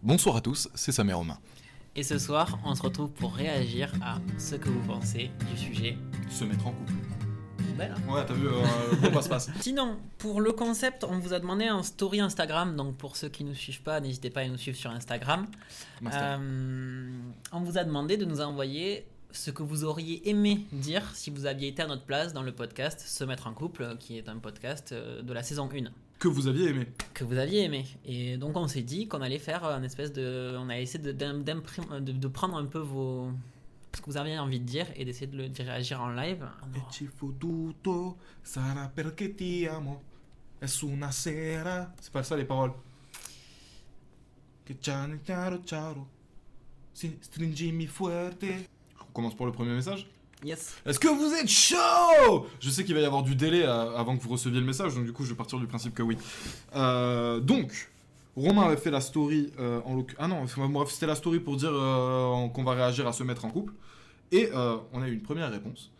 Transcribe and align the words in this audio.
Bonsoir 0.00 0.36
à 0.36 0.40
tous, 0.40 0.68
c'est 0.76 0.92
Samer 0.92 1.12
Romain. 1.12 1.38
Et 1.96 2.04
ce 2.04 2.20
soir, 2.20 2.60
on 2.64 2.72
se 2.76 2.82
retrouve 2.82 3.10
pour 3.10 3.34
réagir 3.34 3.92
à 4.00 4.18
ce 4.38 4.54
que 4.54 4.68
vous 4.68 4.86
pensez 4.86 5.32
du 5.50 5.58
sujet. 5.58 5.98
Se 6.30 6.44
mettre 6.44 6.68
en 6.68 6.70
couple. 6.70 6.92
Voilà. 7.74 7.96
Ouais, 8.08 8.24
t'as 8.24 8.32
vu, 8.32 8.46
euh, 8.46 8.62
bon 9.02 9.10
passe-passe. 9.10 9.50
Sinon, 9.60 9.96
pour 10.18 10.40
le 10.40 10.52
concept, 10.52 11.02
on 11.02 11.18
vous 11.18 11.32
a 11.32 11.40
demandé 11.40 11.64
un 11.64 11.82
story 11.82 12.20
Instagram. 12.20 12.76
Donc, 12.76 12.96
pour 12.96 13.16
ceux 13.16 13.28
qui 13.28 13.42
ne 13.42 13.48
nous 13.48 13.56
suivent 13.56 13.82
pas, 13.82 14.00
n'hésitez 14.00 14.30
pas 14.30 14.42
à 14.42 14.46
nous 14.46 14.56
suivre 14.56 14.78
sur 14.78 14.92
Instagram. 14.92 15.46
Euh, 16.06 17.10
on 17.50 17.60
vous 17.60 17.76
a 17.76 17.82
demandé 17.82 18.16
de 18.16 18.24
nous 18.24 18.40
envoyer 18.40 19.04
ce 19.32 19.50
que 19.50 19.64
vous 19.64 19.82
auriez 19.82 20.28
aimé 20.28 20.64
dire 20.70 21.10
si 21.14 21.30
vous 21.30 21.44
aviez 21.44 21.68
été 21.68 21.82
à 21.82 21.88
notre 21.88 22.04
place 22.04 22.32
dans 22.32 22.42
le 22.42 22.52
podcast 22.52 23.00
Se 23.00 23.24
mettre 23.24 23.48
en 23.48 23.52
couple, 23.52 23.96
qui 23.98 24.16
est 24.16 24.28
un 24.28 24.38
podcast 24.38 24.92
euh, 24.92 25.22
de 25.22 25.32
la 25.32 25.42
saison 25.42 25.68
1 25.68 25.90
Que 26.18 26.28
vous 26.28 26.48
aviez 26.48 26.70
aimé. 26.70 26.86
que 27.14 27.24
vous 27.24 27.38
aviez 27.38 27.64
aimé. 27.64 27.86
Et 28.04 28.36
donc 28.36 28.56
on 28.56 28.66
s'est 28.66 28.82
dit 28.82 29.06
qu'on 29.06 29.22
allait 29.22 29.38
faire 29.38 29.64
un 29.64 29.82
espèce 29.82 30.12
de... 30.12 30.56
On 30.58 30.68
a 30.68 30.78
essayé 30.78 31.02
de, 31.02 31.12
de, 31.12 32.12
de 32.12 32.28
prendre 32.28 32.56
un 32.56 32.66
peu 32.66 32.80
vos... 32.80 33.30
ce 33.94 34.00
que 34.00 34.06
vous 34.10 34.16
aviez 34.16 34.38
envie 34.38 34.58
de 34.58 34.64
dire 34.64 34.86
et 34.96 35.04
d'essayer 35.04 35.28
de 35.28 35.36
le 35.36 35.48
de 35.48 35.62
réagir 35.62 36.00
en 36.00 36.10
live. 36.10 36.44
C'est 42.00 42.12
pas 42.12 42.24
ça 42.24 42.36
les 42.36 42.44
paroles. 42.44 42.72
On 49.00 49.12
commence 49.12 49.36
pour 49.36 49.46
le 49.46 49.52
premier 49.52 49.72
message. 49.72 50.08
Yes. 50.44 50.76
Est-ce 50.86 51.00
que 51.00 51.08
vous 51.08 51.34
êtes 51.34 51.48
chaud? 51.48 52.46
Je 52.60 52.70
sais 52.70 52.84
qu'il 52.84 52.94
va 52.94 53.00
y 53.00 53.04
avoir 53.04 53.22
du 53.22 53.34
délai 53.34 53.64
euh, 53.64 53.96
avant 53.96 54.16
que 54.16 54.22
vous 54.22 54.28
receviez 54.28 54.60
le 54.60 54.66
message, 54.66 54.94
donc 54.94 55.04
du 55.04 55.12
coup 55.12 55.24
je 55.24 55.30
vais 55.30 55.36
partir 55.36 55.58
du 55.58 55.66
principe 55.66 55.94
que 55.94 56.02
oui. 56.02 56.16
Euh, 56.76 57.40
donc, 57.40 57.90
Romain 58.36 58.62
avait 58.62 58.76
fait 58.76 58.92
la 58.92 59.00
story 59.00 59.52
euh, 59.58 59.80
en 59.84 60.04
Ah 60.18 60.28
non, 60.28 60.46
c'était 60.86 61.06
la 61.06 61.16
story 61.16 61.40
pour 61.40 61.56
dire 61.56 61.70
qu'on 61.70 62.64
va 62.64 62.72
réagir 62.74 63.08
à 63.08 63.12
se 63.12 63.24
mettre 63.24 63.44
en 63.44 63.50
couple. 63.50 63.72
Et 64.30 64.50
on 64.92 65.02
a 65.02 65.08
eu 65.08 65.12
une 65.12 65.22
première 65.22 65.50
réponse, 65.50 65.90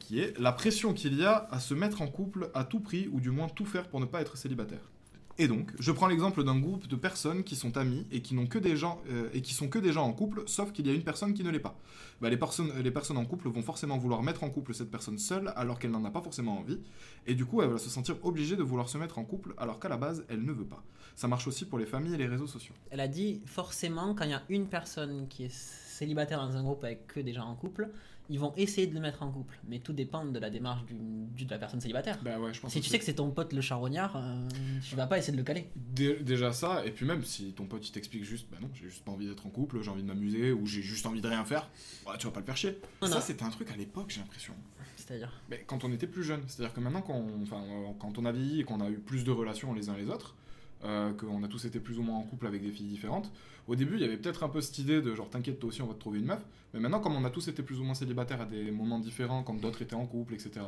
qui 0.00 0.18
est 0.20 0.36
la 0.38 0.50
pression 0.50 0.92
qu'il 0.92 1.14
y 1.18 1.24
a 1.24 1.46
à 1.50 1.60
se 1.60 1.74
mettre 1.74 2.02
en 2.02 2.08
couple 2.08 2.50
à 2.54 2.64
tout 2.64 2.80
prix, 2.80 3.08
ou 3.12 3.20
du 3.20 3.30
moins 3.30 3.48
tout 3.48 3.66
faire 3.66 3.86
pour 3.86 4.00
ne 4.00 4.06
pas 4.06 4.20
être 4.20 4.36
célibataire. 4.36 4.80
Et 5.36 5.48
donc, 5.48 5.72
je 5.80 5.90
prends 5.90 6.06
l'exemple 6.06 6.44
d'un 6.44 6.58
groupe 6.58 6.86
de 6.86 6.94
personnes 6.94 7.42
qui 7.42 7.56
sont 7.56 7.76
amies 7.76 8.06
et 8.12 8.22
qui 8.22 8.34
n'ont 8.34 8.46
que 8.46 8.58
des 8.58 8.76
gens 8.76 9.02
euh, 9.10 9.28
et 9.32 9.42
qui 9.42 9.52
sont 9.52 9.68
que 9.68 9.80
des 9.80 9.92
gens 9.92 10.04
en 10.04 10.12
couple, 10.12 10.44
sauf 10.46 10.72
qu'il 10.72 10.86
y 10.86 10.90
a 10.90 10.92
une 10.92 11.02
personne 11.02 11.34
qui 11.34 11.42
ne 11.42 11.50
l'est 11.50 11.58
pas. 11.58 11.76
Bah, 12.20 12.30
les, 12.30 12.36
personnes, 12.36 12.70
les 12.80 12.90
personnes 12.92 13.16
en 13.16 13.24
couple 13.24 13.48
vont 13.48 13.62
forcément 13.62 13.98
vouloir 13.98 14.22
mettre 14.22 14.44
en 14.44 14.50
couple 14.50 14.74
cette 14.74 14.90
personne 14.90 15.18
seule 15.18 15.52
alors 15.56 15.80
qu'elle 15.80 15.90
n'en 15.90 16.04
a 16.04 16.10
pas 16.10 16.22
forcément 16.22 16.58
envie, 16.58 16.78
et 17.26 17.34
du 17.34 17.44
coup 17.44 17.62
elle 17.62 17.70
va 17.70 17.78
se 17.78 17.90
sentir 17.90 18.16
obligée 18.22 18.54
de 18.54 18.62
vouloir 18.62 18.88
se 18.88 18.96
mettre 18.96 19.18
en 19.18 19.24
couple 19.24 19.54
alors 19.58 19.80
qu'à 19.80 19.88
la 19.88 19.96
base 19.96 20.24
elle 20.28 20.44
ne 20.44 20.52
veut 20.52 20.66
pas. 20.66 20.84
Ça 21.16 21.26
marche 21.26 21.48
aussi 21.48 21.64
pour 21.64 21.78
les 21.78 21.86
familles 21.86 22.14
et 22.14 22.18
les 22.18 22.26
réseaux 22.26 22.46
sociaux. 22.46 22.74
Elle 22.90 23.00
a 23.00 23.08
dit 23.08 23.42
forcément 23.46 24.14
quand 24.14 24.24
il 24.24 24.30
y 24.30 24.34
a 24.34 24.42
une 24.48 24.66
personne 24.66 25.26
qui 25.28 25.44
est 25.44 25.52
célibataire 25.52 26.40
dans 26.40 26.56
un 26.56 26.62
groupe 26.62 26.84
avec 26.84 27.06
que 27.08 27.20
des 27.20 27.32
gens 27.32 27.46
en 27.46 27.54
couple, 27.54 27.88
ils 28.30 28.38
vont 28.40 28.52
essayer 28.56 28.86
de 28.86 28.94
le 28.94 29.00
mettre 29.00 29.22
en 29.22 29.30
couple. 29.30 29.58
Mais 29.68 29.78
tout 29.80 29.92
dépend 29.92 30.24
de 30.24 30.38
la 30.38 30.50
démarche 30.50 30.84
du, 30.86 30.94
du- 30.94 31.44
de 31.44 31.50
la 31.50 31.58
personne 31.58 31.80
célibataire. 31.80 32.18
Bah 32.22 32.38
ouais, 32.38 32.54
je 32.54 32.60
pense 32.60 32.72
si 32.72 32.80
tu 32.80 32.88
sais 32.88 32.98
que 32.98 33.04
c'est 33.04 33.14
ton 33.14 33.30
pote 33.30 33.52
le 33.52 33.60
charognard, 33.60 34.16
euh, 34.16 34.48
tu 34.88 34.96
vas 34.96 35.06
pas 35.06 35.18
essayer 35.18 35.32
de 35.32 35.38
le 35.38 35.44
caler. 35.44 35.68
Dé- 35.76 36.18
Déjà 36.22 36.52
ça, 36.52 36.84
et 36.86 36.90
puis 36.90 37.04
même 37.06 37.22
si 37.24 37.52
ton 37.52 37.66
pote 37.66 37.86
il 37.86 37.92
t'explique 37.92 38.24
juste, 38.24 38.46
bah 38.50 38.56
non, 38.62 38.68
j'ai 38.74 38.84
juste 38.88 39.04
pas 39.04 39.12
envie 39.12 39.26
d'être 39.26 39.46
en 39.46 39.50
couple, 39.50 39.82
j'ai 39.82 39.90
envie 39.90 40.02
de 40.02 40.08
m'amuser, 40.08 40.52
ou 40.52 40.66
j'ai 40.66 40.82
juste 40.82 41.04
envie 41.06 41.20
de 41.20 41.28
rien 41.28 41.44
faire, 41.44 41.68
bah 42.06 42.16
tu 42.18 42.26
vas 42.26 42.32
pas 42.32 42.40
le 42.40 42.46
faire 42.46 42.56
chier. 42.56 42.78
Non, 43.02 43.08
ça 43.08 43.20
c'était 43.20 43.44
un 43.44 43.50
truc 43.50 43.70
à 43.70 43.76
l'époque, 43.76 44.06
j'ai 44.08 44.20
l'impression. 44.20 44.54
C'est-à-dire 44.96 45.30
Mais 45.50 45.62
quand 45.66 45.84
on 45.84 45.92
était 45.92 46.06
plus 46.06 46.22
jeune, 46.24 46.40
c'est-à-dire 46.46 46.72
que 46.72 46.80
maintenant, 46.80 47.02
quand 47.02 47.12
on, 47.12 47.42
euh, 47.42 47.92
quand 47.98 48.16
on 48.18 48.24
a 48.24 48.32
vieilli 48.32 48.60
et 48.60 48.64
qu'on 48.64 48.80
a 48.80 48.88
eu 48.88 48.96
plus 48.98 49.22
de 49.24 49.30
relations 49.30 49.74
les 49.74 49.90
uns 49.90 49.96
les 49.98 50.08
autres, 50.08 50.34
euh, 50.84 51.12
qu'on 51.12 51.42
a 51.42 51.48
tous 51.48 51.64
été 51.64 51.80
plus 51.80 51.98
ou 51.98 52.02
moins 52.02 52.16
en 52.16 52.22
couple 52.22 52.46
avec 52.46 52.62
des 52.62 52.70
filles 52.70 52.86
différentes, 52.86 53.30
au 53.66 53.76
début, 53.76 53.94
il 53.94 54.02
y 54.02 54.04
avait 54.04 54.16
peut-être 54.16 54.42
un 54.44 54.48
peu 54.48 54.60
cette 54.60 54.78
idée 54.78 55.00
de 55.00 55.14
genre, 55.14 55.30
t'inquiète, 55.30 55.58
toi 55.58 55.68
aussi, 55.68 55.80
on 55.82 55.86
va 55.86 55.94
te 55.94 56.00
trouver 56.00 56.18
une 56.18 56.26
meuf. 56.26 56.44
Mais 56.72 56.80
maintenant, 56.80 57.00
comme 57.00 57.16
on 57.16 57.24
a 57.24 57.30
tous 57.30 57.48
été 57.48 57.62
plus 57.62 57.80
ou 57.80 57.84
moins 57.84 57.94
célibataires 57.94 58.40
à 58.40 58.44
des 58.44 58.70
moments 58.70 58.98
différents, 58.98 59.42
quand 59.42 59.54
d'autres 59.54 59.82
étaient 59.82 59.94
en 59.94 60.06
couple, 60.06 60.34
etc., 60.34 60.60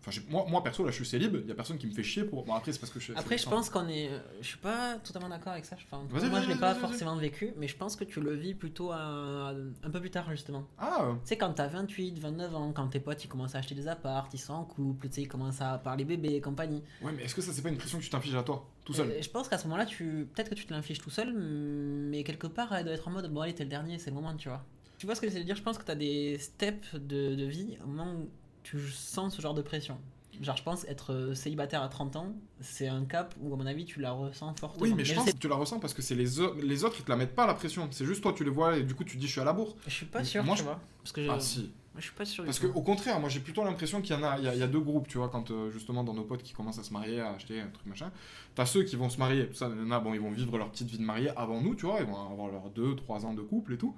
enfin, 0.00 0.20
moi, 0.28 0.44
moi, 0.48 0.62
perso, 0.62 0.84
là, 0.84 0.90
je 0.90 0.96
suis 0.96 1.06
célib, 1.06 1.36
il 1.42 1.48
y 1.48 1.50
a 1.50 1.54
personne 1.54 1.78
qui 1.78 1.86
me 1.86 1.92
fait 1.92 2.02
chier 2.02 2.24
pour. 2.24 2.44
Bon, 2.44 2.54
après, 2.54 2.72
c'est 2.72 2.78
parce 2.78 2.92
que 2.92 2.98
je 3.00 3.04
suis. 3.04 3.12
Après, 3.16 3.38
je 3.38 3.48
pense 3.48 3.70
qu'on 3.70 3.88
est. 3.88 4.08
euh, 4.10 4.18
Je 4.40 4.46
suis 4.46 4.58
pas 4.58 4.96
totalement 4.96 5.28
d'accord 5.28 5.52
avec 5.52 5.64
ça. 5.64 5.76
Enfin, 5.90 6.06
moi, 6.10 6.40
je 6.40 6.48
l'ai 6.48 6.54
pas 6.56 6.74
forcément 6.74 7.16
vécu, 7.16 7.52
mais 7.56 7.68
je 7.68 7.76
pense 7.76 7.96
que 7.96 8.04
tu 8.04 8.20
le 8.20 8.34
vis 8.34 8.54
plutôt 8.54 8.92
à- 8.92 9.52
un 9.82 9.90
peu 9.90 10.00
plus 10.00 10.10
tard, 10.10 10.30
justement. 10.30 10.64
Ah, 10.78 11.08
Tu 11.22 11.28
sais, 11.28 11.36
quand 11.38 11.52
t'as 11.52 11.66
28, 11.68 12.18
29 12.18 12.54
ans, 12.54 12.72
quand 12.72 12.88
tes 12.88 13.00
potes 13.00 13.24
ils 13.24 13.28
commencent 13.28 13.54
à 13.54 13.58
acheter 13.58 13.74
des 13.74 13.88
apparts, 13.88 14.28
ils 14.32 14.38
sont 14.38 14.54
en 14.54 14.64
couple, 14.64 15.08
tu 15.08 15.14
sais, 15.14 15.22
ils 15.22 15.28
commencent 15.28 15.60
à 15.60 15.78
parler 15.78 16.04
bébé 16.04 16.34
et 16.34 16.40
compagnie. 16.40 16.82
ouais, 17.02 17.12
mais 17.12 17.24
est-ce 17.24 17.34
que 17.34 17.40
ça, 17.42 17.52
c'est 17.52 17.62
pas 17.62 17.68
une 17.70 17.76
pression 17.78 17.98
que 17.98 18.04
tu 18.04 18.10
t'infliges 18.10 18.34
à 18.36 18.42
toi, 18.42 18.66
tout 18.84 18.92
seul 18.92 19.10
Euh, 19.10 19.22
je 19.22 19.28
pense 19.30 19.48
qu'à 19.48 19.58
ce 19.58 19.64
moment-là, 19.64 19.86
tu... 19.86 20.28
peut-être 20.34 20.50
que 20.50 20.54
tu 20.54 20.66
te 20.66 20.72
l'infliges 20.74 20.98
tout 21.00 21.10
seul, 21.10 21.32
mais 21.34 22.22
quelque 22.24 22.46
part, 22.46 22.72
elle 22.74 22.84
doit 22.84 22.94
être 22.94 23.08
en 23.08 23.10
mode 23.10 23.32
bon, 23.32 23.40
allez, 23.40 23.54
t'es 23.54 23.64
le 23.64 23.70
dernier, 23.70 23.98
c'est 23.98 24.10
le 24.10 24.16
moment, 24.16 24.34
tu 24.36 24.48
vois. 24.48 24.64
Tu 24.98 25.06
vois 25.06 25.14
ce 25.14 25.20
que 25.20 25.26
j'essaie 25.26 25.40
de 25.40 25.44
dire? 25.44 25.56
Je 25.56 25.62
pense 25.62 25.76
que 25.76 25.84
t'as 25.84 25.94
des 25.94 26.38
steps 26.38 26.94
de, 26.94 27.34
de 27.34 27.44
vie 27.44 27.76
au 27.84 27.86
moment 27.86 28.12
où 28.14 28.30
tu 28.70 28.80
sens 28.90 29.34
ce 29.34 29.42
genre 29.42 29.54
de 29.54 29.62
pression. 29.62 29.98
Genre, 30.42 30.56
je 30.56 30.62
pense 30.62 30.84
être 30.84 31.14
euh, 31.14 31.34
célibataire 31.34 31.82
à 31.82 31.88
30 31.88 32.16
ans, 32.16 32.34
c'est 32.60 32.88
un 32.88 33.06
cap 33.06 33.34
où, 33.40 33.54
à 33.54 33.56
mon 33.56 33.64
avis, 33.64 33.86
tu 33.86 34.00
la 34.00 34.12
ressens 34.12 34.52
fortement. 34.54 34.82
Oui, 34.82 34.92
mais 34.94 35.02
je 35.04 35.14
pense 35.14 35.24
sais- 35.24 35.32
que 35.32 35.38
tu 35.38 35.48
la 35.48 35.54
ressens 35.54 35.78
parce 35.78 35.94
que 35.94 36.02
c'est 36.02 36.14
les, 36.14 36.26
les 36.62 36.84
autres, 36.84 36.96
ils 36.98 37.04
te 37.04 37.10
la 37.10 37.16
mettent 37.16 37.34
pas 37.34 37.46
la 37.46 37.54
pression. 37.54 37.88
C'est 37.90 38.04
juste 38.04 38.20
toi, 38.22 38.34
tu 38.36 38.44
les 38.44 38.50
vois 38.50 38.76
et 38.76 38.82
du 38.82 38.94
coup, 38.94 39.02
tu 39.04 39.16
dis, 39.16 39.26
je 39.26 39.32
suis 39.32 39.40
à 39.40 39.44
la 39.44 39.54
bourre. 39.54 39.74
Je 39.86 39.90
suis 39.92 40.04
pas 40.06 40.22
sûr, 40.24 40.44
Moi, 40.44 40.54
tu 40.54 40.60
je- 40.60 40.64
vois. 40.66 40.78
Parce 41.02 41.12
que. 41.12 41.26
Ah, 41.30 41.40
si. 41.40 41.70
je 41.96 42.02
suis 42.02 42.12
pas 42.12 42.26
sûr. 42.26 42.44
Parce 42.44 42.60
tout. 42.60 42.70
que 42.70 42.76
au 42.76 42.82
contraire, 42.82 43.18
moi 43.18 43.30
j'ai 43.30 43.40
plutôt 43.40 43.64
l'impression 43.64 44.02
qu'il 44.02 44.14
y 44.14 44.18
en 44.18 44.22
a, 44.24 44.36
il 44.36 44.44
y, 44.44 44.48
a, 44.48 44.54
il 44.54 44.60
y 44.60 44.62
a 44.62 44.66
deux 44.66 44.80
groupes, 44.80 45.08
tu 45.08 45.16
vois, 45.16 45.30
quand 45.30 45.50
euh, 45.50 45.70
justement 45.70 46.04
dans 46.04 46.12
nos 46.12 46.24
potes 46.24 46.42
qui 46.42 46.52
commencent 46.52 46.78
à 46.78 46.84
se 46.84 46.92
marier, 46.92 47.20
à 47.20 47.30
acheter 47.30 47.58
un 47.62 47.68
truc 47.68 47.86
machin. 47.86 48.10
T'as 48.54 48.66
ceux 48.66 48.82
qui 48.82 48.96
vont 48.96 49.08
se 49.08 49.18
marier, 49.18 49.46
tout 49.48 49.54
ça, 49.54 49.70
nanana, 49.70 50.00
bon, 50.00 50.12
ils 50.12 50.20
vont 50.20 50.30
vivre 50.32 50.58
leur 50.58 50.70
petite 50.70 50.88
vie 50.88 50.98
de 50.98 51.02
mariée 51.04 51.30
avant 51.34 51.62
nous, 51.62 51.74
tu 51.74 51.86
vois, 51.86 52.00
ils 52.00 52.06
vont 52.06 52.30
avoir 52.30 52.48
leurs 52.50 52.68
deux, 52.68 52.94
trois 52.96 53.24
ans 53.24 53.32
de 53.32 53.40
couple 53.40 53.72
et 53.72 53.78
tout, 53.78 53.94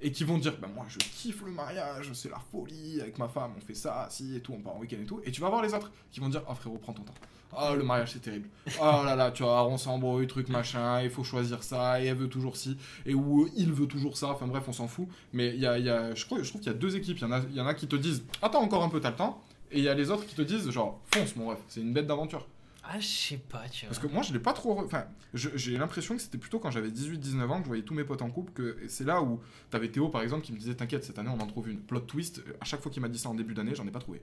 et 0.00 0.12
qui 0.12 0.24
vont 0.24 0.38
dire, 0.38 0.54
bah 0.60 0.68
moi 0.74 0.84
je 0.88 0.98
kiffe 0.98 1.42
le 1.44 1.50
mariage, 1.52 2.10
c'est 2.12 2.30
la 2.30 2.38
folie, 2.50 3.00
avec 3.00 3.18
ma 3.18 3.28
femme, 3.28 3.52
on 3.56 3.60
fait 3.60 3.74
ça, 3.74 4.06
si 4.10 4.36
et 4.36 4.40
tout, 4.40 4.52
on 4.52 4.60
part 4.60 4.76
en 4.76 4.80
week-end 4.80 4.98
et 5.02 5.06
tout, 5.06 5.20
et 5.24 5.30
tu 5.30 5.40
vas 5.40 5.48
voir 5.48 5.62
les 5.62 5.72
autres 5.74 5.90
qui 6.10 6.20
vont 6.20 6.28
dire, 6.28 6.42
ah 6.48 6.54
frérot, 6.54 6.78
prends 6.78 6.92
ton 6.92 7.02
temps. 7.02 7.14
Ah, 7.56 7.72
le 7.76 7.84
mariage 7.84 8.10
c'est 8.12 8.18
terrible. 8.20 8.48
Oh 8.80 9.02
là 9.04 9.14
là, 9.14 9.30
tu 9.30 9.44
vois, 9.44 9.64
on 9.68 9.78
s'embrouille, 9.78 10.26
truc 10.26 10.48
machin, 10.48 11.00
il 11.02 11.10
faut 11.10 11.22
choisir 11.22 11.62
ça, 11.62 12.02
et 12.02 12.06
elle 12.06 12.16
veut 12.16 12.28
toujours 12.28 12.56
ci, 12.56 12.76
et 13.06 13.14
ou 13.14 13.48
il 13.56 13.72
veut 13.72 13.86
toujours 13.86 14.16
ça, 14.16 14.28
enfin 14.30 14.46
bref, 14.48 14.64
on 14.66 14.72
s'en 14.72 14.88
fout. 14.88 15.06
Mais 15.32 15.56
y 15.56 15.64
a, 15.66 15.78
y 15.78 15.88
a- 15.88 16.14
je, 16.14 16.24
crois, 16.26 16.42
je 16.42 16.48
trouve 16.48 16.60
qu'il 16.60 16.72
y 16.72 16.74
a 16.74 16.78
deux 16.78 16.96
équipes. 16.96 17.16
Il 17.18 17.22
y, 17.22 17.24
en 17.26 17.32
a, 17.32 17.40
y 17.52 17.60
en 17.60 17.66
a 17.66 17.74
qui 17.74 17.86
te 17.86 17.94
disent 17.96 18.24
Attends 18.42 18.60
encore 18.62 18.82
un 18.82 18.88
peu, 18.88 19.00
t'as 19.00 19.10
le 19.10 19.16
temps. 19.16 19.40
Et 19.70 19.78
il 19.78 19.84
y 19.84 19.88
a 19.88 19.94
les 19.94 20.10
autres 20.10 20.26
qui 20.26 20.34
te 20.34 20.42
disent, 20.42 20.68
genre, 20.70 21.00
fonce, 21.12 21.36
mon 21.36 21.46
ref, 21.48 21.58
c'est 21.68 21.80
une 21.80 21.92
bête 21.92 22.06
d'aventure. 22.08 22.46
Ah, 22.86 23.00
je 23.00 23.06
sais 23.06 23.36
pas, 23.38 23.66
tu 23.70 23.86
vois. 23.86 23.94
Parce 23.94 23.98
que 23.98 24.12
moi, 24.12 24.22
je 24.22 24.32
l'ai 24.32 24.38
pas 24.38 24.52
trop. 24.52 24.74
re- 24.80 24.84
Enfin, 24.84 25.06
je- 25.32 25.48
j'ai 25.56 25.78
l'impression 25.78 26.16
que 26.16 26.22
c'était 26.22 26.36
plutôt 26.38 26.58
quand 26.58 26.70
j'avais 26.70 26.90
18-19 26.90 27.50
ans 27.50 27.56
que 27.58 27.64
je 27.64 27.68
voyais 27.68 27.82
tous 27.82 27.94
mes 27.94 28.04
potes 28.04 28.20
en 28.22 28.30
couple. 28.30 28.52
que 28.52 28.76
et 28.82 28.88
c'est 28.88 29.04
là 29.04 29.22
où 29.22 29.40
t'avais 29.70 29.88
Théo, 29.88 30.08
par 30.10 30.20
exemple, 30.22 30.44
qui 30.44 30.52
me 30.52 30.58
disait 30.58 30.74
T'inquiète, 30.74 31.02
cette 31.04 31.18
année, 31.18 31.30
on 31.34 31.40
en 31.40 31.46
trouve 31.46 31.70
une. 31.70 31.80
Plot 31.80 32.00
twist, 32.00 32.42
à 32.60 32.64
chaque 32.64 32.82
fois 32.82 32.92
qu'il 32.92 33.00
m'a 33.02 33.08
dit 33.08 33.18
ça 33.18 33.30
en 33.30 33.34
début 33.34 33.54
d'année, 33.54 33.74
j'en 33.74 33.86
ai 33.86 33.90
pas 33.90 34.00
trouvé. 34.00 34.20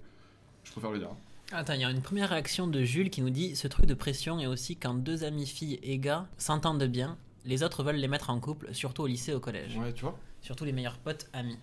Je 0.63 0.71
préfère 0.71 0.91
le 0.91 0.99
dire. 0.99 1.09
Attends, 1.53 1.73
il 1.73 1.81
y 1.81 1.85
a 1.85 1.89
une 1.89 2.01
première 2.03 2.29
réaction 2.29 2.67
de 2.67 2.81
Jules 2.83 3.09
qui 3.09 3.21
nous 3.21 3.29
dit 3.31 3.55
Ce 3.55 3.67
truc 3.67 3.85
de 3.87 3.93
pression 3.95 4.39
est 4.39 4.47
aussi 4.47 4.75
quand 4.75 4.93
deux 4.93 5.23
amis 5.23 5.47
filles 5.47 5.79
et 5.83 5.97
gars 5.97 6.27
s'entendent 6.37 6.83
bien, 6.83 7.17
les 7.45 7.63
autres 7.63 7.83
veulent 7.83 7.95
les 7.95 8.07
mettre 8.07 8.29
en 8.29 8.39
couple, 8.39 8.73
surtout 8.73 9.01
au 9.01 9.07
lycée, 9.07 9.33
au 9.33 9.39
collège. 9.39 9.75
Ouais, 9.75 9.91
tu 9.91 10.01
vois. 10.03 10.17
Surtout 10.41 10.63
les 10.65 10.71
meilleurs 10.71 10.99
potes 10.99 11.27
amis. 11.33 11.57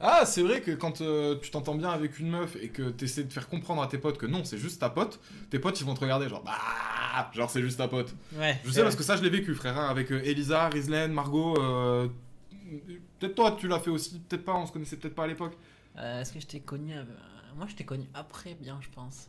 Ah, 0.00 0.24
c'est 0.26 0.42
vrai 0.42 0.60
que 0.60 0.70
quand 0.72 1.00
euh, 1.00 1.36
tu 1.40 1.50
t'entends 1.50 1.74
bien 1.74 1.90
avec 1.90 2.18
une 2.18 2.30
meuf 2.30 2.56
et 2.56 2.68
que 2.68 2.90
t'essaies 2.90 3.24
de 3.24 3.32
faire 3.32 3.48
comprendre 3.48 3.82
à 3.82 3.86
tes 3.86 3.98
potes 3.98 4.18
que 4.18 4.26
non, 4.26 4.44
c'est 4.44 4.58
juste 4.58 4.80
ta 4.80 4.90
pote, 4.90 5.20
tes 5.50 5.58
potes 5.58 5.80
ils 5.80 5.84
vont 5.86 5.94
te 5.94 6.00
regarder 6.00 6.28
genre 6.28 6.42
bah, 6.42 7.30
genre 7.32 7.50
c'est 7.50 7.62
juste 7.62 7.78
ta 7.78 7.88
pote. 7.88 8.14
Ouais. 8.34 8.60
Je 8.64 8.70
sais 8.70 8.82
parce 8.82 8.96
que 8.96 9.02
ça 9.02 9.16
je 9.16 9.22
l'ai 9.22 9.30
vécu, 9.30 9.54
frère, 9.54 9.78
hein, 9.78 9.88
avec 9.88 10.10
euh, 10.12 10.20
Elisa, 10.24 10.68
Rislaine, 10.68 11.12
Margot. 11.12 11.56
euh, 11.60 12.08
Peut-être 13.18 13.34
toi 13.34 13.56
tu 13.58 13.68
l'as 13.68 13.78
fait 13.80 13.90
aussi, 13.90 14.18
peut-être 14.20 14.44
pas, 14.44 14.54
on 14.54 14.66
se 14.66 14.72
connaissait 14.72 14.96
peut-être 14.96 15.14
pas 15.14 15.24
à 15.24 15.26
l'époque. 15.28 15.54
Euh, 15.98 16.20
Est-ce 16.20 16.32
que 16.32 16.40
je 16.40 16.46
t'ai 16.46 16.60
connu. 16.60 16.94
Moi, 17.56 17.66
je 17.68 17.74
t'ai 17.76 17.84
connu 17.84 18.06
après, 18.14 18.54
bien, 18.60 18.78
je 18.80 18.88
pense. 18.92 19.28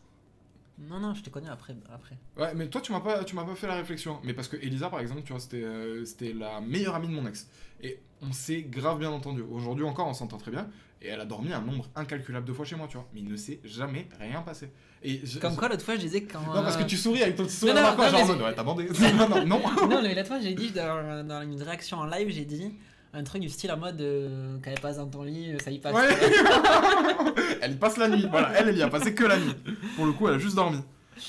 Non, 0.77 0.99
non, 0.99 1.13
je 1.13 1.21
t'ai 1.23 1.31
connu 1.31 1.47
après. 1.47 1.75
après. 1.93 2.17
Ouais, 2.37 2.53
mais 2.53 2.67
toi 2.67 2.81
tu 2.81 2.91
m'as 2.91 2.99
pas, 2.99 3.23
tu 3.23 3.35
m'as 3.35 3.45
pas 3.45 3.55
fait 3.55 3.67
la 3.67 3.75
réflexion. 3.75 4.19
Mais 4.23 4.33
parce 4.33 4.47
que 4.47 4.57
Elisa 4.57 4.89
par 4.89 4.99
exemple, 4.99 5.21
tu 5.23 5.31
vois, 5.31 5.39
c'était, 5.39 5.63
euh, 5.63 6.03
c'était 6.05 6.33
la 6.33 6.59
meilleure 6.61 6.95
amie 6.95 7.07
de 7.07 7.13
mon 7.13 7.25
ex. 7.27 7.47
Et 7.81 7.99
on 8.21 8.31
s'est 8.33 8.61
grave 8.63 8.99
bien 8.99 9.11
entendu. 9.11 9.41
Aujourd'hui 9.41 9.85
encore, 9.85 10.07
on 10.07 10.13
s'entend 10.13 10.37
très 10.37 10.51
bien. 10.51 10.67
Et 11.01 11.07
elle 11.09 11.19
a 11.21 11.25
dormi 11.25 11.53
un 11.53 11.61
nombre 11.61 11.87
incalculable 11.95 12.47
de 12.47 12.53
fois 12.53 12.65
chez 12.65 12.75
moi, 12.75 12.87
tu 12.87 12.97
vois. 12.97 13.07
Mais 13.13 13.19
il 13.19 13.27
ne 13.27 13.35
s'est 13.35 13.59
jamais 13.63 14.07
rien 14.19 14.41
passé. 14.41 14.69
Et 15.03 15.21
je- 15.23 15.39
Comme 15.39 15.55
quoi, 15.55 15.67
l'autre 15.69 15.83
fois, 15.85 15.95
je 15.95 15.99
disais 16.01 16.23
quand. 16.23 16.39
Non, 16.41 16.63
parce 16.63 16.77
que 16.77 16.83
tu 16.83 16.97
souris 16.97 17.21
avec 17.21 17.35
ton 17.35 17.43
petit 17.43 17.55
sourire 17.55 17.75
Non, 17.75 17.81
non, 17.81 17.95
non, 17.97 18.09
genre 18.25 18.41
ouais, 18.41 18.55
t'as 18.55 18.63
bandé. 18.63 18.89
non, 19.17 19.29
non, 19.29 19.45
non. 19.45 19.87
non, 19.87 20.01
mais 20.01 20.15
l'autre 20.15 20.27
fois, 20.29 20.39
j'ai 20.39 20.55
dit 20.55 20.71
dans, 20.71 21.25
dans 21.27 21.41
une 21.43 21.61
réaction 21.61 21.97
en 21.99 22.05
live, 22.05 22.29
j'ai 22.31 22.45
dit 22.45 22.73
un 23.15 23.23
truc 23.23 23.41
du 23.41 23.49
style 23.49 23.71
en 23.71 23.77
mode 23.77 23.99
euh, 24.01 24.57
qu'elle 24.59 24.79
passe 24.79 24.97
dans 24.97 25.07
ton 25.07 25.23
lit, 25.23 25.53
euh, 25.53 25.59
ça 25.59 25.71
y 25.71 25.79
passe. 25.79 25.95
Ouais. 25.95 26.09
elle 27.61 27.71
y 27.73 27.75
passe 27.75 27.97
la 27.97 28.09
nuit. 28.09 28.27
Voilà, 28.29 28.51
elle, 28.59 28.69
elle 28.69 28.77
y 28.77 28.81
a 28.83 28.89
passé 28.89 29.15
que 29.15 29.23
la 29.23 29.39
nuit. 29.39 29.55
Pour 29.95 30.05
le 30.05 30.11
coup, 30.11 30.27
elle 30.27 30.35
a 30.35 30.39
juste 30.39 30.55
dormi. 30.55 30.79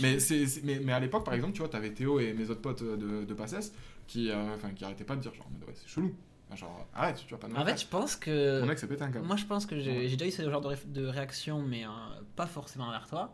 Mais, 0.00 0.18
c'est, 0.18 0.44
mais, 0.64 0.80
mais 0.82 0.92
à 0.92 0.98
l'époque, 1.00 1.24
par 1.24 1.34
exemple, 1.34 1.52
tu 1.52 1.60
vois, 1.60 1.68
t'avais 1.68 1.90
Théo 1.90 2.18
et 2.18 2.32
mes 2.32 2.50
autres 2.50 2.60
potes 2.60 2.82
de, 2.82 3.24
de 3.24 3.34
Passès 3.34 3.72
qui, 4.06 4.30
euh, 4.30 4.56
qui 4.74 4.84
arrêtaient 4.84 5.04
pas 5.04 5.14
de 5.14 5.20
dire, 5.20 5.32
genre, 5.32 5.46
en 5.46 5.50
mode, 5.50 5.62
ouais, 5.68 5.74
c'est 5.74 5.88
chelou. 5.88 6.12
Genre, 6.54 6.86
arrête, 6.94 7.22
tu 7.26 7.34
vas 7.34 7.38
pas 7.38 7.48
nous 7.48 7.56
En 7.56 7.64
fait, 7.64 7.80
je 7.80 7.86
pense 7.86 8.14
que. 8.16 8.60
Mon 8.62 8.70
un 8.70 8.74
câble. 8.74 9.22
Moi, 9.26 9.36
je 9.36 9.44
pense 9.44 9.66
que 9.66 9.78
j'ai 9.78 10.08
déjà 10.08 10.26
eu 10.26 10.30
ce 10.30 10.48
genre 10.48 10.60
de, 10.60 10.68
ré- 10.68 10.78
de 10.86 11.06
réaction, 11.06 11.60
mais 11.62 11.84
euh, 11.84 11.88
pas 12.36 12.46
forcément 12.46 12.90
vers 12.90 13.06
toi. 13.08 13.32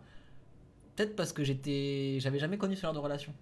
Peut-être 0.97 1.15
parce 1.17 1.33
que 1.33 1.45
j'étais, 1.45 2.19
j'avais 2.21 2.39
jamais 2.39 2.59
connu 2.59 2.75
ce 2.77 2.83
genre 2.83 2.93
de 2.95 2.99
relation. 2.99 3.33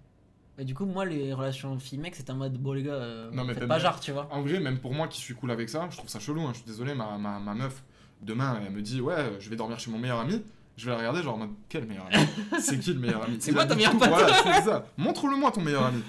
Et 0.57 0.65
du 0.65 0.73
coup, 0.75 0.85
moi, 0.85 1.05
les 1.05 1.33
relations 1.33 1.79
filles-mec, 1.79 2.15
c'était 2.15 2.31
en 2.31 2.35
mode, 2.35 2.53
bon, 2.57 2.73
les 2.73 2.83
gars, 2.83 2.91
euh, 2.93 3.31
Non, 3.31 3.43
mais 3.45 3.53
faites 3.53 3.67
pas 3.67 3.79
genre, 3.79 3.99
tu 3.99 4.11
vois. 4.11 4.27
En 4.31 4.41
vrai, 4.41 4.59
même 4.59 4.77
pour 4.79 4.93
moi 4.93 5.07
qui 5.07 5.19
suis 5.19 5.33
cool 5.33 5.49
avec 5.51 5.69
ça, 5.69 5.87
je 5.89 5.97
trouve 5.97 6.09
ça 6.09 6.19
chelou. 6.19 6.41
hein. 6.41 6.49
Je 6.51 6.57
suis 6.57 6.65
désolé, 6.67 6.93
ma, 6.93 7.17
ma, 7.17 7.39
ma 7.39 7.53
meuf, 7.55 7.83
demain, 8.21 8.59
elle 8.65 8.71
me 8.71 8.81
dit, 8.81 9.01
ouais, 9.01 9.37
je 9.39 9.49
vais 9.49 9.55
dormir 9.55 9.79
chez 9.79 9.89
mon 9.89 9.97
meilleur 9.97 10.19
ami. 10.19 10.41
Je 10.77 10.85
vais 10.85 10.91
la 10.91 10.97
regarder, 10.97 11.23
genre, 11.23 11.35
en 11.35 11.39
mode, 11.39 11.49
quel 11.69 11.85
meilleur 11.85 12.05
ami? 12.11 12.25
C'est 12.59 12.79
qui 12.79 12.93
le 12.93 12.99
meilleur 12.99 13.23
ami? 13.23 13.37
C'est 13.39 13.51
moi 13.51 13.63
a 13.63 13.65
ton 13.65 13.75
meilleur. 13.75 13.95
Voilà, 13.95 14.33
c'est 14.33 14.61
ça. 14.63 14.85
Montre-le-moi 14.97 15.51
ton 15.51 15.61
meilleur 15.61 15.83
ami. 15.85 16.01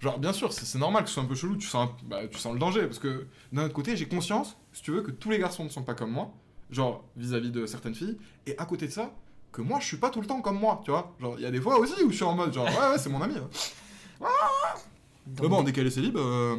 Genre, 0.00 0.18
bien 0.18 0.32
sûr, 0.34 0.52
c'est 0.52 0.66
c'est 0.66 0.78
normal 0.78 1.02
que 1.04 1.08
ce 1.08 1.14
soit 1.14 1.22
un 1.22 1.26
peu 1.26 1.34
chelou, 1.34 1.56
tu 1.56 1.66
sens, 1.66 1.88
un- 1.88 2.06
bah, 2.06 2.26
tu 2.30 2.38
sens 2.38 2.52
le 2.52 2.58
danger. 2.58 2.82
Parce 2.82 2.98
que 2.98 3.26
d'un 3.52 3.64
autre 3.64 3.72
côté, 3.74 3.96
j'ai 3.96 4.06
conscience, 4.06 4.56
si 4.72 4.82
tu 4.82 4.90
veux, 4.90 5.00
que 5.02 5.10
tous 5.10 5.30
les 5.30 5.38
garçons 5.38 5.64
ne 5.64 5.68
sont 5.70 5.82
pas 5.82 5.94
comme 5.94 6.10
moi. 6.10 6.32
Genre, 6.70 7.02
vis-à-vis 7.16 7.50
de 7.50 7.64
certaines 7.64 7.94
filles. 7.94 8.18
Et 8.46 8.56
à 8.58 8.66
côté 8.66 8.86
de 8.86 8.92
ça, 8.92 9.12
que 9.56 9.62
moi, 9.62 9.80
je 9.80 9.86
suis 9.86 9.96
pas 9.96 10.10
tout 10.10 10.20
le 10.20 10.26
temps 10.26 10.40
comme 10.40 10.58
moi, 10.58 10.80
tu 10.84 10.90
vois. 10.90 11.12
Genre, 11.20 11.34
il 11.38 11.42
y 11.42 11.46
a 11.46 11.50
des 11.50 11.60
fois 11.60 11.78
aussi 11.78 12.02
où 12.04 12.10
je 12.10 12.16
suis 12.16 12.24
en 12.24 12.34
mode, 12.34 12.52
genre, 12.52 12.66
ouais, 12.66 12.90
ouais, 12.92 12.98
c'est 12.98 13.08
mon 13.08 13.20
ami. 13.22 13.34
Donc, 13.34 13.48
Mais 15.42 15.48
bon, 15.48 15.62
dès 15.62 15.72
qu'elle 15.72 15.86
est 15.86 15.90
célib, 15.90 16.16
euh, 16.16 16.56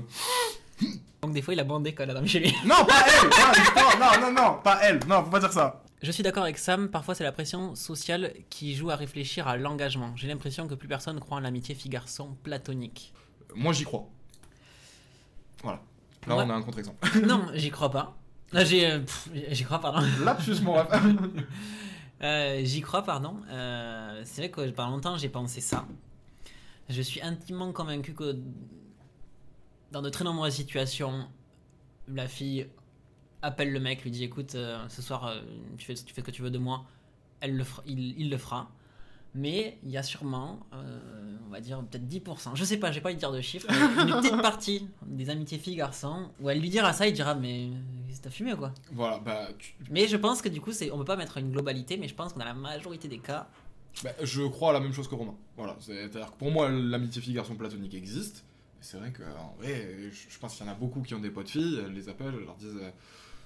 donc, 1.22 1.34
des 1.34 1.42
fois, 1.42 1.54
il 1.54 1.60
a 1.60 1.64
bandé 1.64 1.94
quand 1.94 2.04
elle 2.04 2.12
a 2.12 2.14
dormi 2.14 2.28
chez 2.28 2.40
lui. 2.40 2.54
Non, 2.66 2.86
pas 2.86 2.96
elle 3.08 3.30
pas- 3.30 3.98
Non, 4.00 4.22
non, 4.28 4.32
non, 4.42 4.60
pas 4.64 4.80
elle 4.84 5.00
Non, 5.08 5.24
faut 5.24 5.30
pas 5.32 5.40
dire 5.40 5.52
ça 5.54 5.82
Je 6.02 6.12
suis 6.12 6.22
d'accord 6.24 6.44
avec 6.44 6.58
Sam, 6.58 6.90
parfois 6.90 7.16
c'est 7.16 7.24
la 7.24 7.32
pression 7.32 7.74
sociale 7.76 8.34
qui 8.50 8.76
joue 8.76 8.90
à 8.92 8.96
réfléchir 8.96 9.48
à 9.48 9.58
l'engagement. 9.58 10.12
J'ai 10.16 10.28
l'impression 10.28 10.68
que 10.68 10.76
plus 10.76 10.88
personne 10.88 11.20
croit 11.20 11.38
en 11.38 11.40
l'amitié 11.40 11.74
fille-garçon 11.76 12.36
platonique. 12.44 13.14
Moi, 13.56 13.74
j'y 13.74 13.84
crois. 13.86 14.08
Voilà. 15.64 15.82
Là, 16.28 16.36
Ouais. 16.36 16.44
on 16.46 16.50
a 16.50 16.54
un 16.54 16.62
contre-exemple. 16.62 17.20
non, 17.26 17.48
j'y 17.56 17.72
crois 17.72 17.90
pas. 17.90 18.16
Ah, 18.54 18.64
J'ai, 18.64 18.86
euh, 18.92 19.00
j'y 19.50 19.64
crois, 19.64 19.80
pardon. 19.80 20.06
Lapsus, 20.24 20.62
mon 20.62 20.74
ref. 20.74 20.88
Euh, 22.22 22.62
j'y 22.64 22.81
crois, 22.81 23.04
pardon. 23.04 23.38
Euh, 23.50 24.22
c'est 24.25 24.42
vrai 24.42 24.52
que 24.52 24.69
pendant 24.72 24.92
longtemps 24.92 25.18
j'ai 25.18 25.30
pensé 25.30 25.62
ça. 25.62 25.88
Je 26.90 27.02
suis 27.02 27.22
intimement 27.22 27.72
convaincu 27.74 28.14
que 28.14 28.40
dans 29.92 30.02
de 30.02 30.10
très 30.10 30.24
nombreuses 30.25 30.56
situations, 30.56 31.28
la 32.08 32.28
fille 32.28 32.68
appelle 33.42 33.72
le 33.72 33.80
mec, 33.80 34.04
lui 34.04 34.12
dit 34.12 34.24
écoute, 34.24 34.56
euh, 34.56 34.88
ce 34.90 35.02
soir 35.02 35.34
tu, 35.78 35.86
fais, 35.86 35.96
ce 35.96 36.04
que 36.04 36.31
tu 36.31 36.42
veux 36.42 36.52
de 36.52 36.58
moi, 36.58 36.86
Elle 37.40 37.56
le 37.56 37.66
il 37.86 38.30
le 38.30 38.38
fera. 38.38 38.72
Mais 39.39 39.78
il 39.84 39.92
y 39.92 39.98
a 39.98 40.04
sûrement, 40.04 40.60
euh, 40.74 41.38
on 41.48 41.51
va 41.51 41.60
dire 41.62 41.80
peut-être 41.84 42.07
10%, 42.07 42.56
je 42.56 42.63
sais 42.63 42.78
pas, 42.78 42.92
j'ai 42.92 43.01
pas 43.01 43.10
envie 43.10 43.16
de 43.16 43.19
dire 43.19 43.31
de 43.31 43.39
chiffres, 43.42 43.68
mais 43.69 44.01
une 44.04 44.10
petite 44.22 44.42
partie 44.42 44.88
des 45.06 45.30
amitiés 45.30 45.60
filles-garçons 45.60 46.30
où 46.42 46.50
elle 46.50 46.60
lui 46.60 46.69
dira 46.69 46.92
ça, 46.92 47.07
il 47.07 47.13
dira 47.13 47.36
mais 47.36 47.69
t'as 48.22 48.31
fumé 48.31 48.54
ou 48.54 48.57
quoi 48.57 48.74
Voilà, 48.94 49.19
bah, 49.19 49.48
tu- 49.60 49.75
mais 49.92 50.07
je 50.07 50.18
pense 50.18 50.42
que 50.42 50.50
du 50.50 50.60
coup, 50.60 50.72
c'est, 50.72 50.89
on 50.92 50.98
peut 50.98 51.06
pas 51.06 51.16
mettre 51.16 51.38
une 51.38 51.51
globalité, 51.51 51.98
mais 51.98 52.07
je 52.07 52.16
pense 52.16 52.34
que 52.34 52.39
dans 52.39 52.45
la 52.45 52.56
majorité 52.56 53.07
des 53.07 53.19
cas, 53.19 53.48
bah, 54.04 54.10
je 54.24 54.42
crois 54.48 54.72
à 54.72 54.74
la 54.74 54.80
même 54.80 54.92
chose 54.94 55.07
que 55.07 55.13
Romain. 55.13 55.36
Voilà, 55.56 55.75
c'est-à-dire 55.80 56.31
que 56.31 56.38
pour 56.38 56.50
moi, 56.51 56.69
l'amitié 56.69 57.22
fille-garçon 57.22 57.56
platonique 57.56 57.94
existe. 57.94 58.44
C'est 58.81 58.98
vrai 58.98 59.12
qu'en 59.13 59.56
vrai, 59.60 59.98
je 60.12 60.33
je 60.33 60.40
pense 60.40 60.56
qu'il 60.56 60.66
y 60.66 60.69
en 60.69 60.72
a 60.72 60.75
beaucoup 60.75 61.01
qui 61.01 61.13
ont 61.13 61.19
des 61.19 61.30
potes 61.30 61.50
filles, 61.50 61.80
elles 61.86 61.94
les 61.94 62.10
appellent, 62.10 62.33
elles 62.38 62.45
leur 62.45 62.56
disent 62.56 62.78
euh, 62.81 62.90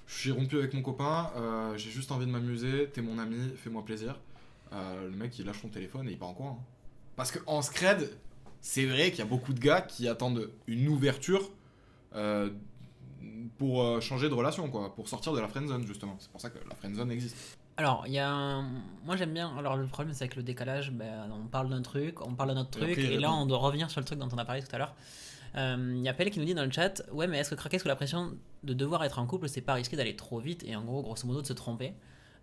Je 0.06 0.14
suis 0.14 0.30
rompu 0.30 0.56
avec 0.58 0.72
mon 0.72 0.80
copain, 0.82 1.30
euh, 1.36 1.76
j'ai 1.76 1.90
juste 1.90 2.12
envie 2.12 2.24
de 2.26 2.30
m'amuser, 2.30 2.88
t'es 2.94 3.02
mon 3.02 3.18
ami, 3.18 3.50
fais-moi 3.56 3.84
plaisir. 3.84 4.18
Euh, 4.72 5.08
le 5.08 5.16
mec, 5.16 5.38
il 5.38 5.46
lâche 5.46 5.60
son 5.60 5.68
téléphone 5.68 6.08
et 6.08 6.12
il 6.12 6.18
part 6.18 6.28
en 6.30 6.34
coin. 6.34 6.50
hein. 6.58 6.64
Parce 7.16 7.30
qu'en 7.30 7.60
scred, 7.62 8.10
c'est 8.60 8.86
vrai 8.86 9.10
qu'il 9.10 9.18
y 9.18 9.22
a 9.22 9.26
beaucoup 9.26 9.52
de 9.52 9.60
gars 9.60 9.82
qui 9.82 10.08
attendent 10.08 10.50
une 10.66 10.88
ouverture 10.88 11.50
euh, 12.14 12.50
pour 13.58 13.82
euh, 13.82 14.00
changer 14.00 14.28
de 14.28 14.34
relation, 14.34 14.68
quoi, 14.70 14.94
pour 14.94 15.08
sortir 15.08 15.32
de 15.32 15.40
la 15.40 15.48
friendzone, 15.48 15.86
justement. 15.86 16.16
C'est 16.18 16.30
pour 16.30 16.40
ça 16.40 16.50
que 16.50 16.58
la 16.68 16.74
friendzone 16.74 17.10
existe. 17.10 17.36
alors 17.76 18.04
il 18.06 18.12
y 18.14 18.18
a, 18.18 18.30
un- 18.30 18.62
moi 19.04 19.16
j'aime 19.16 19.32
bien. 19.34 19.56
Alors 19.58 19.76
le 19.76 19.86
problème 19.86 20.14
c'est 20.14 20.24
avec 20.24 20.36
le 20.36 20.42
décalage, 20.42 20.90
ben, 20.92 21.30
on 21.32 21.46
parle 21.48 21.68
d'un 21.70 21.82
truc, 21.82 22.20
on 22.26 22.34
parle 22.34 22.54
d'un 22.54 22.60
autre 22.60 22.70
truc, 22.70 22.98
et 22.98 23.18
là 23.20 23.32
on 23.32 23.46
doit 23.46 23.58
revenir 23.58 23.90
sur 23.90 24.00
le 24.00 24.04
truc 24.06 24.18
dont 24.18 24.28
on 24.32 24.38
a 24.38 24.44
parlé 24.44 24.62
tout 24.62 24.74
à 24.74 24.78
l'heure. 24.78 24.94
Euh, 25.56 25.92
Il 25.96 26.02
y 26.02 26.08
a 26.08 26.14
Pelle 26.14 26.30
qui 26.30 26.38
nous 26.38 26.44
dit 26.46 26.54
dans 26.54 26.64
le 26.64 26.70
chat, 26.70 27.02
ouais 27.12 27.26
mais 27.26 27.38
est-ce 27.38 27.50
que 27.50 27.54
craquer 27.56 27.78
sous 27.78 27.88
la 27.88 27.96
pression 27.96 28.32
de 28.62 28.72
devoir 28.74 29.04
être 29.04 29.18
en 29.18 29.26
couple, 29.26 29.48
c'est 29.48 29.60
pas 29.60 29.74
risqué 29.74 29.96
d'aller 29.96 30.16
trop 30.16 30.38
vite 30.40 30.64
et 30.66 30.74
en 30.76 30.82
gros 30.84 31.02
grosso 31.02 31.26
modo 31.26 31.42
de 31.42 31.46
se 31.46 31.52
tromper? 31.52 31.92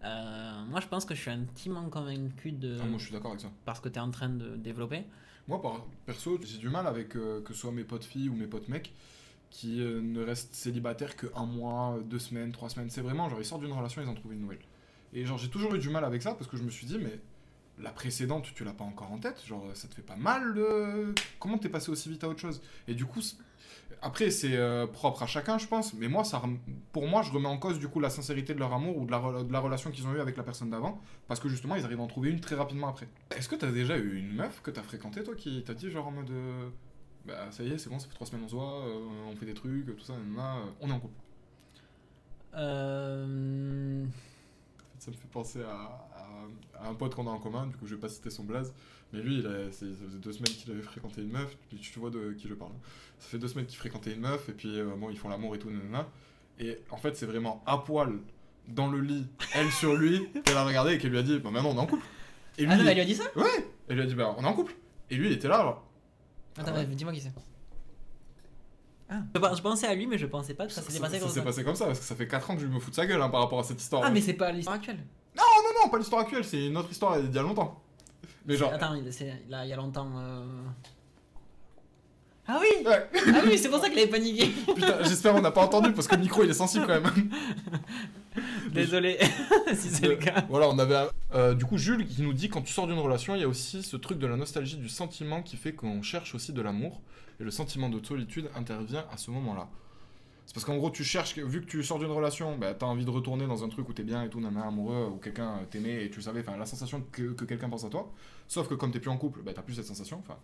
Euh, 0.04 0.66
moi 0.70 0.80
je 0.80 0.88
pense 0.88 1.04
que 1.06 1.14
je 1.14 1.22
suis 1.22 1.32
intimement 1.32 1.90
convaincu 1.90 2.52
de 2.54 2.78
Ah, 2.82 2.86
moi, 2.86 2.98
je 3.00 3.04
suis 3.06 3.14
d'accord 3.14 3.32
avec 3.32 3.42
ça. 3.42 3.52
parce 3.66 3.80
que 3.82 3.90
tu 3.90 3.96
es 3.96 4.02
en 4.02 4.12
train 4.12 4.30
de 4.30 4.56
développer. 4.56 5.04
Moi, 5.48 5.62
par- 5.62 5.86
perso, 6.06 6.40
j'ai 6.44 6.58
du 6.58 6.70
mal 6.70 6.88
avec 6.88 7.16
euh, 7.16 7.42
que 7.42 7.54
ce 7.54 7.60
soit 7.62 7.72
mes 7.72 7.84
potes 7.84 8.06
filles 8.06 8.30
ou 8.30 8.34
mes 8.36 8.48
potes 8.48 8.70
mecs 8.70 8.94
qui 9.50 9.82
euh, 9.82 10.00
ne 10.02 10.24
restent 10.24 10.54
célibataires 10.54 11.16
que 11.16 11.28
un 11.36 11.46
mois, 11.46 11.98
deux 12.06 12.20
semaines, 12.20 12.52
trois 12.52 12.70
semaines. 12.70 12.90
C'est 12.92 13.02
vraiment 13.02 13.28
genre 13.30 13.40
ils 13.42 13.46
sortent 13.46 13.62
d'une 13.64 13.74
relation, 13.74 14.02
ils 14.02 14.08
en 14.08 14.14
trouvent 14.14 14.34
une 14.34 14.42
nouvelle. 14.42 14.60
Et 15.12 15.26
genre 15.26 15.38
j'ai 15.38 15.50
toujours 15.50 15.74
eu 15.76 15.80
du 15.80 15.90
mal 15.90 16.06
avec 16.06 16.22
ça 16.22 16.34
parce 16.36 16.48
que 16.50 16.56
je 16.56 16.64
me 16.64 16.70
suis 16.70 16.86
dit 16.86 16.98
mais 17.00 17.20
la 17.80 17.92
précédente 17.92 18.54
tu 18.54 18.64
l'as 18.64 18.74
pas 18.74 18.84
encore 18.84 19.12
en 19.12 19.18
tête, 19.18 19.44
genre 19.46 19.66
ça 19.74 19.88
te 19.88 19.96
fait 19.96 20.02
pas 20.04 20.16
mal 20.18 20.54
de... 20.54 21.16
Comment 21.40 21.58
t'es 21.58 21.70
passé 21.70 21.90
aussi 21.92 22.10
vite 22.10 22.24
à 22.24 22.30
autre 22.30 22.40
chose? 22.42 22.62
Et 22.88 22.94
du 22.94 23.06
coup, 23.06 23.22
après 24.02 24.30
c'est 24.32 24.56
euh, 24.56 24.88
propre 24.88 25.24
à 25.24 25.28
chacun 25.28 25.58
je 25.58 25.68
pense, 25.68 25.94
mais 25.94 26.08
moi 26.08 26.24
ça, 26.24 26.42
pour 26.94 27.08
moi 27.08 27.22
je 27.22 27.32
remets 27.32 27.48
en 27.48 27.58
cause 27.58 27.80
du 27.80 27.88
coup 27.88 28.00
la 28.00 28.10
sincérité 28.10 28.54
de 28.54 28.60
leur 28.60 28.74
amour 28.74 28.98
ou 28.98 29.06
de 29.06 29.12
la, 29.12 29.20
re- 29.20 29.46
de 29.48 29.52
la 29.54 29.60
relation 29.60 29.92
qu'ils 29.92 30.08
ont 30.08 30.14
eu 30.14 30.20
avec 30.20 30.38
la 30.38 30.44
personne 30.44 30.70
d'avant 30.70 31.02
parce 31.28 31.40
que 31.40 31.50
justement 31.50 31.76
ils 31.76 31.84
arrivent 31.86 32.00
à 32.00 32.04
en 32.04 32.08
trouver 32.08 32.30
une 32.30 32.40
très 32.40 32.56
rapidement 32.56 32.88
après. 32.88 33.08
Est-ce 33.36 33.50
que 33.50 33.56
t'as 33.56 33.72
déjà 33.72 33.98
eu 33.98 34.18
une 34.18 34.34
meuf 34.36 34.62
que 34.62 34.72
t'as 34.72 34.84
fréquentée 34.84 35.24
toi 35.24 35.36
qui 35.36 35.64
t'a 35.64 35.74
dit 35.74 35.92
genre 35.92 36.08
en 36.08 36.12
mode 36.12 36.30
euh, 36.32 36.70
bah 37.26 37.52
ça 37.52 37.64
y 37.64 37.72
est 37.72 37.78
c'est 37.78 37.90
bon 37.90 38.00
ça 38.00 38.08
fait 38.08 38.16
trois 38.16 38.28
semaines 38.28 38.46
on 38.46 38.50
se 38.50 38.56
voit, 38.56 38.86
euh, 38.86 39.00
on 39.32 39.36
fait 39.36 39.46
des 39.46 39.54
trucs 39.54 39.86
tout 39.98 40.04
ça, 40.04 40.14
nanana, 40.14 40.56
on 40.82 40.90
est 40.90 40.94
en 40.94 41.00
couple. 41.00 41.14
Euh, 42.56 44.06
Ça 44.98 45.12
me 45.12 45.16
fait 45.16 45.28
penser 45.32 45.62
à, 45.64 45.72
à- 45.72 46.86
à 46.86 46.90
un 46.90 46.94
pote 46.94 47.16
qu'on 47.16 47.28
a 47.28 47.30
en 47.32 47.40
commun, 47.40 47.68
du 47.68 47.76
coup 47.76 47.86
je 47.86 47.96
vais 47.96 48.02
pas 48.02 48.10
citer 48.10 48.30
son 48.30 48.44
blaze, 48.44 48.74
mais 49.14 49.20
lui 49.22 49.40
il 49.40 49.48
a, 49.48 49.72
ça 49.72 49.86
faisait 49.86 50.18
deux 50.20 50.32
semaines 50.34 50.54
qu'il 50.54 50.72
avait 50.72 50.82
fréquenté 50.82 51.22
une 51.22 51.32
meuf, 51.32 51.56
puis 51.70 51.78
tu 51.80 52.00
vois 52.00 52.10
de 52.10 52.34
qui 52.34 52.48
je 52.48 52.54
parle. 52.54 52.72
Ça 53.20 53.28
fait 53.30 53.38
deux 53.40 53.48
semaines 53.48 53.66
qu'il 53.66 53.78
fréquentait 53.78 54.14
une 54.14 54.22
meuf, 54.22 54.48
et 54.50 54.54
puis 54.54 54.80
euh, 54.80 54.96
bon 54.96 55.10
ils 55.10 55.18
font 55.18 55.30
l'amour 55.30 55.56
et 55.56 55.60
tout, 55.60 55.70
nanana. 55.70 56.08
Et 56.60 56.78
en 56.92 56.98
fait 56.98 57.16
c'est 57.16 57.26
vraiment 57.26 57.64
à 57.66 57.78
poil, 57.80 58.20
dans 58.68 58.88
le 58.90 59.00
lit, 59.02 59.28
elle 59.56 59.72
sur 59.72 59.96
lui, 59.96 60.28
qu'elle 60.46 60.58
a 60.58 60.64
regardé 60.66 60.94
et 60.94 60.98
qu'elle 60.98 61.12
lui 61.12 61.18
a 61.20 61.24
dit 61.24 61.40
bah 61.40 61.50
maintenant 61.52 61.72
on 61.72 61.76
est 61.76 61.80
en 61.80 61.88
couple. 61.88 62.06
Et 62.58 62.64
lui, 62.64 62.72
Ah 62.72 62.78
non, 62.78 62.84
mais 62.84 62.90
elle 62.92 62.96
lui 62.98 63.02
a 63.04 63.06
dit 63.06 63.16
ça? 63.16 63.24
Ouais, 63.36 63.68
elle 63.88 63.96
lui 63.96 64.04
a 64.04 64.06
dit 64.06 64.16
bah 64.16 64.36
on 64.38 64.44
est 64.44 64.48
en 64.48 64.54
couple. 64.54 64.76
Et 65.10 65.16
lui 65.16 65.28
il 65.28 65.34
était 65.34 65.48
là 65.48 65.62
genre. 65.64 65.86
Attends, 66.58 66.72
Ah 66.76 66.80
ouais. 66.80 66.86
dis-moi 66.86 67.14
qui 67.14 67.22
c'est. 67.22 67.32
Ah. 69.12 69.22
Je, 69.34 69.40
pe- 69.40 69.56
je 69.56 69.62
pensais 69.64 69.88
à 69.88 69.96
lui, 69.96 70.06
mais 70.06 70.18
je 70.20 70.28
pensais 70.28 70.54
pas 70.54 70.68
que 70.68 70.72
ça 70.72 70.82
Ça, 70.82 70.88
s'était 70.88 71.00
ça- 71.00 71.04
passé 71.06 71.16
ça 71.16 71.20
comme 71.22 71.30
s'est 71.34 71.40
ça. 71.40 71.46
passé 71.46 71.64
comme 71.64 71.76
ça, 71.76 71.86
parce 71.88 72.00
que 72.00 72.06
ça 72.06 72.16
fait 72.16 72.28
4 72.28 72.52
ans 72.52 72.56
que 72.56 72.62
je 72.62 72.68
me 72.68 72.80
fous 72.80 72.92
de 72.92 72.96
sa 72.96 73.08
gueule 73.08 73.20
hein, 73.22 73.30
par 73.30 73.42
rapport 73.42 73.60
à 73.60 73.64
cette 73.64 73.82
histoire. 73.82 74.04
Ah, 74.06 74.12
mais 74.12 74.22
c'est 74.22 74.34
pas 74.34 74.52
l'histoire 74.52 74.76
actuelle. 74.76 75.00
Non, 75.36 75.44
non, 75.84 75.90
pas 75.90 75.98
l'histoire 75.98 76.22
actuelle, 76.22 76.44
c'est 76.44 76.68
une 76.68 76.78
autre 76.78 76.92
histoire 76.92 77.20
d'il 77.20 77.34
y 77.34 77.40
a 77.40 77.42
longtemps. 77.42 77.82
Mais 78.50 78.58
genre. 78.58 78.74
Attends, 78.74 78.96
il- 78.96 79.14
c'est- 79.14 79.44
là, 79.48 79.64
il 79.66 79.70
y 79.70 79.74
a 79.74 79.78
longtemps. 79.78 80.10
euh, 80.18 80.44
Ah 82.48 82.60
oui 82.60 82.84
Ouais. 82.86 83.08
Ah 83.14 83.42
oui, 83.46 83.58
c'est 83.60 83.70
pour 83.70 83.80
ça 83.80 83.90
qu'il 83.90 84.00
avait 84.00 84.08
paniqué. 84.10 84.48
Putain, 84.76 85.04
j'espère 85.04 85.36
on 85.36 85.42
n'a 85.42 85.52
pas 85.52 85.62
entendu 85.64 85.92
parce 85.94 86.08
que 86.08 86.16
le 86.16 86.22
micro 86.22 86.44
il 86.44 86.50
est 86.50 86.54
sensible 86.54 86.86
quand 86.88 87.00
même. 87.00 87.30
Désolé 88.72 89.18
si 89.74 89.90
c'est 89.90 90.08
le 90.08 90.16
cas. 90.16 90.46
Voilà, 90.50 90.68
on 90.70 90.80
avait. 90.80 91.08
euh, 91.36 91.54
du 91.54 91.66
coup, 91.66 91.78
Jules 91.78 92.08
qui 92.08 92.22
nous 92.24 92.34
dit 92.34 92.50
quand 92.50 92.62
tu 92.62 92.74
sors 92.74 92.88
d'une 92.88 92.98
relation, 93.00 93.36
il 93.36 93.42
y 93.42 93.44
a 93.44 93.48
aussi 93.48 93.84
ce 93.84 93.98
truc 93.98 94.18
de 94.20 94.28
la 94.28 94.36
nostalgie, 94.36 94.78
du 94.78 94.90
sentiment 94.90 95.42
qui 95.44 95.58
fait 95.58 95.74
qu'on 95.74 96.02
cherche 96.02 96.34
aussi 96.36 96.52
de 96.54 96.62
l'amour. 96.62 97.02
Et 97.40 97.44
le 97.44 97.52
sentiment 97.52 97.88
de 97.88 98.04
solitude 98.06 98.50
intervient 98.56 99.06
à 99.14 99.18
ce 99.18 99.32
moment-là. 99.32 99.68
C'est 100.50 100.56
parce 100.56 100.66
qu'en 100.66 100.78
gros, 100.78 100.90
tu 100.90 101.04
cherches, 101.04 101.38
vu 101.38 101.62
que 101.62 101.68
tu 101.68 101.84
sors 101.84 102.00
d'une 102.00 102.10
relation, 102.10 102.58
bah, 102.58 102.74
t'as 102.74 102.88
envie 102.88 103.06
de 103.06 103.12
retourner 103.12 103.46
dans 103.46 103.64
un 103.64 103.70
truc 103.70 103.88
où 103.88 103.94
t'es 103.94 104.02
bien 104.02 104.24
et 104.24 104.30
tout, 104.30 104.42
nana, 104.42 104.66
amoureux, 104.66 105.12
ou 105.14 105.18
quelqu'un 105.18 105.60
euh, 105.60 105.66
t'aimait 105.70 106.06
et 106.06 106.10
tu 106.10 106.24
savais, 106.24 106.40
enfin, 106.40 106.58
la 106.58 106.66
sensation 106.66 107.06
que, 107.12 107.34
que 107.34 107.46
quelqu'un 107.46 107.70
pense 107.70 107.84
à 107.86 107.90
toi. 107.90 108.12
Sauf 108.48 108.68
que 108.68 108.74
comme 108.74 108.92
t'es 108.92 109.00
plus 109.00 109.12
en 109.12 109.18
couple, 109.18 109.44
bah, 109.44 109.52
t'as 109.54 109.62
plus 109.62 109.76
cette 109.76 109.86
sensation, 109.86 110.18
enfin, 110.18 110.40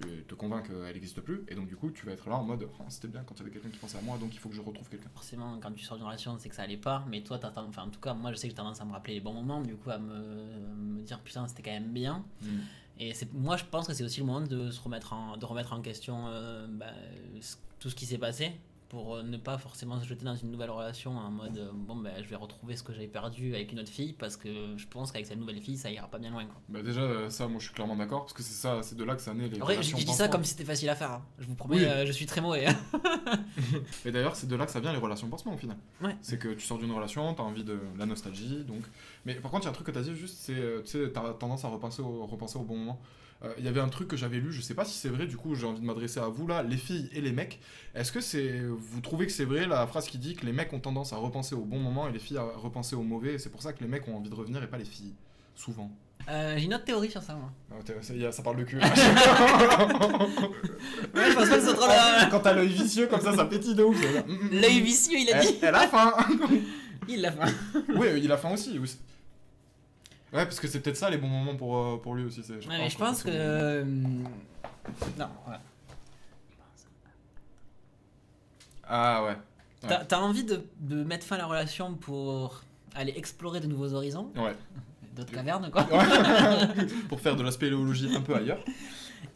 tu 0.00 0.24
te 0.24 0.34
convaincs 0.34 0.66
qu'elle 0.66 0.92
n'existe 0.92 1.20
plus, 1.20 1.44
et 1.46 1.54
donc 1.54 1.68
du 1.68 1.76
coup, 1.76 1.92
tu 1.92 2.04
vas 2.04 2.14
être 2.14 2.28
là 2.28 2.34
en 2.34 2.42
mode, 2.42 2.68
Oh, 2.80 2.82
c'était 2.88 3.06
bien 3.06 3.22
quand 3.22 3.36
il 3.36 3.38
y 3.38 3.42
avait 3.42 3.52
quelqu'un 3.52 3.68
qui 3.68 3.78
pensait 3.78 3.98
à 3.98 4.00
moi, 4.00 4.18
donc 4.18 4.34
il 4.34 4.40
faut 4.40 4.48
que 4.48 4.56
je 4.56 4.60
retrouve 4.60 4.88
quelqu'un. 4.88 5.08
Forcément, 5.14 5.56
quand 5.62 5.70
tu 5.70 5.84
sors 5.84 5.96
d'une 5.96 6.06
relation, 6.06 6.36
c'est 6.40 6.48
que 6.48 6.56
ça 6.56 6.62
allait 6.62 6.76
pas, 6.76 7.04
mais 7.08 7.22
toi, 7.22 7.38
t'as 7.38 7.52
enfin, 7.62 7.84
en 7.84 7.90
tout 7.90 8.00
cas, 8.00 8.14
moi, 8.14 8.32
je 8.32 8.38
sais 8.38 8.48
que 8.48 8.50
j'ai 8.50 8.56
tendance 8.56 8.80
à 8.80 8.84
me 8.84 8.90
rappeler 8.90 9.14
les 9.14 9.20
bons 9.20 9.34
moments, 9.34 9.60
du 9.62 9.76
coup, 9.76 9.90
à 9.90 9.98
me, 9.98 10.16
me 10.74 11.02
dire 11.02 11.20
putain, 11.20 11.46
c'était 11.46 11.62
quand 11.62 11.70
même 11.70 11.92
bien. 11.92 12.24
Et 12.98 13.14
c'est, 13.14 13.32
moi, 13.32 13.56
je 13.56 13.62
pense 13.70 13.86
que 13.86 13.94
c'est 13.94 14.02
aussi 14.02 14.18
le 14.18 14.26
moment 14.26 14.40
de 14.40 14.72
se 14.72 14.80
remettre 14.80 15.12
en, 15.12 15.36
de 15.36 15.44
remettre 15.46 15.72
en 15.72 15.80
question 15.80 16.26
euh, 16.26 16.66
bah, 16.68 16.86
tout 17.78 17.88
ce 17.88 17.94
qui 17.94 18.04
s'est 18.04 18.18
passé 18.18 18.50
pour 18.88 19.16
euh, 19.16 19.22
ne 19.22 19.36
pas 19.36 19.58
forcément 19.58 20.00
se 20.00 20.06
jeter 20.06 20.24
dans 20.24 20.34
une 20.34 20.50
nouvelle 20.50 20.70
relation 20.70 21.16
en 21.16 21.30
mode 21.30 21.58
euh, 21.58 21.70
bon, 21.74 21.96
ben 21.96 22.12
je 22.22 22.28
vais 22.28 22.36
retrouver 22.36 22.74
ce 22.74 22.82
que 22.82 22.92
j'avais 22.94 23.06
perdu 23.06 23.54
avec 23.54 23.70
une 23.72 23.80
autre 23.80 23.90
fille 23.90 24.14
parce 24.14 24.36
que 24.38 24.48
je 24.78 24.86
pense 24.86 25.12
qu'avec 25.12 25.26
cette 25.26 25.38
nouvelle 25.38 25.60
fille, 25.60 25.76
ça 25.76 25.90
ira 25.90 26.06
pas 26.08 26.18
bien 26.18 26.30
loin. 26.30 26.46
Quoi. 26.46 26.54
Bah 26.70 26.82
déjà 26.82 27.02
euh, 27.02 27.28
ça 27.28 27.48
moi 27.48 27.58
je 27.58 27.64
suis 27.66 27.74
clairement 27.74 27.96
d'accord 27.96 28.20
parce 28.22 28.32
que 28.32 28.42
c'est 28.42 28.54
ça 28.54 28.80
c'est 28.82 28.96
de 28.96 29.04
là 29.04 29.14
que 29.14 29.20
ça 29.20 29.34
naît 29.34 29.48
les 29.48 29.56
Après, 29.58 29.74
je, 29.74 29.78
relations 29.80 29.98
je 29.98 30.06
dis 30.06 30.12
ça 30.14 30.28
comme 30.28 30.42
si 30.44 30.50
c'était 30.52 30.64
facile 30.64 30.88
à 30.88 30.94
faire. 30.96 31.10
hein. 31.12 31.22
Je 31.38 31.46
vous 31.46 31.54
promets, 31.54 31.76
Oui. 31.76 31.84
euh, 31.84 32.06
je 32.06 32.12
suis 32.12 32.24
très 32.26 32.40
mauvais. 32.40 32.66
Et 34.04 34.10
d'ailleurs 34.12 34.36
c'est 34.36 34.46
de 34.48 34.56
là 34.56 34.64
que 34.66 34.72
ça 34.72 34.80
vient 34.80 34.92
les 34.92 34.98
relations 34.98 35.28
pansement 35.28 35.54
au 35.54 35.58
final. 35.58 35.76
Ouais. 36.00 36.16
C'est 36.22 36.38
que 36.38 36.48
tu 36.54 36.60
sors 36.66 36.78
d'une 36.78 36.92
relation, 36.92 37.34
t'as 37.34 37.42
envie 37.42 37.64
de 37.64 37.78
la 37.98 38.06
nostalgie 38.06 38.64
donc. 38.64 38.82
Mais 39.24 39.34
par 39.34 39.50
contre 39.50 39.64
il 39.64 39.66
y 39.66 39.68
a 39.68 39.70
un 39.70 39.74
truc 39.74 39.86
que 39.86 39.92
t'as 39.92 40.02
dit 40.02 40.14
juste 40.16 40.38
c'est 40.38 40.54
tu 40.84 40.90
sais 41.04 41.10
t'as 41.12 41.34
tendance 41.34 41.64
à 41.64 41.68
repenser 41.68 42.02
au, 42.02 42.26
repenser 42.26 42.58
au 42.58 42.62
bon 42.62 42.76
moment. 42.78 43.00
Euh, 43.44 43.52
Il 43.58 43.64
y 43.64 43.68
avait 43.68 43.80
un 43.80 43.88
truc 43.88 44.08
que 44.08 44.16
j'avais 44.16 44.38
lu, 44.38 44.52
je 44.52 44.60
sais 44.60 44.74
pas 44.74 44.84
si 44.84 44.98
c'est 44.98 45.08
vrai, 45.10 45.26
du 45.26 45.36
coup 45.36 45.54
j'ai 45.54 45.64
envie 45.66 45.80
de 45.80 45.86
m'adresser 45.86 46.18
à 46.18 46.26
vous 46.26 46.46
là, 46.48 46.62
les 46.64 46.76
filles 46.76 47.08
et 47.12 47.20
les 47.20 47.30
mecs. 47.32 47.60
Est-ce 47.94 48.10
que 48.10 48.20
c'est, 48.20 48.62
vous 48.66 49.00
trouvez 49.00 49.26
que 49.26 49.32
c'est 49.32 49.44
vrai 49.44 49.66
la 49.66 49.86
phrase 49.86 50.08
qui 50.08 50.18
dit 50.18 50.34
que 50.34 50.44
les 50.44 50.52
mecs 50.52 50.72
ont 50.72 50.80
tendance 50.80 51.12
à 51.12 51.16
repenser 51.16 51.54
au 51.54 51.64
bon 51.64 51.78
moment 51.78 52.08
et 52.08 52.12
les 52.12 52.18
filles 52.18 52.38
à 52.38 52.42
repenser 52.56 52.96
au 52.96 53.02
mauvais 53.02 53.34
et 53.34 53.38
c'est 53.38 53.50
pour 53.50 53.62
ça 53.62 53.72
que 53.72 53.80
les 53.80 53.88
mecs 53.88 54.08
ont 54.08 54.16
envie 54.16 54.28
de 54.30 54.34
revenir 54.34 54.62
et 54.62 54.66
pas 54.66 54.78
les 54.78 54.84
filles 54.84 55.14
Souvent? 55.54 55.90
Euh, 56.28 56.56
j'ai 56.58 56.64
une 56.64 56.74
autre 56.74 56.84
théorie 56.84 57.10
sur 57.10 57.22
ça, 57.22 57.34
moi. 57.34 57.50
Ah, 57.70 57.76
ça, 58.02 58.12
a- 58.12 58.42
parle 58.42 58.56
de 58.58 58.64
cul. 58.64 58.78
Ouais, 61.14 61.30
je 61.30 61.34
pense 61.34 61.48
pas 61.48 61.54
que 61.56 61.60
ce 61.60 61.66
soit 61.66 61.74
trop 61.74 61.86
la- 61.86 62.26
Quand 62.30 62.40
t'as 62.40 62.52
l'œil 62.52 62.68
vicieux 62.68 63.06
comme 63.06 63.20
ça, 63.20 63.34
ça 63.34 63.44
pétille 63.44 63.74
de 63.74 63.82
ouf. 63.82 63.96
L'œil 64.52 64.80
vicieux, 64.80 65.18
il 65.18 65.32
a 65.32 65.40
dit. 65.40 65.48
Elle, 65.62 65.68
elle 65.68 65.74
a 65.74 65.86
faim. 65.88 66.12
Il 67.08 67.22
l'a 67.22 67.32
fait. 67.32 67.52
oui, 67.96 68.06
il 68.22 68.30
a 68.30 68.36
faim 68.36 68.50
aussi. 68.52 68.78
Ouais, 70.32 70.44
parce 70.44 70.60
que 70.60 70.68
c'est 70.68 70.80
peut-être 70.80 70.96
ça 70.96 71.08
les 71.10 71.16
bons 71.18 71.28
moments 71.28 71.56
pour, 71.56 71.76
euh, 71.78 71.96
pour 71.96 72.14
lui 72.14 72.24
aussi. 72.24 72.42
c'est- 72.42 72.54
Ouais, 72.66 72.78
mais 72.78 72.90
je 72.90 72.98
pense 72.98 73.22
que. 73.22 73.30
euh, 73.32 73.84
Non, 73.84 75.28
voilà. 75.44 75.60
Ah 78.90 79.24
ouais. 79.24 79.36
T'as 79.80 80.04
t'as 80.04 80.18
envie 80.18 80.44
de, 80.44 80.64
de 80.80 81.04
mettre 81.04 81.26
fin 81.26 81.36
à 81.36 81.38
la 81.38 81.46
relation 81.46 81.94
pour 81.94 82.62
aller 82.94 83.12
explorer 83.16 83.60
de 83.60 83.66
nouveaux 83.66 83.92
horizons, 83.94 84.30
Ouais. 84.36 84.56
d'autres 85.14 85.30
cavernes, 85.32 85.70
quoi. 85.70 85.82
Ouais. 85.84 86.86
pour 87.08 87.20
faire 87.20 87.36
de 87.36 87.42
la 87.42 87.50
spéléologie 87.50 88.14
un 88.16 88.20
peu 88.22 88.34
ailleurs. 88.34 88.58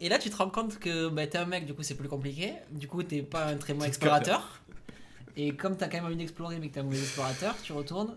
Et 0.01 0.09
là, 0.09 0.19
tu 0.19 0.31
te 0.31 0.37
rends 0.37 0.49
compte 0.51 0.79
que 0.79 1.09
bah, 1.09 1.27
t'es 1.27 1.39
un 1.39 1.45
mec, 1.47 1.65
du 1.67 1.75
coup, 1.75 1.83
c'est 1.83 1.95
plus 1.97 2.09
compliqué. 2.09 2.55
Du 2.71 2.89
coup, 2.89 3.03
t'es 3.03 3.23
pas 3.23 3.47
un 3.47 3.57
très 3.57 3.75
bon 3.75 3.85
explorateur. 3.85 4.61
Et 5.37 5.55
comme 5.55 5.77
t'as 5.77 5.87
quand 5.89 5.99
même 5.99 6.07
envie 6.07 6.17
d'explorer, 6.17 6.59
mais 6.59 6.69
que 6.69 6.75
t'es 6.75 6.81
un 6.81 6.85
mauvais 6.85 6.99
explorateur, 6.99 7.55
tu 7.63 7.73
retournes. 7.73 8.17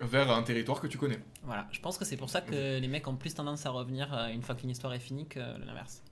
Vers 0.00 0.30
un 0.30 0.42
territoire 0.42 0.80
que 0.80 0.86
tu 0.88 0.98
connais. 0.98 1.20
Voilà, 1.44 1.66
je 1.70 1.80
pense 1.80 1.96
que 1.98 2.04
c'est 2.04 2.16
pour 2.16 2.28
ça 2.28 2.40
que 2.40 2.78
les 2.80 2.88
mecs 2.88 3.06
ont 3.06 3.14
plus 3.16 3.32
tendance 3.34 3.64
à 3.64 3.70
revenir 3.70 4.12
euh, 4.12 4.26
une 4.28 4.42
fois 4.42 4.54
qu'une 4.54 4.70
histoire 4.70 4.92
est 4.92 4.98
finie 4.98 5.26
que 5.26 5.38
l'inverse. 5.64 6.02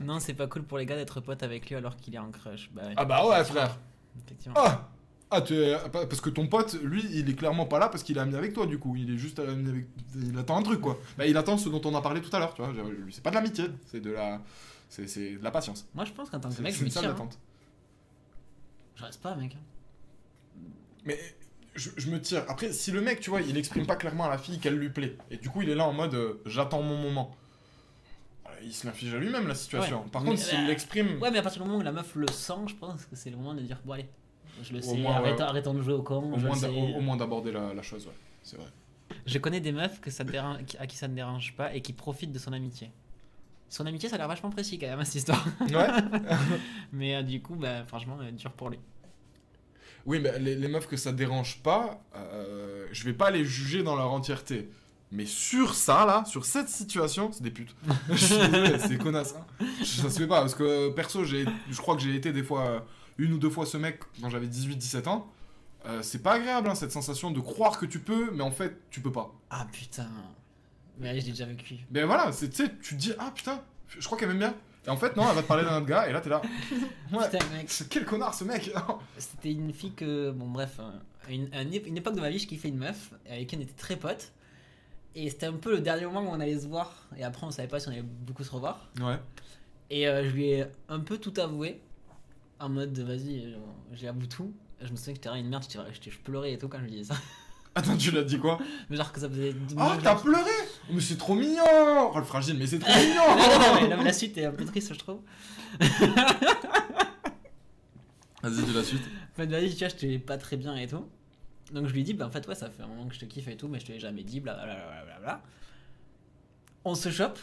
Non, 0.00 0.20
c'est 0.20 0.34
pas 0.34 0.46
cool 0.46 0.62
pour 0.64 0.76
les 0.78 0.86
gars 0.86 0.96
d'être 0.96 1.20
potes 1.20 1.42
avec 1.42 1.68
lui 1.68 1.76
alors 1.76 1.96
qu'il 1.96 2.14
est 2.14 2.18
en 2.18 2.30
crush. 2.30 2.70
Bah, 2.72 2.82
Ah 2.96 3.04
bah 3.04 3.26
ouais, 3.26 3.42
frère. 3.44 3.78
effectivement. 4.24 4.54
Ah 4.58 4.88
ah, 5.30 5.40
tu 5.40 5.54
es- 5.54 5.76
parce 5.90 6.20
que 6.20 6.30
ton 6.30 6.46
pote, 6.46 6.74
lui, 6.82 7.02
il 7.12 7.28
est 7.28 7.34
clairement 7.34 7.66
pas 7.66 7.78
là 7.80 7.88
parce 7.88 8.02
qu'il 8.04 8.16
est 8.18 8.20
ami 8.20 8.36
avec 8.36 8.52
toi, 8.52 8.66
du 8.66 8.78
coup. 8.78 8.94
Il 8.94 9.12
est 9.12 9.16
juste 9.16 9.38
ami 9.40 9.68
avec. 9.68 9.86
Il 10.14 10.36
attend 10.38 10.58
un 10.58 10.62
truc, 10.62 10.80
quoi. 10.80 10.96
Bah, 11.18 11.26
il 11.26 11.36
attend 11.36 11.56
ce 11.58 11.68
dont 11.70 11.80
on 11.86 11.94
a 11.96 12.02
parlé 12.02 12.20
tout 12.20 12.34
à 12.36 12.38
l'heure, 12.38 12.54
tu 12.54 12.62
vois. 12.62 12.72
C'est 13.10 13.22
pas 13.22 13.30
de 13.30 13.34
l'amitié, 13.36 13.64
c'est 13.86 14.00
de 14.00 14.10
la. 14.12 14.40
C'est 14.88 15.06
de 15.38 15.42
la 15.42 15.50
patience. 15.50 15.88
Moi, 15.94 16.04
je 16.04 16.12
pense 16.12 16.30
qu'en 16.30 16.38
tant 16.38 16.50
que 16.50 16.60
mec, 16.62 16.72
c'est 16.72 16.80
je 16.80 16.84
me 16.84 16.90
tire. 16.90 17.10
hein. 17.20 17.28
Je 18.96 19.02
reste 19.04 19.20
pas, 19.22 19.34
mec. 19.34 19.56
Mais 21.04 21.18
je, 21.74 21.90
je 21.96 22.08
me 22.10 22.20
tire. 22.20 22.44
Après, 22.48 22.72
si 22.72 22.90
le 22.90 23.00
mec, 23.00 23.20
tu 23.20 23.30
vois, 23.30 23.40
il 23.40 23.56
exprime 23.56 23.86
pas 23.86 23.96
clairement 23.96 24.24
à 24.24 24.30
la 24.30 24.38
fille 24.38 24.58
qu'elle 24.58 24.76
lui 24.76 24.90
plaît, 24.90 25.16
et 25.30 25.36
du 25.36 25.48
coup, 25.50 25.62
il 25.62 25.68
est 25.70 25.74
là 25.74 25.86
en 25.86 25.92
mode 25.92 26.14
euh, 26.14 26.40
j'attends 26.46 26.82
mon 26.82 26.96
moment. 26.96 27.34
Il 28.62 28.72
se 28.72 28.86
l'inflige 28.86 29.14
à 29.14 29.18
lui-même 29.18 29.46
la 29.46 29.54
situation. 29.54 30.02
Ouais. 30.04 30.10
Par 30.10 30.22
Mais, 30.22 30.30
contre, 30.30 30.42
s'il 30.42 30.66
l'exprime. 30.66 31.20
Ouais, 31.20 31.30
mais 31.30 31.38
à 31.38 31.42
partir 31.42 31.62
du 31.62 31.68
moment 31.68 31.80
où 31.80 31.84
la 31.84 31.92
meuf 31.92 32.14
le 32.14 32.26
sent, 32.28 32.54
je 32.68 32.74
pense 32.74 33.04
que 33.04 33.14
c'est 33.14 33.28
le 33.28 33.36
moment 33.36 33.52
de 33.54 33.60
dire 33.60 33.78
bon, 33.84 33.92
allez, 33.92 34.08
je 34.62 34.72
le 34.72 34.78
Au 34.78 34.82
sais, 34.82 34.96
moins, 34.96 35.10
ouais. 35.20 35.28
arrêtons, 35.28 35.44
arrêtons 35.44 35.74
de 35.74 35.82
jouer 35.82 35.94
au 35.94 36.02
con. 36.02 36.32
Au 36.32 36.38
je 36.38 36.46
moins, 36.46 36.56
au, 36.64 37.12
au 37.12 37.16
d'aborder 37.16 37.52
la, 37.52 37.74
la 37.74 37.82
chose, 37.82 38.06
ouais. 38.06 38.12
C'est 38.42 38.56
vrai. 38.56 38.68
Je 39.26 39.38
connais 39.38 39.60
des 39.60 39.72
meufs 39.72 40.00
que 40.00 40.10
ça 40.10 40.24
dérange, 40.24 40.58
à 40.78 40.86
qui 40.86 40.96
ça 40.96 41.08
ne 41.08 41.14
dérange 41.14 41.54
pas 41.56 41.74
et 41.74 41.82
qui 41.82 41.92
profitent 41.92 42.32
de 42.32 42.38
son 42.38 42.52
amitié. 42.52 42.90
Son 43.68 43.86
amitié, 43.86 44.08
ça 44.08 44.14
a 44.14 44.18
l'air 44.18 44.28
vachement 44.28 44.50
précis 44.50 44.78
quand 44.78 44.86
même, 44.86 45.04
cette 45.04 45.16
histoire. 45.16 45.44
Ouais. 45.60 45.88
Mais 46.92 47.16
euh, 47.16 47.22
du 47.22 47.42
coup, 47.42 47.56
bah, 47.56 47.84
franchement, 47.86 48.18
euh, 48.20 48.30
dur 48.30 48.52
pour 48.52 48.70
lui. 48.70 48.78
Oui, 50.06 50.20
mais 50.20 50.38
les, 50.38 50.54
les 50.56 50.68
meufs 50.68 50.86
que 50.86 50.96
ça 50.96 51.12
dérange 51.12 51.62
pas, 51.62 52.00
euh, 52.16 52.86
je 52.92 53.04
vais 53.04 53.12
pas 53.12 53.30
les 53.30 53.44
juger 53.44 53.82
dans 53.82 53.96
leur 53.96 54.12
entièreté. 54.12 54.68
Mais 55.12 55.26
sur 55.26 55.74
ça, 55.74 56.04
là, 56.06 56.24
sur 56.26 56.44
cette 56.44 56.68
situation, 56.68 57.30
c'est 57.32 57.42
des 57.42 57.50
putes. 57.50 57.74
je 58.10 58.14
suis 58.16 58.36
désolé, 58.36 58.78
c'est 58.78 58.98
connasse. 58.98 59.34
hein. 59.36 59.66
Ça 59.84 60.10
se 60.10 60.18
fait 60.18 60.26
pas, 60.26 60.40
parce 60.40 60.54
que 60.54 60.90
perso, 60.90 61.24
j'ai, 61.24 61.44
je 61.70 61.76
crois 61.78 61.94
que 61.94 62.02
j'ai 62.02 62.14
été 62.14 62.32
des 62.32 62.42
fois, 62.42 62.84
une 63.18 63.32
ou 63.32 63.38
deux 63.38 63.50
fois 63.50 63.64
ce 63.66 63.76
mec 63.76 64.00
quand 64.20 64.28
j'avais 64.30 64.46
18-17 64.48 65.08
ans. 65.08 65.30
Euh, 65.86 66.00
c'est 66.02 66.22
pas 66.22 66.32
agréable, 66.32 66.68
hein, 66.68 66.74
cette 66.74 66.92
sensation 66.92 67.30
de 67.30 67.40
croire 67.40 67.78
que 67.78 67.86
tu 67.86 67.98
peux, 68.00 68.30
mais 68.32 68.42
en 68.42 68.50
fait, 68.50 68.80
tu 68.90 69.00
peux 69.00 69.12
pas. 69.12 69.32
Ah 69.50 69.66
putain. 69.70 70.08
Mais 70.98 71.20
je 71.20 71.26
l'ai 71.26 71.32
déjà 71.32 71.44
vécu. 71.44 71.76
Mais 71.90 72.04
voilà, 72.04 72.32
c'est, 72.32 72.48
tu 72.50 72.64
sais, 72.64 72.72
tu 72.82 72.94
te 72.94 73.00
dis, 73.00 73.12
ah 73.18 73.30
putain, 73.34 73.60
je 73.88 74.04
crois 74.04 74.16
qu'elle 74.18 74.28
m'aime 74.28 74.38
bien. 74.38 74.54
Et 74.86 74.90
en 74.90 74.96
fait, 74.96 75.16
non, 75.16 75.24
elle 75.28 75.36
va 75.36 75.42
te 75.42 75.46
parler 75.48 75.64
d'un 75.64 75.78
autre 75.78 75.86
gars, 75.86 76.08
et 76.08 76.12
là, 76.12 76.20
t'es 76.20 76.28
là. 76.28 76.42
Ouais, 77.12 77.28
Putain, 77.30 77.44
mec. 77.54 77.70
quel 77.88 78.04
connard 78.04 78.34
ce 78.34 78.44
mec 78.44 78.70
C'était 79.18 79.52
une 79.52 79.72
fille 79.72 79.92
que, 79.94 80.30
bon, 80.30 80.46
bref, 80.48 80.78
euh, 80.78 80.90
une, 81.30 81.48
un- 81.54 81.70
une 81.70 81.96
époque 81.96 82.14
de 82.16 82.20
ma 82.20 82.28
vie, 82.30 82.38
je 82.38 82.46
kiffais 82.46 82.68
une 82.68 82.76
meuf 82.78 83.12
avec 83.30 83.46
qui 83.48 83.56
on 83.56 83.60
était 83.60 83.72
très 83.72 83.96
potes. 83.96 84.32
Et 85.14 85.30
c'était 85.30 85.46
un 85.46 85.52
peu 85.54 85.70
le 85.72 85.80
dernier 85.80 86.04
moment 86.06 86.22
où 86.22 86.34
on 86.34 86.40
allait 86.40 86.58
se 86.58 86.66
voir. 86.66 87.06
Et 87.16 87.22
après, 87.24 87.46
on 87.46 87.50
savait 87.50 87.68
pas 87.68 87.78
si 87.80 87.88
on 87.88 87.92
allait 87.92 88.02
beaucoup 88.02 88.42
se 88.44 88.50
revoir. 88.50 88.90
Ouais. 89.00 89.16
Et 89.88 90.08
euh, 90.08 90.24
je 90.28 90.34
lui 90.34 90.50
ai 90.50 90.64
un 90.88 91.00
peu 91.00 91.18
tout 91.18 91.32
avoué. 91.40 91.80
En 92.58 92.68
mode, 92.68 92.98
vas-y, 92.98 93.44
euh, 93.44 93.56
j'avoue 93.92 94.26
tout. 94.26 94.52
Je 94.82 94.90
me 94.90 94.96
souviens 94.96 95.14
que 95.14 95.20
j'étais 95.22 95.38
une 95.38 95.48
merde, 95.48 95.64
je 95.70 96.18
pleurais 96.18 96.52
et 96.52 96.58
tout 96.58 96.68
quand 96.68 96.78
je 96.78 96.84
lui 96.84 96.90
disais 96.90 97.14
ça. 97.14 97.20
Attends, 97.76 97.96
tu 97.96 98.12
l'as 98.12 98.22
dit 98.22 98.38
quoi 98.38 98.58
Mais 98.88 98.96
genre 98.96 99.12
que 99.12 99.18
ça 99.18 99.28
faisait. 99.28 99.52
Oh, 99.52 99.80
minutes, 99.82 100.02
t'as 100.02 100.14
pleuré 100.14 100.50
Mais 100.90 101.00
c'est 101.00 101.16
trop 101.16 101.34
mignon 101.34 101.62
Oh, 101.66 102.12
le 102.16 102.24
fragile, 102.24 102.56
mais 102.56 102.68
c'est 102.68 102.78
trop 102.78 102.90
non, 103.16 103.36
non, 103.36 103.58
non, 103.58 103.74
mais 103.74 103.82
mignon 103.88 104.04
la, 104.04 104.12
suite 104.12 104.38
est 104.38 104.44
un 104.44 104.52
peu 104.52 104.64
triste, 104.64 104.94
je 104.94 104.98
trouve. 104.98 105.20
Vas-y, 108.42 108.62
dis 108.62 108.72
la 108.72 108.84
suite. 108.84 109.02
En 109.32 109.36
fait, 109.36 109.46
vas-y, 109.46 109.70
tu 109.70 109.78
vois, 109.78 109.88
j'étais 109.88 110.18
pas 110.18 110.38
très 110.38 110.56
bien 110.56 110.76
et 110.76 110.86
tout. 110.86 111.04
Donc 111.72 111.88
je 111.88 111.94
lui 111.94 112.04
dis, 112.04 112.14
bah 112.14 112.26
en 112.26 112.30
fait, 112.30 112.46
ouais, 112.46 112.54
ça 112.54 112.70
fait 112.70 112.82
un 112.82 112.86
moment 112.86 113.08
que 113.08 113.14
je 113.14 113.20
te 113.20 113.24
kiffe 113.24 113.48
et 113.48 113.56
tout, 113.56 113.66
mais 113.68 113.80
je 113.80 113.86
te 113.86 113.92
l'ai 113.92 113.98
jamais 113.98 114.22
dit, 114.22 114.38
blablabla. 114.40 114.74
Bla, 115.04 115.18
bla. 115.20 115.42
On 116.84 116.94
se 116.94 117.10
chope. 117.10 117.38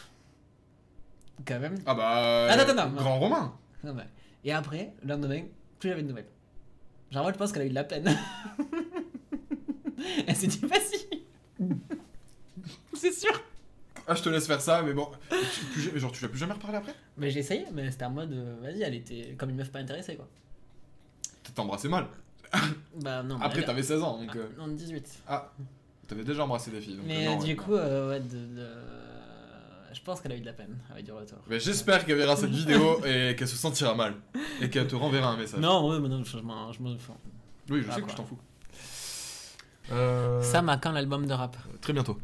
Quand 1.46 1.58
même. 1.58 1.74
Ah 1.84 1.94
bah... 1.94 2.46
Attends, 2.48 2.62
attends, 2.62 2.78
attends. 2.78 2.90
Grand 2.92 3.18
Romain 3.18 3.52
Ah. 3.84 3.90
Et 4.44 4.52
après, 4.52 4.94
le 5.02 5.08
lendemain, 5.08 5.42
plus 5.78 5.90
j'avais 5.90 6.02
de 6.02 6.08
nouvelles. 6.08 6.28
Genre, 7.10 7.22
moi, 7.22 7.32
je 7.32 7.38
pense 7.38 7.52
qu'elle 7.52 7.62
a 7.62 7.66
eu 7.66 7.70
de 7.70 7.74
la 7.74 7.84
peine. 7.84 8.16
Elle 10.26 10.36
s'est 10.36 10.46
dit, 10.46 10.60
vas-y. 10.66 11.22
C'est 12.94 13.12
sûr. 13.12 13.32
Ah, 14.06 14.14
je 14.14 14.22
te 14.22 14.28
laisse 14.28 14.46
faire 14.46 14.60
ça, 14.60 14.82
mais 14.82 14.92
bon... 14.94 15.08
Tu, 15.74 15.98
genre, 15.98 16.10
tu 16.12 16.22
l'as 16.22 16.28
plus 16.28 16.38
jamais 16.38 16.54
reparlé 16.54 16.76
après? 16.78 16.94
Mais 17.16 17.30
j'ai 17.30 17.40
essayé, 17.40 17.66
mais 17.72 17.90
c'était 17.90 18.04
en 18.04 18.10
mode, 18.10 18.32
euh, 18.32 18.56
vas-y, 18.60 18.82
elle 18.82 18.94
était 18.96 19.34
comme 19.38 19.50
une 19.50 19.56
meuf 19.56 19.70
pas 19.70 19.78
intéressée, 19.78 20.16
quoi. 20.16 20.28
T'as 21.54 21.62
embrassé 21.62 21.88
mal. 21.88 22.06
Bah 23.02 23.22
non. 23.22 23.38
Après, 23.40 23.64
t'avais 23.64 23.82
16 23.82 24.02
ans, 24.02 24.18
donc... 24.18 24.30
Ah, 24.34 24.38
euh, 24.38 24.48
Non, 24.58 24.68
18. 24.68 25.22
Ah, 25.28 25.52
t'avais 26.08 26.24
déjà 26.24 26.44
embrassé 26.44 26.70
des 26.70 26.80
filles. 26.80 26.96
donc, 26.96 27.06
Mais 27.06 27.26
euh, 27.26 27.30
non, 27.30 27.38
du 27.38 27.50
ouais. 27.50 27.56
coup, 27.56 27.74
euh, 27.74 28.10
ouais, 28.10 28.20
de, 28.20 28.26
de- 28.56 28.68
je 29.94 30.00
pense 30.02 30.20
qu'elle 30.20 30.32
a 30.32 30.36
eu 30.36 30.40
de 30.40 30.46
la 30.46 30.52
peine 30.52 30.76
avec 30.90 31.04
du 31.04 31.12
retour. 31.12 31.38
Mais 31.48 31.60
j'espère 31.60 32.04
qu'elle 32.04 32.16
verra 32.16 32.34
cette 32.36 32.50
vidéo 32.50 33.00
et 33.06 33.34
qu'elle 33.36 33.48
se 33.48 33.56
sentira 33.56 33.94
mal. 33.94 34.14
Et 34.60 34.68
qu'elle 34.68 34.86
te 34.88 34.94
renverra 34.96 35.30
un 35.30 35.36
message. 35.36 35.60
Non, 35.60 35.88
ouais, 35.88 36.00
mais 36.00 36.08
non, 36.08 36.22
je 36.24 36.36
m'en 36.38 36.72
fous. 36.98 37.12
Oui, 37.70 37.82
je 37.82 37.88
Ah, 37.90 37.94
sais 37.94 38.02
que 38.02 38.10
je 38.10 38.16
t'en 38.16 38.24
fous. 38.24 38.38
Euh, 39.90 40.42
Sam 40.42 40.68
a 40.68 40.76
quand 40.76 40.92
l'album 40.92 41.26
de 41.26 41.32
rap 41.34 41.56
Très 41.80 41.92
bientôt. 41.92 42.18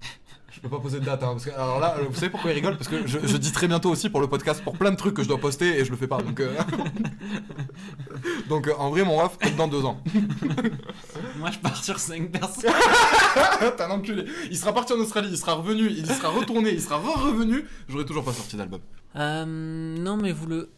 Je 0.50 0.60
peux 0.60 0.68
pas 0.68 0.78
poser 0.80 1.00
de 1.00 1.04
date, 1.04 1.22
hein, 1.22 1.32
parce 1.32 1.44
que, 1.44 1.50
alors 1.50 1.80
là, 1.80 1.96
vous 2.08 2.14
savez 2.14 2.30
pourquoi 2.30 2.50
il 2.50 2.54
rigole? 2.54 2.76
Parce 2.76 2.88
que 2.88 3.06
je, 3.06 3.18
je 3.24 3.36
dis 3.36 3.52
très 3.52 3.68
bientôt 3.68 3.90
aussi 3.90 4.10
pour 4.10 4.20
le 4.20 4.26
podcast, 4.28 4.62
pour 4.62 4.76
plein 4.76 4.90
de 4.90 4.96
trucs 4.96 5.14
que 5.14 5.22
je 5.22 5.28
dois 5.28 5.38
poster 5.38 5.78
et 5.78 5.84
je 5.84 5.90
le 5.90 5.96
fais 5.96 6.08
pas. 6.08 6.20
Donc, 6.22 6.40
euh, 6.40 6.56
donc 8.48 8.66
euh, 8.66 8.74
en 8.78 8.90
vrai, 8.90 9.04
mon 9.04 9.16
ref, 9.18 9.38
dans 9.56 9.68
deux 9.68 9.84
ans. 9.84 10.02
Moi, 11.38 11.50
je 11.50 11.58
pars 11.58 11.82
sur 11.84 11.98
5 11.98 12.30
personnes. 12.32 12.72
T'as 13.76 13.86
un 13.86 13.90
enculé. 13.90 14.24
Il 14.50 14.56
sera 14.56 14.72
parti 14.72 14.92
en 14.92 14.98
Australie, 14.98 15.28
il 15.30 15.38
sera 15.38 15.54
revenu, 15.54 15.88
il 15.90 16.06
sera 16.06 16.28
retourné, 16.28 16.70
il 16.70 16.80
sera 16.80 16.96
re-revenu. 16.98 17.64
J'aurais 17.88 18.04
toujours 18.04 18.24
pas 18.24 18.32
sorti 18.32 18.56
d'album. 18.56 18.80
Euh, 19.16 19.44
non, 19.46 20.16
mais 20.16 20.32
vous 20.32 20.46
le 20.46 20.70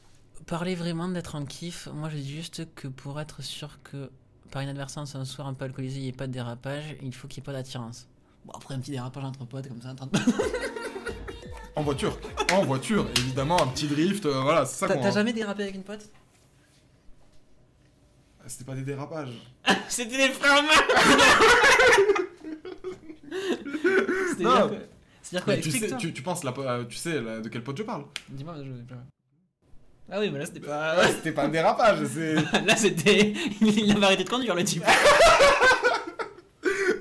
parlez 0.47 0.75
vraiment 0.75 1.09
d'être 1.09 1.37
en 1.37 1.45
kiff. 1.45 1.89
Moi, 1.95 2.09
je 2.09 2.17
dis 2.17 2.35
juste 2.35 2.69
que 2.75 2.89
pour 2.89 3.21
être 3.21 3.43
sûr 3.43 3.79
que 3.83 4.11
par 4.51 4.63
inadvertance, 4.63 5.15
un 5.15 5.25
soir 5.25 5.47
un 5.49 5.55
peu 5.55 5.65
alcoolisé, 5.65 5.99
il 5.99 6.03
n'y 6.03 6.09
ait 6.09 6.13
pas 6.13 6.27
de 6.27 6.33
dérapage, 6.33 6.97
il 7.03 7.15
faut 7.15 7.29
qu'il 7.29 7.41
n'y 7.41 7.45
ait 7.45 7.47
pas 7.47 7.53
d'attirance. 7.53 8.07
Bon, 8.45 8.53
après, 8.55 8.75
un 8.75 8.81
petit 8.81 8.91
dérapage 8.91 9.25
entre 9.25 9.45
potes, 9.45 9.69
comme 9.69 9.81
ça, 9.83 9.91
en 9.91 9.95
train 9.95 10.07
de- 10.07 10.19
En 11.77 11.83
voiture. 11.83 12.19
En 12.53 12.65
voiture, 12.65 13.07
évidemment, 13.19 13.63
un 13.63 13.67
petit 13.69 13.87
drift, 13.87 14.27
euh, 14.27 14.41
voilà, 14.43 14.67
c'est 14.67 14.77
ça 14.81 14.89
T'as 14.89 14.95
qu'on. 14.97 15.03
t'as 15.03 15.13
jamais 15.13 15.33
dérapé 15.33 15.63
avec 15.63 15.75
une 15.77 15.85
pote? 15.85 16.09
Ah, 18.41 18.49
C'était 18.49 18.65
pas 18.65 18.75
des 18.75 18.83
dérapages. 18.83 19.31
C'était 19.89 20.17
des 20.29 20.33
frères 20.33 20.63
C'est-à-dire 23.31 24.39
Non. 24.41 24.69
quoi 24.69 24.79
C'est-à-dire 25.23 25.45
quoi 25.45 25.55
Mais 25.55 25.61
tu, 25.61 25.71
sais, 25.71 25.77
Explique-toi. 25.77 25.99
tu, 25.99 26.13
tu 26.13 26.23
penses, 26.23 26.43
la, 26.45 26.53
po- 26.53 26.63
euh, 26.63 26.85
tu 26.87 26.97
sais 26.97 27.21
la- 27.21 27.41
de 27.41 27.49
quel 27.49 27.63
pote 27.63 27.77
je 27.79 27.83
parle? 27.85 28.05
Dis-moi, 28.29 28.55
je... 28.59 28.71
Ah 30.13 30.19
oui, 30.19 30.31
mais 30.33 30.41
là, 30.41 30.47
c'était 30.47 30.61
pas... 30.61 31.07
C'était 31.07 31.33
pas 31.33 31.45
un 31.45 31.49
dérapage, 31.49 31.99
c'est. 32.13 32.35
Là, 32.67 32.77
c'était... 32.77 33.33
Il 33.61 33.93
avait 33.93 34.07
arrêté 34.07 34.25
de 34.25 34.29
conduire, 34.29 34.55
le 34.55 34.65
type. 34.65 34.85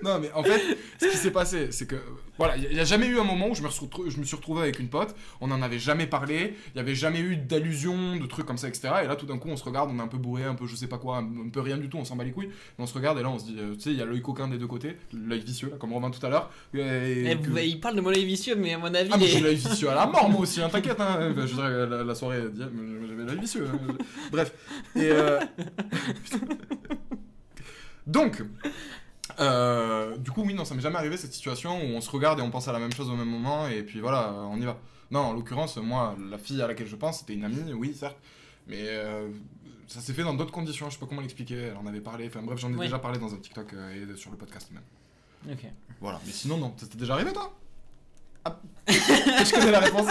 Non, 0.04 0.20
mais 0.20 0.32
en 0.34 0.44
fait, 0.44 0.62
ce 1.02 1.08
qui 1.08 1.18
s'est 1.18 1.32
passé, 1.32 1.72
c'est 1.72 1.88
que 1.88 1.96
voilà, 2.38 2.56
il 2.56 2.70
n'y 2.74 2.80
a, 2.80 2.86
jamais 2.86 3.08
eu 3.08 3.20
un 3.20 3.24
moment 3.26 3.50
où 3.50 3.56
je 3.56 3.62
me, 3.62 3.68
je 4.10 4.18
me 4.18 4.24
suis 4.24 4.36
retrouvé 4.38 4.62
avec 4.62 4.80
une 4.80 4.88
pote, 4.88 5.14
on 5.42 5.48
n'en 5.48 5.62
avait 5.62 5.78
jamais 5.80 6.08
parlé, 6.08 6.56
il 6.68 6.74
n'y 6.76 6.80
avait 6.80 6.96
jamais 6.96 7.20
eu 7.20 7.36
d'allusion, 7.36 8.16
de 8.16 8.26
trucs 8.28 8.46
comme 8.46 8.58
ça, 8.58 8.70
etc. 8.70 8.90
Et 9.04 9.08
là, 9.08 9.18
tout 9.18 9.26
d'un 9.26 9.38
coup, 9.38 9.50
on 9.50 9.58
se 9.58 9.64
regarde, 9.66 9.90
on 9.94 10.00
est 10.00 10.02
un 10.02 10.08
peu 10.08 10.18
bourré, 10.18 10.46
un 10.46 10.56
peu 10.56 10.66
je 10.66 10.76
sais 10.76 10.88
pas 10.88 10.98
quoi, 10.98 11.18
un, 11.18 11.24
un 11.26 11.50
peu 11.52 11.60
rien 11.60 11.78
du 11.78 11.90
tout, 11.90 11.98
on 11.98 12.06
s'en 12.06 12.16
bat 12.16 12.24
les 12.24 12.32
couilles. 12.32 12.50
On 12.78 12.88
se 12.88 12.94
regarde 12.94 13.20
et 13.20 13.24
là, 13.24 13.30
on 13.30 13.38
se 13.40 13.46
dit, 13.46 13.58
euh, 13.60 13.74
tu 13.76 13.82
sais, 13.82 13.90
il 13.92 13.98
y 13.98 14.02
a 14.02 14.06
l'œil 14.06 14.22
coquin 14.22 14.48
des 14.48 14.58
deux 14.58 14.68
côtés, 14.68 14.96
l'œil 15.14 15.42
vicieux, 15.42 15.70
là, 15.72 15.76
comme 15.78 15.92
Romain 15.92 16.12
tout 16.12 16.26
à 16.26 16.30
l'heure. 16.30 16.50
Eh, 16.74 17.38
que- 17.44 17.50
vous- 17.50 17.58
Il 17.58 17.80
parle 17.82 17.96
de 17.98 18.02
mon 18.02 18.10
œil 18.10 18.24
vicieux, 18.26 18.56
mais 18.56 18.74
à 18.74 18.78
mon 18.78 18.94
avis... 18.94 19.10
Ah, 19.12 19.18
mais 19.20 19.28
j'ai 19.28 19.42
l'œil 19.42 19.56
vicieux 19.58 19.90
à 19.90 19.96
la 19.96 20.06
mort, 20.06 20.30
moi 20.30 20.40
aussi, 20.44 20.62
hein, 20.62 20.70
t'inquiète, 20.72 21.00
hein. 21.02 21.32
Enfin, 21.32 21.46
je 21.46 21.54
dirais, 21.54 21.88
la, 21.88 22.04
la 22.06 22.16
soirée 22.16 22.42
j'avais 22.58 23.24
l'œil 23.26 23.40
vicieux. 23.40 23.68
hein. 23.68 23.96
Bref. 24.32 24.54
Et. 24.96 25.10
euh, 25.12 25.40
Donc. 28.08 28.42
Euh, 29.40 30.18
du 30.18 30.32
coup, 30.32 30.44
oui, 30.44 30.54
non, 30.54 30.66
ça 30.66 30.76
m'est 30.76 30.82
jamais 30.82 30.98
arrivé 30.98 31.18
cette 31.18 31.34
situation 31.34 31.78
où 31.80 31.86
on 31.96 32.02
se 32.02 32.10
regarde 32.10 32.40
et 32.40 32.42
on 32.42 32.50
pense 32.52 32.68
à 32.68 32.72
la 32.74 32.80
même 32.80 32.94
chose 32.94 33.10
au 33.10 33.16
même 33.16 33.30
moment, 33.30 33.68
et 33.68 33.84
puis 33.84 34.00
voilà, 34.00 34.34
on 34.34 34.58
y 34.60 34.66
va. 34.66 34.78
Non, 35.12 35.20
en 35.22 35.34
l'occurrence, 35.34 35.78
moi, 35.78 36.16
la 36.30 36.38
fille 36.38 36.62
à 36.62 36.68
laquelle 36.68 36.88
je 36.88 36.96
pense, 36.96 37.20
c'était 37.20 37.34
une 37.34 37.44
amie, 37.44 37.74
oui, 37.74 37.94
certes, 37.94 38.18
mais 38.68 38.84
euh, 38.88 39.30
ça 39.88 40.00
s'est 40.02 40.14
fait 40.14 40.24
dans 40.24 40.34
d'autres 40.34 40.52
conditions, 40.52 40.88
je 40.90 40.96
sais 40.96 41.00
pas 41.00 41.06
comment 41.08 41.22
l'expliquer, 41.22 41.56
elle 41.72 41.78
en 41.78 41.86
avait 41.88 42.02
parlé, 42.02 42.28
enfin 42.28 42.42
bref, 42.44 42.60
j'en 42.60 42.70
ai 42.72 42.76
Oui. 42.76 42.86
déjà 42.86 43.00
parlé 43.00 43.18
dans 43.20 43.34
un 43.34 43.38
TikTok 43.38 43.74
euh, 43.74 44.14
et 44.14 44.18
sur 44.18 44.32
le 44.32 44.38
podcast 44.38 44.70
même. 44.72 44.84
Ok. 45.52 45.66
Voilà, 46.02 46.20
mais 46.26 46.32
sinon, 46.32 46.58
non, 46.58 46.74
ça 46.78 46.86
t'est 46.88 46.98
déjà 46.98 47.14
arrivé 47.16 47.32
toi? 47.34 47.56
Ah. 48.46 48.60
Je 48.88 49.52
connais 49.52 49.72
la 49.72 49.80
réponse. 49.80 50.08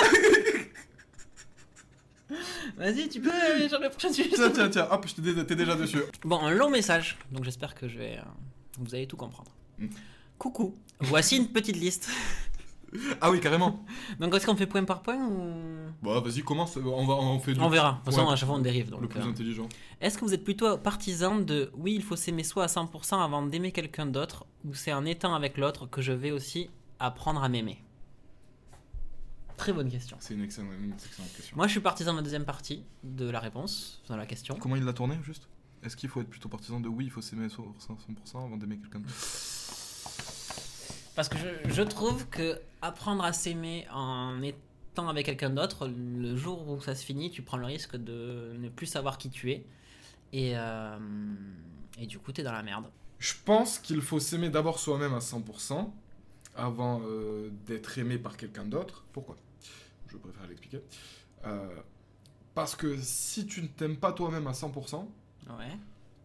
Vas-y, 2.77 3.09
tu 3.09 3.21
peux 3.21 3.33
aller 3.33 3.69
sur 3.69 3.81
le 3.81 3.89
prochain 3.89 4.13
sujet. 4.13 4.31
tiens, 4.35 4.51
tiens, 4.51 4.69
tiens, 4.69 4.89
hop, 4.91 5.07
t'es 5.07 5.57
déjà 5.57 5.75
dessus. 5.75 6.03
Bon, 6.25 6.39
un 6.41 6.51
long 6.51 6.71
message, 6.71 7.17
donc 7.33 7.45
j'espère 7.45 7.75
que 7.75 7.89
je 7.89 7.99
vais... 7.99 8.19
Vous 8.79 8.95
allez 8.95 9.07
tout 9.07 9.17
comprendre. 9.17 9.51
Mm. 9.79 9.87
Coucou, 10.39 10.77
voici 11.01 11.37
une 11.37 11.49
petite 11.49 11.77
liste. 11.77 12.09
Ah 13.21 13.31
oui, 13.31 13.41
carrément. 13.41 13.85
Donc 14.19 14.35
est-ce 14.35 14.47
qu'on 14.47 14.57
fait 14.57 14.67
point 14.67 14.85
par 14.85 15.03
point 15.03 15.27
ou... 15.27 15.91
Bon, 16.01 16.21
vas-y, 16.21 16.43
commence, 16.43 16.77
on, 16.77 17.07
va, 17.07 17.15
on 17.15 17.39
fait 17.39 17.53
du... 17.53 17.61
On 17.61 17.69
verra, 17.69 17.93
de 17.93 17.97
toute 17.97 18.05
façon 18.07 18.27
Ouais. 18.27 18.33
à 18.33 18.37
chaque 18.37 18.49
fois 18.49 18.57
on 18.57 18.61
dérive. 18.61 18.91
Donc, 18.91 19.03
le 19.03 19.09
plus 19.09 19.21
euh, 19.21 19.25
intelligent. 19.25 19.69
Est-ce 20.01 20.17
que 20.17 20.25
vous 20.25 20.33
êtes 20.33 20.45
plutôt 20.45 20.79
partisan 20.79 21.39
de 21.39 21.71
oui, 21.75 21.95
il 21.95 22.03
faut 22.03 22.17
s'aimer 22.17 22.45
soi 22.45 22.65
à 22.65 22.67
100% 22.67 23.23
avant 23.23 23.43
d'aimer 23.43 23.73
quelqu'un 23.73 24.07
d'autre, 24.07 24.47
ou 24.65 24.75
c'est 24.75 24.93
en 24.93 25.05
étant 25.05 25.35
avec 25.35 25.59
l'autre 25.59 25.87
que 25.87 26.01
je 26.01 26.13
vais 26.13 26.31
aussi 26.31 26.71
apprendre 26.99 27.43
à 27.43 27.49
m'aimer? 27.49 27.83
Très 29.57 29.73
bonne 29.73 29.91
question. 29.91 30.17
C'est 30.21 30.35
une 30.35 30.45
excellente, 30.45 30.73
une 30.81 30.93
excellente 30.93 31.33
question. 31.35 31.57
Moi 31.57 31.67
je 31.67 31.73
suis 31.73 31.81
partisan 31.81 32.13
de 32.13 32.19
la 32.19 32.23
deuxième 32.23 32.45
partie 32.45 32.85
de 33.03 33.29
la 33.29 33.41
réponse 33.41 34.01
dans 34.09 34.17
la 34.17 34.25
question. 34.25 34.57
Comment 34.59 34.77
il 34.77 34.85
l'a 34.85 34.93
tourné, 34.93 35.19
juste? 35.25 35.49
Est-ce 35.83 35.97
qu'il 35.97 36.09
faut 36.09 36.21
être 36.21 36.29
plutôt 36.31 36.49
partisan 36.49 36.81
de 36.81 36.89
oui, 36.89 37.05
il 37.07 37.11
faut 37.11 37.23
s'aimer 37.23 37.49
sur 37.49 37.65
100% 37.65 38.45
avant 38.45 38.57
d'aimer 38.57 38.79
quelqu'un 38.79 39.01
d'autre? 39.01 39.15
Parce 41.15 41.29
que 41.29 41.37
je, 41.39 41.73
je 41.73 41.83
trouve 41.83 42.29
que 42.29 42.61
apprendre 42.83 43.25
à 43.25 43.33
s'aimer 43.33 43.87
en 43.93 44.41
étant 44.43 45.09
avec 45.09 45.27
quelqu'un 45.27 45.51
d'autre, 45.51 45.89
le 45.89 46.37
jour 46.37 46.69
où 46.69 46.81
ça 46.81 46.95
se 46.95 47.05
finit, 47.05 47.31
tu 47.31 47.43
prends 47.43 47.57
le 47.57 47.67
risque 47.67 47.97
de 47.97 48.57
ne 48.59 48.69
plus 48.69 48.87
savoir 48.87 49.19
qui 49.19 49.31
tu 49.31 49.53
es. 49.53 49.65
Et, 50.33 50.53
euh, 50.57 50.99
et 51.99 52.07
du 52.07 52.19
coup, 52.19 52.33
t'es 52.33 52.43
dans 52.43 52.53
la 52.53 52.63
merde. 52.63 52.91
Je 53.19 53.35
pense 53.45 53.79
qu'il 53.79 54.01
faut 54.01 54.21
s'aimer 54.21 54.51
d'abord 54.51 54.79
soi-même 54.79 55.15
à 55.15 55.19
100% 55.19 55.91
avant 56.57 57.01
euh, 57.05 57.51
d'être 57.67 57.99
aimé 57.99 58.19
par 58.19 58.37
quelqu'un 58.37 58.65
d'autre. 58.65 59.05
Pourquoi? 59.13 59.37
Je 60.09 60.17
préfère 60.17 60.47
l'expliquer. 60.47 60.83
Euh, 61.47 61.69
parce 62.55 62.75
que 62.75 62.97
si 63.01 63.47
tu 63.47 63.63
ne 63.63 63.69
t'aimes 63.69 63.97
pas 63.97 64.13
toi-même 64.13 64.47
à 64.47 64.53
100%, 64.53 65.07
Ouais. 65.49 65.77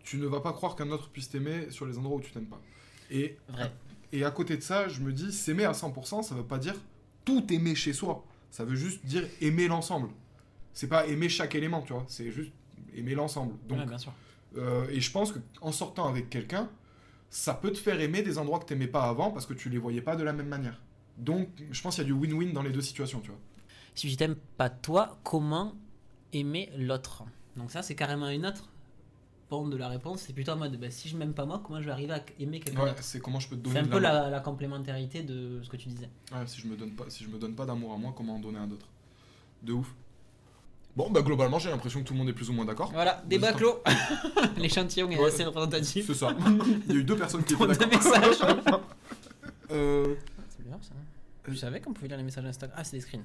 tu 0.03 0.17
ne 0.17 0.25
vas 0.27 0.39
pas 0.41 0.51
croire 0.53 0.75
qu'un 0.75 0.89
autre 0.91 1.09
puisse 1.09 1.29
t'aimer 1.29 1.69
sur 1.71 1.86
les 1.86 1.97
endroits 1.97 2.17
où 2.17 2.21
tu 2.21 2.31
t'aimes 2.31 2.45
pas. 2.47 2.62
Et, 3.09 3.38
Vrai. 3.49 3.71
et 4.12 4.23
à 4.25 4.31
côté 4.31 4.57
de 4.57 4.62
ça, 4.62 4.88
je 4.88 4.99
me 5.01 5.12
dis, 5.13 5.31
s'aimer 5.31 5.63
à 5.65 5.71
100%, 5.71 6.23
ça 6.23 6.36
veut 6.36 6.43
pas 6.43 6.57
dire 6.57 6.75
tout 7.25 7.45
aimer 7.53 7.75
chez 7.75 7.93
soi. 7.93 8.25
Ça 8.51 8.65
veut 8.65 8.75
juste 8.75 9.05
dire 9.05 9.25
aimer 9.41 9.67
l'ensemble. 9.67 10.09
C'est 10.73 10.88
pas 10.88 11.07
aimer 11.07 11.29
chaque 11.29 11.55
élément, 11.55 11.81
tu 11.81 11.93
vois. 11.93 12.05
C'est 12.07 12.31
juste 12.31 12.51
aimer 12.95 13.15
l'ensemble. 13.15 13.55
Donc, 13.67 13.79
Ouais, 13.79 13.86
bien 13.86 13.97
sûr. 13.97 14.13
euh, 14.57 14.88
et 14.89 14.99
je 14.99 15.12
pense 15.12 15.31
qu'en 15.31 15.71
sortant 15.71 16.07
avec 16.07 16.29
quelqu'un, 16.29 16.69
ça 17.29 17.53
peut 17.53 17.71
te 17.71 17.77
faire 17.79 17.99
aimer 17.99 18.21
des 18.23 18.38
endroits 18.38 18.59
que 18.59 18.65
t'aimais 18.65 18.88
pas 18.88 19.03
avant 19.03 19.31
parce 19.31 19.45
que 19.45 19.53
tu 19.53 19.69
les 19.69 19.77
voyais 19.79 20.01
pas 20.01 20.15
de 20.15 20.23
la 20.23 20.33
même 20.33 20.47
manière. 20.49 20.79
Donc, 21.17 21.47
je 21.71 21.81
pense 21.81 21.95
qu'il 21.95 22.03
y 22.03 22.07
a 22.07 22.13
du 22.13 22.13
win-win 22.13 22.51
dans 22.53 22.62
les 22.63 22.71
deux 22.71 22.81
situations, 22.81 23.19
tu 23.21 23.29
vois. 23.29 23.39
Si 23.95 24.09
tu 24.09 24.17
t'aimes 24.17 24.36
pas 24.57 24.69
toi, 24.69 25.17
comment 25.23 25.75
aimer 26.33 26.69
l'autre? 26.77 27.23
Donc 27.55 27.71
ça, 27.71 27.83
c'est 27.83 27.95
carrément 27.95 28.29
une 28.29 28.45
autre 28.47 28.69
de 29.62 29.78
la 29.78 29.88
réponse. 29.88 30.22
C'est 30.22 30.34
plutôt 30.34 30.52
en 30.54 30.58
mode, 30.58 30.78
bah, 30.80 30.89
si 30.89 31.08
je 31.10 31.16
m'aime 31.18 31.34
pas 31.34 31.46
moi, 31.46 31.62
comment 31.66 31.80
je 31.80 31.86
vais 31.86 31.92
arriver 31.92 32.13
à 32.13 32.24
aimer 32.39 32.60
quelqu'un 32.60 32.84
Ouais, 32.84 32.96
c'est 33.02 33.20
comment 33.22 33.39
je 33.39 33.48
peux 33.48 33.56
te 33.56 33.62
donner 33.62 33.76
C'est 33.80 33.86
un 33.86 33.89
peu 33.89 34.00
la, 34.00 34.30
la 34.30 34.39
complémentarité 34.39 35.24
de 35.24 35.62
ce 35.63 35.70
que 35.70 35.78
tu 35.78 35.88
disais. 35.89 36.10
Ouais, 36.32 36.46
si 36.48 36.60
je 36.62 36.68
me 36.68 36.76
donne 36.76 36.92
pas, 36.92 37.06
si 37.10 37.24
je 37.24 37.30
me 37.30 37.38
donne 37.38 37.56
pas 37.56 37.66
d'amour 37.66 37.94
à 37.94 37.98
moi, 37.98 38.13
comment 38.16 38.36
en 38.36 38.39
donner 38.39 38.60
à 38.60 38.66
d'autres 38.66 38.88
De 39.62 39.74
ouf. 39.74 39.94
Bon, 40.96 41.10
bah 41.10 41.22
globalement, 41.24 41.58
j'ai 41.58 41.70
l'impression 41.72 42.02
que 42.02 42.06
tout 42.08 42.13
le 42.13 42.20
monde 42.20 42.30
est 42.30 42.34
plus 42.34 42.50
ou 42.50 42.54
moins 42.54 42.66
d'accord. 42.66 42.92
Voilà, 42.94 43.24
débat 43.26 43.52
Vas-y, 43.52 43.58
clos. 43.58 43.82
L'échantillon 44.58 45.10
est 45.10 45.18
Ouais. 45.20 45.28
assez 45.30 45.44
représentatif. 45.44 46.06
C'est 46.06 46.13
ça. 46.13 46.36
Il 46.88 46.94
y 46.94 46.98
a 46.98 47.00
eu 47.00 47.04
deux 47.04 47.16
personnes 47.18 47.44
qui 47.44 47.54
étaient 47.56 47.66
d'accord. 47.68 47.88
messages. 47.88 48.42
Euh, 49.72 50.16
C'est 50.50 50.63
bizarre 50.63 50.80
ça. 50.84 50.94
Tu 51.45 51.56
savais 51.58 51.82
qu'on 51.82 51.91
pouvait 51.93 52.08
lire 52.08 52.17
les 52.17 52.23
messages 52.23 52.45
Instagram 52.45 52.77
Ah, 52.79 52.84
c'est 52.86 52.95
des 52.97 53.01
screens. 53.01 53.23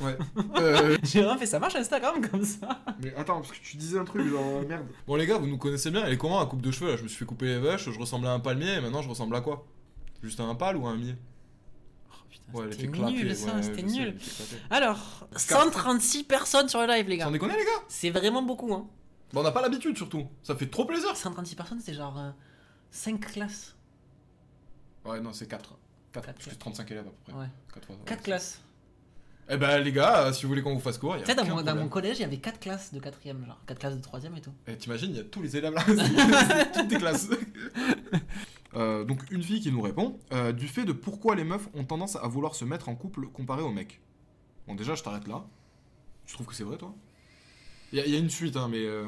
ouais. 0.00 0.16
Euh, 0.60 0.98
J'ai 1.04 1.22
vraiment 1.22 1.38
fait 1.38 1.46
ça 1.46 1.58
marche 1.58 1.76
Instagram 1.76 2.20
comme 2.28 2.44
ça. 2.44 2.82
mais 3.00 3.14
attends, 3.14 3.40
parce 3.40 3.52
que 3.52 3.62
tu 3.64 3.76
disais 3.76 3.98
un 3.98 4.04
truc, 4.04 4.26
genre 4.28 4.42
euh, 4.62 4.66
merde. 4.66 4.86
Bon, 5.06 5.14
les 5.16 5.26
gars, 5.26 5.38
vous 5.38 5.46
nous 5.46 5.58
connaissez 5.58 5.90
bien. 5.90 6.04
Elle 6.04 6.12
est 6.14 6.18
comment, 6.18 6.40
la 6.40 6.46
coupe 6.46 6.62
de 6.62 6.70
cheveux 6.70 6.90
là? 6.90 6.96
Je 6.96 7.02
me 7.04 7.08
suis 7.08 7.18
fait 7.18 7.24
couper 7.24 7.46
les 7.46 7.58
vaches, 7.60 7.88
je 7.90 7.98
ressemblais 7.98 8.28
à 8.28 8.32
un 8.32 8.40
palmier, 8.40 8.74
et 8.74 8.80
maintenant 8.80 9.02
je 9.02 9.08
ressemble 9.08 9.36
à 9.36 9.40
quoi? 9.40 9.66
Juste 10.22 10.40
à 10.40 10.44
un 10.44 10.54
pal 10.54 10.76
ou 10.76 10.86
à 10.86 10.90
un 10.90 10.96
mier? 10.96 11.14
Oh, 12.10 12.14
putain, 12.28 12.58
Ouais, 12.58 12.66
c'était 12.72 12.86
nul 12.88 13.36
ça, 13.36 13.54
ouais, 13.54 13.62
c'était 13.62 13.82
je 13.82 13.88
sais, 13.88 14.00
nul. 14.00 14.16
Alors, 14.70 15.28
136 15.36 16.24
personnes 16.24 16.68
sur 16.68 16.80
le 16.80 16.86
live, 16.86 17.08
les 17.08 17.18
gars. 17.18 17.24
Sans 17.26 17.30
déconner, 17.30 17.54
les 17.56 17.64
gars 17.64 17.82
C'est 17.88 18.10
vraiment 18.10 18.42
beaucoup, 18.42 18.72
hein. 18.74 18.88
Bon, 19.32 19.40
on 19.40 19.44
n'a 19.44 19.52
pas 19.52 19.62
l'habitude 19.62 19.96
surtout. 19.96 20.26
Ça 20.42 20.54
fait 20.56 20.66
trop 20.68 20.84
plaisir. 20.84 21.16
136 21.16 21.54
personnes, 21.56 21.80
c'est 21.80 21.94
genre 21.94 22.20
5 22.90 23.20
classes. 23.20 23.76
Ouais, 25.04 25.20
non, 25.20 25.32
c'est 25.32 25.46
4. 25.48 25.76
4, 26.14 26.24
Quatre, 26.26 26.34
parce 26.36 26.46
que 26.46 26.50
ouais. 26.52 26.56
35 26.58 26.90
élèves 26.92 27.06
à 27.06 27.10
peu 27.10 27.32
près. 27.32 27.32
Ouais. 27.40 27.46
4 27.74 27.86
fois. 27.86 27.96
4 28.06 28.22
classes. 28.22 28.60
Eh 29.50 29.58
ben, 29.58 29.78
les 29.80 29.92
gars, 29.92 30.20
euh, 30.28 30.32
si 30.32 30.42
vous 30.44 30.48
voulez 30.48 30.62
qu'on 30.62 30.72
vous 30.74 30.80
fasse 30.80 30.96
court, 30.96 31.16
il 31.16 31.18
y 31.18 31.22
a 31.22 31.24
Tu 31.26 31.30
sais, 31.30 31.36
dans, 31.36 31.42
mon- 31.44 31.50
dans 31.56 31.56
problème. 31.64 31.78
mon 31.84 31.88
collège, 31.90 32.16
il 32.18 32.22
y 32.22 32.24
avait 32.24 32.38
4 32.38 32.58
classes 32.60 32.94
de 32.94 33.00
4ème, 33.00 33.44
genre 33.44 33.60
4 33.66 33.78
classes 33.78 33.96
de 33.96 34.00
3ème 34.00 34.34
et 34.36 34.40
tout. 34.40 34.52
Eh, 34.66 34.74
T'imagines, 34.76 35.10
il 35.10 35.16
y 35.18 35.20
a 35.20 35.24
tous 35.24 35.42
les 35.42 35.54
élèves 35.56 35.74
là, 35.74 35.82
toutes 36.74 36.88
des 36.88 36.96
classes. 36.96 37.28
Euh, 38.76 39.04
donc 39.04 39.30
une 39.30 39.40
fille 39.44 39.60
qui 39.60 39.70
nous 39.70 39.80
répond, 39.80 40.18
euh, 40.32 40.50
du 40.50 40.66
fait 40.66 40.84
de 40.84 40.90
pourquoi 40.90 41.36
les 41.36 41.44
meufs 41.44 41.68
ont 41.74 41.84
tendance 41.84 42.16
à 42.16 42.26
vouloir 42.26 42.56
se 42.56 42.64
mettre 42.64 42.88
en 42.88 42.96
couple 42.96 43.28
comparé 43.28 43.62
aux 43.62 43.70
mecs. 43.70 44.00
Bon 44.66 44.74
déjà 44.74 44.96
je 44.96 45.02
t'arrête 45.04 45.28
là. 45.28 45.44
Tu 46.26 46.34
trouves 46.34 46.48
que 46.48 46.54
c'est 46.56 46.64
vrai 46.64 46.76
toi? 46.76 46.92
Il 47.92 47.98
y, 47.98 48.02
a- 48.02 48.06
il 48.06 48.12
y 48.12 48.16
a 48.16 48.18
une 48.18 48.30
suite 48.30 48.56
hein, 48.56 48.66
mais... 48.68 48.84
euh, 48.84 49.04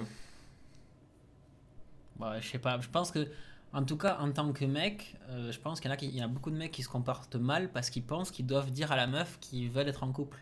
Bah, 2.20 2.40
je 2.40 2.48
sais 2.48 2.58
pas, 2.60 2.80
je 2.80 2.88
pense 2.88 3.10
que, 3.10 3.26
en 3.72 3.84
tout 3.84 3.96
cas, 3.96 4.18
en 4.20 4.30
tant 4.32 4.52
que 4.52 4.64
mec, 4.64 5.16
euh, 5.28 5.52
je 5.52 5.58
pense 5.58 5.80
qu'il 5.80 5.90
y, 5.90 6.20
en 6.20 6.22
a 6.22 6.24
a 6.24 6.28
beaucoup 6.28 6.50
de 6.50 6.56
mecs 6.56 6.72
qui 6.72 6.82
se 6.82 6.88
comportent 6.88 7.36
mal 7.36 7.70
parce 7.70 7.90
qu'ils 7.90 8.04
pensent 8.04 8.30
qu'ils 8.30 8.46
doivent 8.46 8.70
dire 8.70 8.92
à 8.92 8.96
la 8.96 9.06
meuf 9.06 9.38
qu'ils 9.40 9.70
veulent 9.70 9.88
être 9.88 10.02
en 10.02 10.12
couple. 10.12 10.38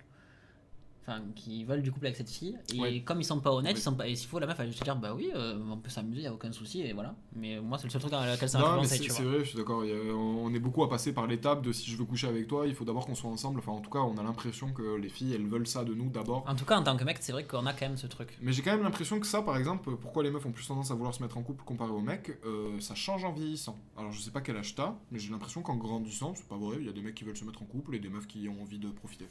Enfin, 1.07 1.21
qui 1.37 1.65
veulent 1.65 1.83
du 1.83 1.93
couple 1.93 2.07
avec 2.07 2.17
cette 2.17 2.31
fille. 2.31 2.57
Et 2.75 2.81
Ouais. 2.81 3.01
comme 3.03 3.21
ils 3.21 3.25
sont 3.25 3.41
pas 3.41 3.53
honnêtes, 3.53 3.75
Oui. 3.75 3.79
ils 3.79 3.83
sont 3.83 3.95
pas. 3.95 4.09
Et 4.09 4.17
s'il 4.17 4.29
faut, 4.29 4.39
la 4.39 4.47
meuf, 4.47 4.57
elle 4.59 4.67
va 4.67 4.71
juste 4.73 4.83
dire, 4.85 4.97
bah 4.97 5.15
oui, 5.15 5.31
euh, 5.35 5.59
on 5.71 5.77
peut 5.77 5.91
s'amuser, 5.91 6.23
y 6.23 6.27
a 6.27 6.33
aucun 6.33 6.51
souci, 6.53 6.81
et 6.83 6.93
voilà. 6.93 7.15
Mais 7.37 7.61
moi, 7.61 7.79
c'est 7.79 7.85
le 7.85 7.91
seul 7.91 8.01
truc 8.01 8.13
dans 8.13 8.25
lequel 8.25 8.49
ça 8.49 8.59
penser, 8.59 8.97
c'est 9.09 9.23
vrai, 9.23 9.41
je 9.41 9.45
suis 9.51 9.59
d'accord. 9.59 9.83
on 9.85 10.53
est 10.55 10.59
beaucoup 10.59 10.83
à 10.83 10.89
passer 10.89 11.13
par 11.13 11.27
l'étape 11.27 11.63
de 11.63 11.73
si 11.73 11.91
je 11.91 11.97
veux 11.97 12.05
coucher 12.05 12.27
avec 12.29 12.47
toi, 12.49 12.67
il 12.67 12.75
faut 12.75 12.85
d'abord 12.85 13.07
qu'on 13.07 13.15
soit 13.15 13.31
ensemble. 13.31 13.59
Enfin, 13.61 13.73
en 13.73 13.81
tout 13.81 13.91
cas, 13.91 14.01
on 14.01 14.17
a 14.19 14.23
l'impression 14.23 14.73
que 14.73 14.97
les 14.97 15.09
filles, 15.09 15.35
elles 15.35 15.47
veulent 15.47 15.67
ça 15.67 15.85
de 15.85 15.95
nous 15.95 16.09
d'abord. 16.11 16.45
En 16.49 16.55
tout 16.55 16.65
cas, 16.65 16.77
en 16.79 16.83
tant 16.83 16.97
que 16.97 17.05
mec, 17.05 17.19
c'est 17.21 17.33
vrai 17.33 17.45
qu'on 17.45 17.67
a 17.67 17.73
quand 17.73 17.87
même 17.89 17.97
ce 17.97 18.07
truc. 18.07 18.37
Mais 18.41 18.53
j'ai 18.53 18.63
quand 18.63 18.73
même 18.73 18.83
l'impression 18.83 19.21
que 19.21 19.27
ça, 19.27 19.43
par 19.43 19.57
exemple, 19.57 19.95
pourquoi 19.97 20.23
les 20.23 20.31
meufs 20.31 20.45
ont 20.47 20.53
plus 20.53 20.67
tendance 20.67 20.91
à 20.91 20.95
vouloir 20.95 21.15
se 21.15 21.23
mettre 21.23 21.37
en 21.39 21.43
couple 21.43 21.65
comparé 21.65 21.91
aux 21.91 22.01
mecs, 22.01 22.39
euh, 22.45 22.79
ça 22.81 22.95
change 22.95 23.25
en 23.25 23.33
vieillissant. 23.33 23.77
Alors 23.97 24.13
je 24.13 24.21
sais 24.21 24.31
pas 24.31 24.41
quel 24.41 24.57
âge 24.57 24.75
t'as, 24.75 24.95
mais 25.11 25.19
j'ai 25.19 25.31
l'impression 25.31 25.63
qu'en 25.63 25.77
grandissant, 25.77 26.35
c'est 26.35 26.49
pas 26.49 26.57
vrai, 26.57 26.77
il 26.81 26.87
y 26.87 26.89
a 26.89 26.93
des 26.93 27.03
mecs 27.03 27.15
qui 27.15 27.25
veulent 27.25 27.37
se 27.37 27.45
mettre 27.45 27.63
en 27.63 27.67
couple 27.67 27.95
et 27.95 27.99
des 27.99 28.09
meufs 28.09 28.27
qui 28.27 28.49
ont 28.49 28.63
envie 28.63 28.79
de 28.79 28.89
profiter. 28.89 29.27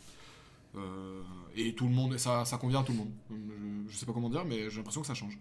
Euh, 0.75 1.21
et 1.55 1.73
tout 1.75 1.87
le 1.87 1.93
monde, 1.93 2.17
ça, 2.17 2.45
ça 2.45 2.57
convient 2.57 2.81
à 2.81 2.83
tout 2.83 2.91
le 2.93 2.97
monde. 2.99 3.11
Je, 3.29 3.91
je 3.91 3.95
sais 3.95 4.05
pas 4.05 4.13
comment 4.13 4.29
dire, 4.29 4.45
mais 4.45 4.69
j'ai 4.69 4.77
l'impression 4.77 5.01
que 5.01 5.07
ça 5.07 5.13
change. 5.13 5.37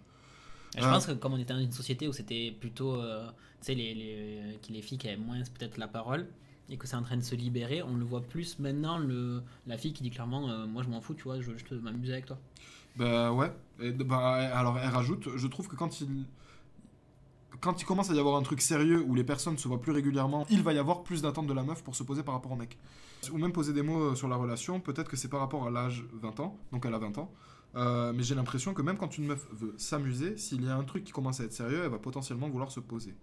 Je 0.75 0.81
pense 0.81 1.05
que 1.05 1.11
comme 1.11 1.33
on 1.33 1.37
était 1.37 1.53
dans 1.53 1.59
une 1.59 1.71
société 1.71 2.07
où 2.07 2.13
c'était 2.13 2.51
plutôt, 2.59 2.95
euh, 2.95 3.27
tu 3.59 3.67
sais, 3.67 3.75
les, 3.75 3.93
les, 3.93 4.59
les 4.69 4.81
filles 4.81 4.97
qui 4.97 5.07
avaient 5.07 5.17
moins 5.17 5.39
peut-être 5.57 5.77
la 5.77 5.87
parole, 5.87 6.27
et 6.69 6.77
que 6.77 6.87
c'est 6.87 6.95
en 6.95 7.03
train 7.03 7.17
de 7.17 7.21
se 7.21 7.35
libérer, 7.35 7.83
on 7.83 7.95
le 7.95 8.05
voit 8.05 8.21
plus 8.21 8.57
maintenant, 8.57 8.97
le, 8.97 9.43
la 9.67 9.77
fille 9.77 9.93
qui 9.93 10.01
dit 10.01 10.09
clairement, 10.09 10.49
euh, 10.49 10.65
moi 10.65 10.81
je 10.81 10.89
m'en 10.89 11.01
fous, 11.01 11.13
tu 11.13 11.23
vois, 11.23 11.39
je 11.41 11.51
veux 11.51 11.57
juste 11.57 11.71
m'amuser 11.71 12.13
avec 12.13 12.25
toi. 12.25 12.39
Bah 12.95 13.31
ouais. 13.31 13.51
Et, 13.81 13.91
bah, 13.91 14.33
alors 14.57 14.79
elle 14.79 14.89
rajoute, 14.89 15.27
je 15.35 15.47
trouve 15.47 15.67
que 15.67 15.75
quand 15.75 16.01
il 16.01 16.25
quand 17.63 17.81
il 17.81 17.85
commence 17.85 18.09
à 18.11 18.13
y 18.13 18.19
avoir 18.19 18.35
un 18.35 18.41
truc 18.41 18.61
sérieux 18.61 19.01
où 19.07 19.15
les 19.15 19.23
personnes 19.23 19.57
se 19.57 19.69
voient 19.69 19.79
plus 19.79 19.93
régulièrement, 19.93 20.45
il 20.49 20.61
va 20.61 20.73
y 20.73 20.77
avoir 20.77 21.01
plus 21.01 21.21
d'attente 21.21 21.47
de 21.47 21.53
la 21.53 21.63
meuf 21.63 21.81
pour 21.81 21.95
se 21.95 22.03
poser 22.03 22.21
par 22.21 22.33
rapport 22.33 22.51
au 22.51 22.57
mec. 22.57 22.77
Ou 23.31 23.37
même 23.37 23.53
poser 23.53 23.71
des 23.71 23.83
mots 23.83 24.01
euh, 24.01 24.15
sur 24.15 24.27
la 24.27 24.35
relation, 24.35 24.81
peut-être 24.81 25.09
que 25.09 25.15
c'est 25.15 25.29
par 25.29 25.39
rapport 25.39 25.65
à 25.65 25.71
l'âge 25.71 26.03
20 26.11 26.41
ans, 26.41 26.59
donc 26.73 26.85
elle 26.85 26.93
a 26.93 26.97
20 26.97 27.17
ans. 27.19 27.31
Euh, 27.75 28.11
mais 28.13 28.21
j'ai 28.21 28.35
l'impression 28.35 28.73
que 28.73 28.81
même 28.81 28.97
quand 28.97 29.17
une 29.17 29.27
meuf 29.27 29.47
veut 29.53 29.73
s'amuser, 29.77 30.35
s'il 30.35 30.65
y 30.65 30.67
a 30.67 30.75
un 30.75 30.83
truc 30.83 31.05
qui 31.05 31.13
commence 31.13 31.39
à 31.39 31.45
être 31.45 31.53
sérieux, 31.53 31.83
elle 31.85 31.89
va 31.89 31.99
potentiellement 31.99 32.49
vouloir 32.49 32.69
se 32.69 32.81
poser. 32.81 33.15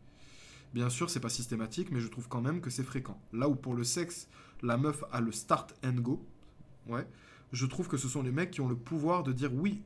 Bien 0.72 0.88
sûr, 0.88 1.10
c'est 1.10 1.20
pas 1.20 1.28
systématique, 1.28 1.90
mais 1.92 2.00
je 2.00 2.08
trouve 2.08 2.26
quand 2.26 2.40
même 2.40 2.62
que 2.62 2.70
c'est 2.70 2.82
fréquent. 2.82 3.20
Là 3.34 3.46
où 3.46 3.54
pour 3.54 3.74
le 3.74 3.84
sexe, 3.84 4.26
la 4.62 4.78
meuf 4.78 5.04
a 5.12 5.20
le 5.20 5.32
start 5.32 5.74
and 5.84 6.00
go, 6.00 6.24
ouais, 6.88 7.06
je 7.52 7.66
trouve 7.66 7.88
que 7.88 7.98
ce 7.98 8.08
sont 8.08 8.22
les 8.22 8.32
mecs 8.32 8.52
qui 8.52 8.62
ont 8.62 8.68
le 8.68 8.76
pouvoir 8.76 9.22
de 9.22 9.32
dire 9.32 9.52
oui 9.52 9.82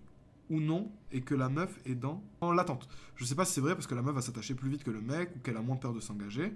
ou 0.51 0.61
non 0.61 0.91
et 1.13 1.21
que 1.21 1.35
la 1.35 1.49
meuf 1.49 1.79
est 1.87 1.95
dans 1.95 2.23
en 2.41 2.53
l'attente. 2.53 2.89
Je 3.17 3.25
sais 3.25 3.35
pas 3.35 3.45
si 3.45 3.55
c'est 3.55 3.61
vrai 3.61 3.75
parce 3.75 3.87
que 3.87 3.95
la 3.95 4.03
meuf 4.03 4.15
va 4.15 4.23
s'attacher 4.23 4.55
plus 4.55 4.71
vite 4.71 4.85
que 4.85 4.91
le 4.91 5.01
mec 5.01 5.31
ou 5.37 5.39
qu'elle 5.41 5.57
a 5.57 5.63
moins 5.63 5.77
peur 5.77 5.93
de 5.93 6.01
s'engager. 6.01 6.53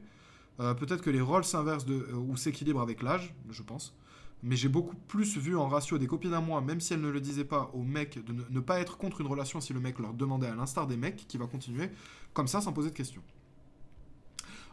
Euh, 0.61 0.75
Peut-être 0.75 1.03
que 1.03 1.11
les 1.11 1.21
rôles 1.21 1.45
s'inversent 1.45 1.87
euh, 1.89 2.13
ou 2.15 2.37
s'équilibrent 2.37 2.83
avec 2.83 3.03
l'âge, 3.03 3.35
je 3.51 3.63
pense. 3.63 3.95
Mais 4.43 4.57
j'ai 4.57 4.69
beaucoup 4.69 4.95
plus 4.95 5.37
vu 5.37 5.57
en 5.57 5.69
ratio 5.69 5.99
des 5.99 6.07
copines 6.07 6.35
à 6.35 6.41
moi, 6.41 6.61
même 6.61 6.81
si 6.81 6.95
elles 6.95 7.01
ne 7.01 7.09
le 7.09 7.21
disaient 7.21 7.45
pas, 7.45 7.71
aux 7.75 7.83
mecs 7.83 8.25
de 8.25 8.33
ne, 8.33 8.43
ne 8.49 8.61
pas 8.61 8.79
être 8.79 8.97
contre 8.97 9.21
une 9.21 9.27
relation 9.27 9.61
si 9.61 9.73
le 9.73 9.81
mec 9.81 9.99
leur 9.99 10.15
demandait, 10.15 10.47
à 10.47 10.55
l'instar 10.55 10.87
des 10.87 10.97
mecs, 10.97 11.27
qui 11.27 11.39
va 11.39 11.47
continuer 11.47 11.91
comme 12.35 12.47
ça 12.47 12.61
sans 12.61 12.73
poser 12.73 12.91
de 12.91 12.95
questions. 12.95 13.23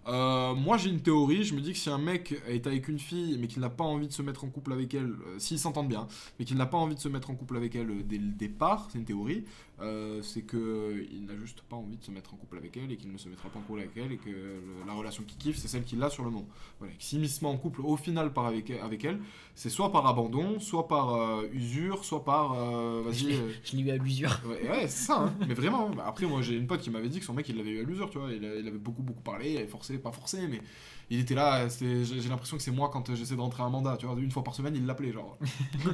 Euh, 0.07 0.53
moi 0.53 0.77
j'ai 0.77 0.89
une 0.91 1.01
théorie, 1.01 1.43
je 1.43 1.55
me 1.55 1.61
dis 1.61 1.71
que 1.73 1.79
si 1.79 1.89
un 1.89 1.97
mec 1.97 2.35
est 2.47 2.67
avec 2.67 2.87
une 2.87 2.99
fille 2.99 3.37
mais 3.39 3.47
qu'il 3.47 3.61
n'a 3.61 3.71
pas 3.71 3.83
envie 3.83 4.07
de 4.07 4.13
se 4.13 4.21
mettre 4.21 4.43
en 4.43 4.49
couple 4.49 4.73
avec 4.73 4.93
elle, 4.93 5.13
euh, 5.27 5.39
s'ils 5.39 5.57
s'entendent 5.57 5.87
bien, 5.87 6.07
mais 6.37 6.45
qu'il 6.45 6.57
n'a 6.57 6.67
pas 6.67 6.77
envie 6.77 6.93
de 6.93 6.99
se 6.99 7.09
mettre 7.09 7.31
en 7.31 7.35
couple 7.35 7.57
avec 7.57 7.75
elle 7.75 7.89
euh, 7.89 8.03
dès 8.03 8.19
le 8.19 8.31
départ, 8.31 8.87
c'est 8.91 8.99
une 8.99 9.05
théorie, 9.05 9.45
euh, 9.81 10.21
c'est 10.21 10.43
que 10.43 10.55
euh, 10.57 11.05
n'a 11.27 11.35
juste 11.37 11.61
pas 11.63 11.75
envie 11.75 11.97
de 11.97 12.03
se 12.03 12.11
mettre 12.11 12.33
en 12.33 12.37
couple 12.37 12.57
avec 12.57 12.77
elle 12.77 12.91
et 12.91 12.97
qu'il 12.97 13.11
ne 13.11 13.17
se 13.17 13.27
mettra 13.27 13.49
pas 13.49 13.59
en 13.59 13.61
couple 13.61 13.79
avec 13.79 13.97
elle 13.97 14.11
et 14.13 14.17
que 14.17 14.29
le- 14.29 14.61
la 14.87 14.93
relation 14.93 15.23
qu'il 15.23 15.37
kiffe 15.37 15.57
c'est 15.57 15.67
celle 15.67 15.83
qu'il 15.83 16.01
a 16.01 16.09
sur 16.09 16.23
le 16.23 16.29
moment. 16.29 16.47
Voilà, 16.79 16.93
s'il 16.99 17.27
se 17.29 17.43
met 17.43 17.49
en 17.49 17.57
couple 17.57 17.81
au 17.81 17.97
final 17.97 18.31
par 18.31 18.45
avec, 18.45 18.71
avec 18.71 19.03
elle, 19.03 19.19
c'est 19.53 19.69
soit 19.69 19.91
par 19.91 20.05
abandon, 20.07 20.59
soit 20.59 20.87
par 20.87 21.13
euh, 21.15 21.47
usure, 21.53 22.05
soit 22.05 22.23
par 22.23 22.53
euh, 22.53 23.03
Je 23.11 23.27
vas-y. 23.27 23.37
je 23.63 23.75
l'ai 23.77 23.83
eu 23.83 23.89
à 23.91 23.97
l'usure. 23.97 24.39
Ouais, 24.45 24.69
ouais, 24.69 24.87
c'est 24.87 25.05
ça, 25.07 25.21
hein. 25.23 25.33
mais 25.47 25.53
vraiment. 25.53 25.89
Bah, 25.89 26.05
après, 26.07 26.25
moi, 26.25 26.41
j'ai 26.41 26.55
une 26.55 26.67
pote 26.67 26.81
qui 26.81 26.89
m'avait 26.89 27.09
dit 27.09 27.19
que 27.19 27.25
son 27.25 27.33
mec, 27.33 27.47
il 27.49 27.57
l'avait 27.57 27.71
eu 27.71 27.79
à 27.81 27.83
l'usure, 27.83 28.09
tu 28.09 28.17
vois. 28.17 28.31
Il, 28.31 28.45
avait 28.45 28.71
beaucoup, 28.71 29.03
beaucoup 29.03 29.21
parlé, 29.21 29.51
il 29.53 29.57
avait 29.57 29.67
forcé, 29.67 29.97
pas 29.97 30.11
forcé, 30.11 30.47
mais 30.47 30.61
il 31.09 31.19
était 31.19 31.35
là. 31.35 31.67
J'ai 31.69 32.29
l'impression 32.29 32.57
que 32.57 32.63
c'est 32.63 32.71
moi 32.71 32.89
quand 32.91 33.13
j'essaie 33.15 33.35
de 33.35 33.41
rentrer 33.41 33.63
un 33.63 33.69
mandat, 33.69 33.97
tu 33.97 34.05
vois. 34.05 34.15
Une 34.19 34.31
fois 34.31 34.43
par 34.43 34.55
semaine, 34.55 34.75
il 34.75 34.85
l'appelait, 34.85 35.11
genre. 35.11 35.37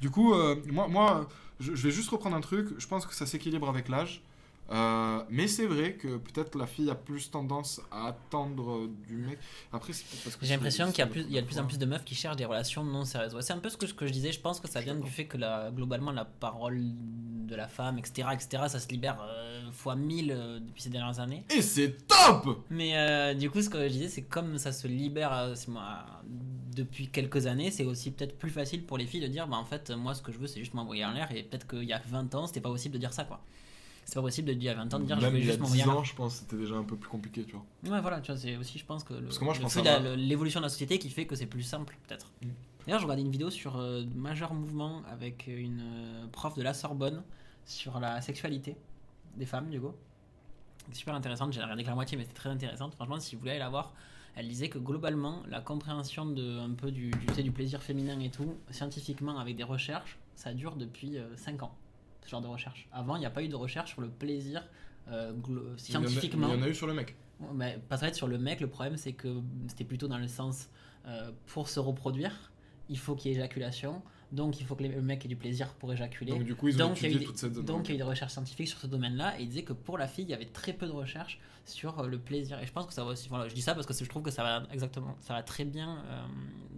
du 0.00 0.10
coup, 0.10 0.34
euh, 0.34 0.56
moi, 0.66 0.88
moi 0.88 1.28
je, 1.60 1.74
je 1.74 1.82
vais 1.82 1.90
juste 1.90 2.10
reprendre 2.10 2.36
un 2.36 2.40
truc. 2.40 2.68
Je 2.78 2.86
pense 2.86 3.06
que 3.06 3.14
ça 3.14 3.26
s'équilibre 3.26 3.68
avec 3.68 3.88
l'âge. 3.88 4.22
Euh, 4.70 5.22
mais 5.30 5.46
c'est 5.46 5.66
vrai 5.66 5.92
que 5.94 6.16
peut-être 6.16 6.58
la 6.58 6.66
fille 6.66 6.90
a 6.90 6.94
plus 6.94 7.30
tendance 7.30 7.80
à 7.90 8.08
attendre 8.08 8.88
du 9.06 9.16
mec. 9.16 9.38
Après, 9.72 9.92
parce 10.24 10.36
que 10.36 10.44
J'ai 10.44 10.54
l'impression 10.54 10.90
qu'il 10.90 10.98
y 10.98 11.02
a, 11.02 11.06
plus, 11.06 11.22
il 11.22 11.32
y 11.32 11.38
a 11.38 11.42
de 11.42 11.46
plus 11.46 11.58
en 11.58 11.66
plus 11.66 11.78
de 11.78 11.86
meufs 11.86 12.04
qui 12.04 12.14
cherchent 12.14 12.36
des 12.36 12.44
relations 12.44 12.82
non 12.82 13.04
sérieuses. 13.04 13.34
Ouais, 13.34 13.42
c'est 13.42 13.52
un 13.52 13.58
peu 13.58 13.68
ce 13.68 13.76
que, 13.76 13.86
ce 13.86 13.94
que 13.94 14.06
je 14.06 14.12
disais, 14.12 14.32
je 14.32 14.40
pense 14.40 14.60
que 14.60 14.68
ça 14.68 14.80
vient 14.80 14.96
du 14.96 15.10
fait 15.10 15.26
que 15.26 15.36
la, 15.36 15.70
globalement 15.70 16.10
la 16.10 16.24
parole 16.24 16.80
de 17.46 17.54
la 17.54 17.68
femme, 17.68 17.98
etc., 17.98 18.28
etc., 18.32 18.64
ça 18.68 18.80
se 18.80 18.88
libère 18.88 19.18
euh, 19.22 19.70
fois 19.70 19.94
1000 19.94 20.32
euh, 20.32 20.58
depuis 20.58 20.82
ces 20.82 20.90
dernières 20.90 21.20
années. 21.20 21.44
Et 21.50 21.62
c'est 21.62 21.96
top 22.08 22.64
Mais 22.70 23.34
du 23.36 23.50
coup, 23.50 23.62
ce 23.62 23.70
que 23.70 23.86
je 23.86 23.92
disais, 23.92 24.08
c'est 24.08 24.22
comme 24.22 24.58
ça 24.58 24.72
se 24.72 24.88
libère 24.88 25.52
depuis 26.76 27.08
quelques 27.08 27.46
années, 27.46 27.70
c'est 27.70 27.84
aussi 27.84 28.10
peut-être 28.12 28.38
plus 28.38 28.50
facile 28.50 28.84
pour 28.84 28.98
les 28.98 29.06
filles 29.06 29.20
de 29.22 29.26
dire, 29.26 29.48
bah 29.48 29.56
en 29.56 29.64
fait, 29.64 29.90
moi 29.90 30.14
ce 30.14 30.22
que 30.22 30.30
je 30.32 30.38
veux, 30.38 30.46
c'est 30.46 30.60
juste 30.60 30.74
m'envoyer 30.74 31.04
en 31.04 31.12
l'air, 31.12 31.30
et 31.32 31.42
peut-être 31.42 31.66
qu'il 31.66 31.84
y 31.84 31.92
a 31.92 32.00
20 32.06 32.34
ans, 32.34 32.46
c'était 32.46 32.60
pas 32.60 32.68
possible 32.70 32.94
de 32.94 32.98
dire 32.98 33.12
ça, 33.12 33.24
quoi. 33.24 33.40
C'est 34.04 34.14
pas 34.14 34.22
possible 34.22 34.46
de 34.48 34.54
dire 34.54 34.72
à 34.72 34.84
20 34.84 34.94
ans 34.94 34.98
de 35.00 35.04
dire, 35.04 35.18
je 35.18 35.24
Même 35.24 35.32
vais 35.34 35.40
il 35.40 35.44
y 35.44 35.48
a 35.48 35.50
juste 35.52 35.60
m'envoyer 35.60 35.82
10 35.82 35.88
en 35.88 35.92
l'air. 35.92 36.00
ans, 36.00 36.04
je 36.04 36.14
pense 36.14 36.34
que 36.34 36.38
c'était 36.40 36.56
déjà 36.56 36.76
un 36.76 36.84
peu 36.84 36.94
plus 36.96 37.08
compliqué, 37.10 37.44
tu 37.44 37.52
vois. 37.56 37.64
Ouais, 37.96 38.00
voilà, 38.00 38.20
tu 38.20 38.30
vois, 38.30 38.40
c'est 38.40 38.56
aussi, 38.56 38.78
je 38.78 38.84
pense 38.84 39.02
que 39.02 39.14
le, 39.14 39.22
Parce 39.24 39.38
que 39.38 39.44
moi, 39.44 39.52
je 39.54 39.58
le 39.58 39.64
pense 39.64 39.72
fait 39.74 39.80
à 39.80 39.82
de 39.82 39.88
la- 39.88 39.98
ma- 40.10 40.16
le- 40.16 40.22
l'évolution 40.22 40.60
de 40.60 40.64
la 40.66 40.68
société 40.70 40.98
qui 41.00 41.10
fait 41.10 41.26
que 41.26 41.34
c'est 41.34 41.46
plus 41.46 41.62
simple, 41.64 41.96
peut-être. 42.06 42.30
Mm. 42.42 42.48
D'ailleurs, 42.86 43.00
je 43.00 43.04
regardais 43.06 43.22
une 43.22 43.30
vidéo 43.32 43.50
sur 43.50 43.78
euh, 43.78 44.04
Majeur 44.14 44.54
Mouvement 44.54 45.02
avec 45.10 45.48
une 45.48 45.80
euh, 45.82 46.26
prof 46.30 46.54
de 46.54 46.62
la 46.62 46.72
Sorbonne 46.72 47.24
sur 47.64 47.98
la 47.98 48.20
sexualité 48.20 48.76
des 49.36 49.46
femmes, 49.46 49.70
du 49.70 49.80
coup. 49.80 49.92
Super 50.92 51.16
intéressante, 51.16 51.52
j'ai 51.52 51.60
regardé 51.60 51.82
que 51.82 51.88
la 51.88 51.96
moitié, 51.96 52.16
mais 52.16 52.22
c'était 52.22 52.36
très 52.36 52.50
intéressante. 52.50 52.94
Franchement, 52.94 53.18
si 53.18 53.34
vous 53.34 53.40
voulez 53.40 53.52
aller 53.52 53.58
la 53.58 53.70
voir, 53.70 53.92
elle 54.36 54.48
disait 54.48 54.68
que 54.68 54.78
globalement, 54.78 55.42
la 55.48 55.60
compréhension 55.60 56.26
de, 56.26 56.58
un 56.58 56.74
peu 56.74 56.90
du, 56.90 57.10
du, 57.10 57.26
tu 57.26 57.34
sais, 57.34 57.42
du 57.42 57.52
plaisir 57.52 57.82
féminin 57.82 58.20
et 58.20 58.30
tout, 58.30 58.54
scientifiquement, 58.70 59.38
avec 59.38 59.56
des 59.56 59.64
recherches, 59.64 60.18
ça 60.34 60.52
dure 60.52 60.76
depuis 60.76 61.16
5 61.36 61.62
ans, 61.62 61.74
ce 62.22 62.30
genre 62.30 62.42
de 62.42 62.46
recherche. 62.46 62.86
Avant, 62.92 63.16
il 63.16 63.20
n'y 63.20 63.26
a 63.26 63.30
pas 63.30 63.42
eu 63.42 63.48
de 63.48 63.56
recherche 63.56 63.92
sur 63.92 64.02
le 64.02 64.08
plaisir 64.08 64.62
euh, 65.08 65.32
scientifiquement. 65.76 66.48
Il 66.48 66.58
y 66.58 66.62
en 66.62 66.62
a 66.62 66.68
eu 66.68 66.74
sur 66.74 66.86
le 66.86 66.94
mec. 66.94 67.14
Mais 67.54 67.78
pas 67.88 68.00
être 68.00 68.14
sur 68.14 68.26
le 68.26 68.38
mec, 68.38 68.60
le 68.60 68.66
problème 68.66 68.96
c'est 68.96 69.12
que 69.12 69.40
c'était 69.68 69.84
plutôt 69.84 70.08
dans 70.08 70.18
le 70.18 70.26
sens 70.26 70.68
euh, 71.06 71.30
pour 71.46 71.68
se 71.68 71.78
reproduire, 71.78 72.50
il 72.88 72.98
faut 72.98 73.14
qu'il 73.14 73.30
y 73.30 73.34
ait 73.34 73.38
éjaculation, 73.38 74.02
donc 74.32 74.60
il 74.60 74.66
faut 74.66 74.74
que 74.74 74.82
le 74.84 75.00
mec 75.02 75.24
ait 75.24 75.28
du 75.28 75.36
plaisir 75.36 75.72
pour 75.74 75.92
éjaculer. 75.92 76.32
Donc, 76.32 76.44
du 76.44 76.54
coup, 76.54 76.68
ils 76.68 76.82
ont 76.82 76.88
Donc, 76.88 77.00
il 77.00 77.02
y 77.02 77.06
a 77.06 77.08
eu 77.08 77.10
étudié 77.12 77.18
des- 77.20 77.24
toute 77.26 77.38
cette 77.38 77.54
zone. 77.54 77.64
donc 77.64 77.86
il 77.86 77.90
y 77.90 77.92
a 77.92 77.94
eu 77.94 77.98
des 77.98 78.02
recherches 78.04 78.32
scientifiques 78.32 78.68
sur 78.68 78.78
ce 78.80 78.86
domaine-là 78.86 79.38
et 79.38 79.42
il 79.42 79.48
disait 79.48 79.62
que 79.62 79.72
pour 79.72 79.98
la 79.98 80.08
fille 80.08 80.24
il 80.24 80.30
y 80.30 80.34
avait 80.34 80.44
très 80.46 80.72
peu 80.72 80.86
de 80.86 80.92
recherches 80.92 81.38
sur 81.64 81.98
euh, 82.00 82.06
le 82.08 82.18
plaisir 82.18 82.58
et 82.60 82.66
je 82.66 82.72
pense 82.72 82.86
que 82.86 82.92
ça 82.92 83.04
va 83.04 83.10
aussi 83.12 83.28
voilà 83.28 83.48
je 83.48 83.54
dis 83.54 83.62
ça 83.62 83.74
parce 83.74 83.86
que 83.86 83.92
je 83.94 84.08
trouve 84.08 84.22
que 84.22 84.30
ça 84.30 84.42
va 84.42 84.62
exactement 84.72 85.16
ça 85.20 85.34
va 85.34 85.42
très 85.42 85.64
bien 85.64 85.98
euh, 86.06 86.26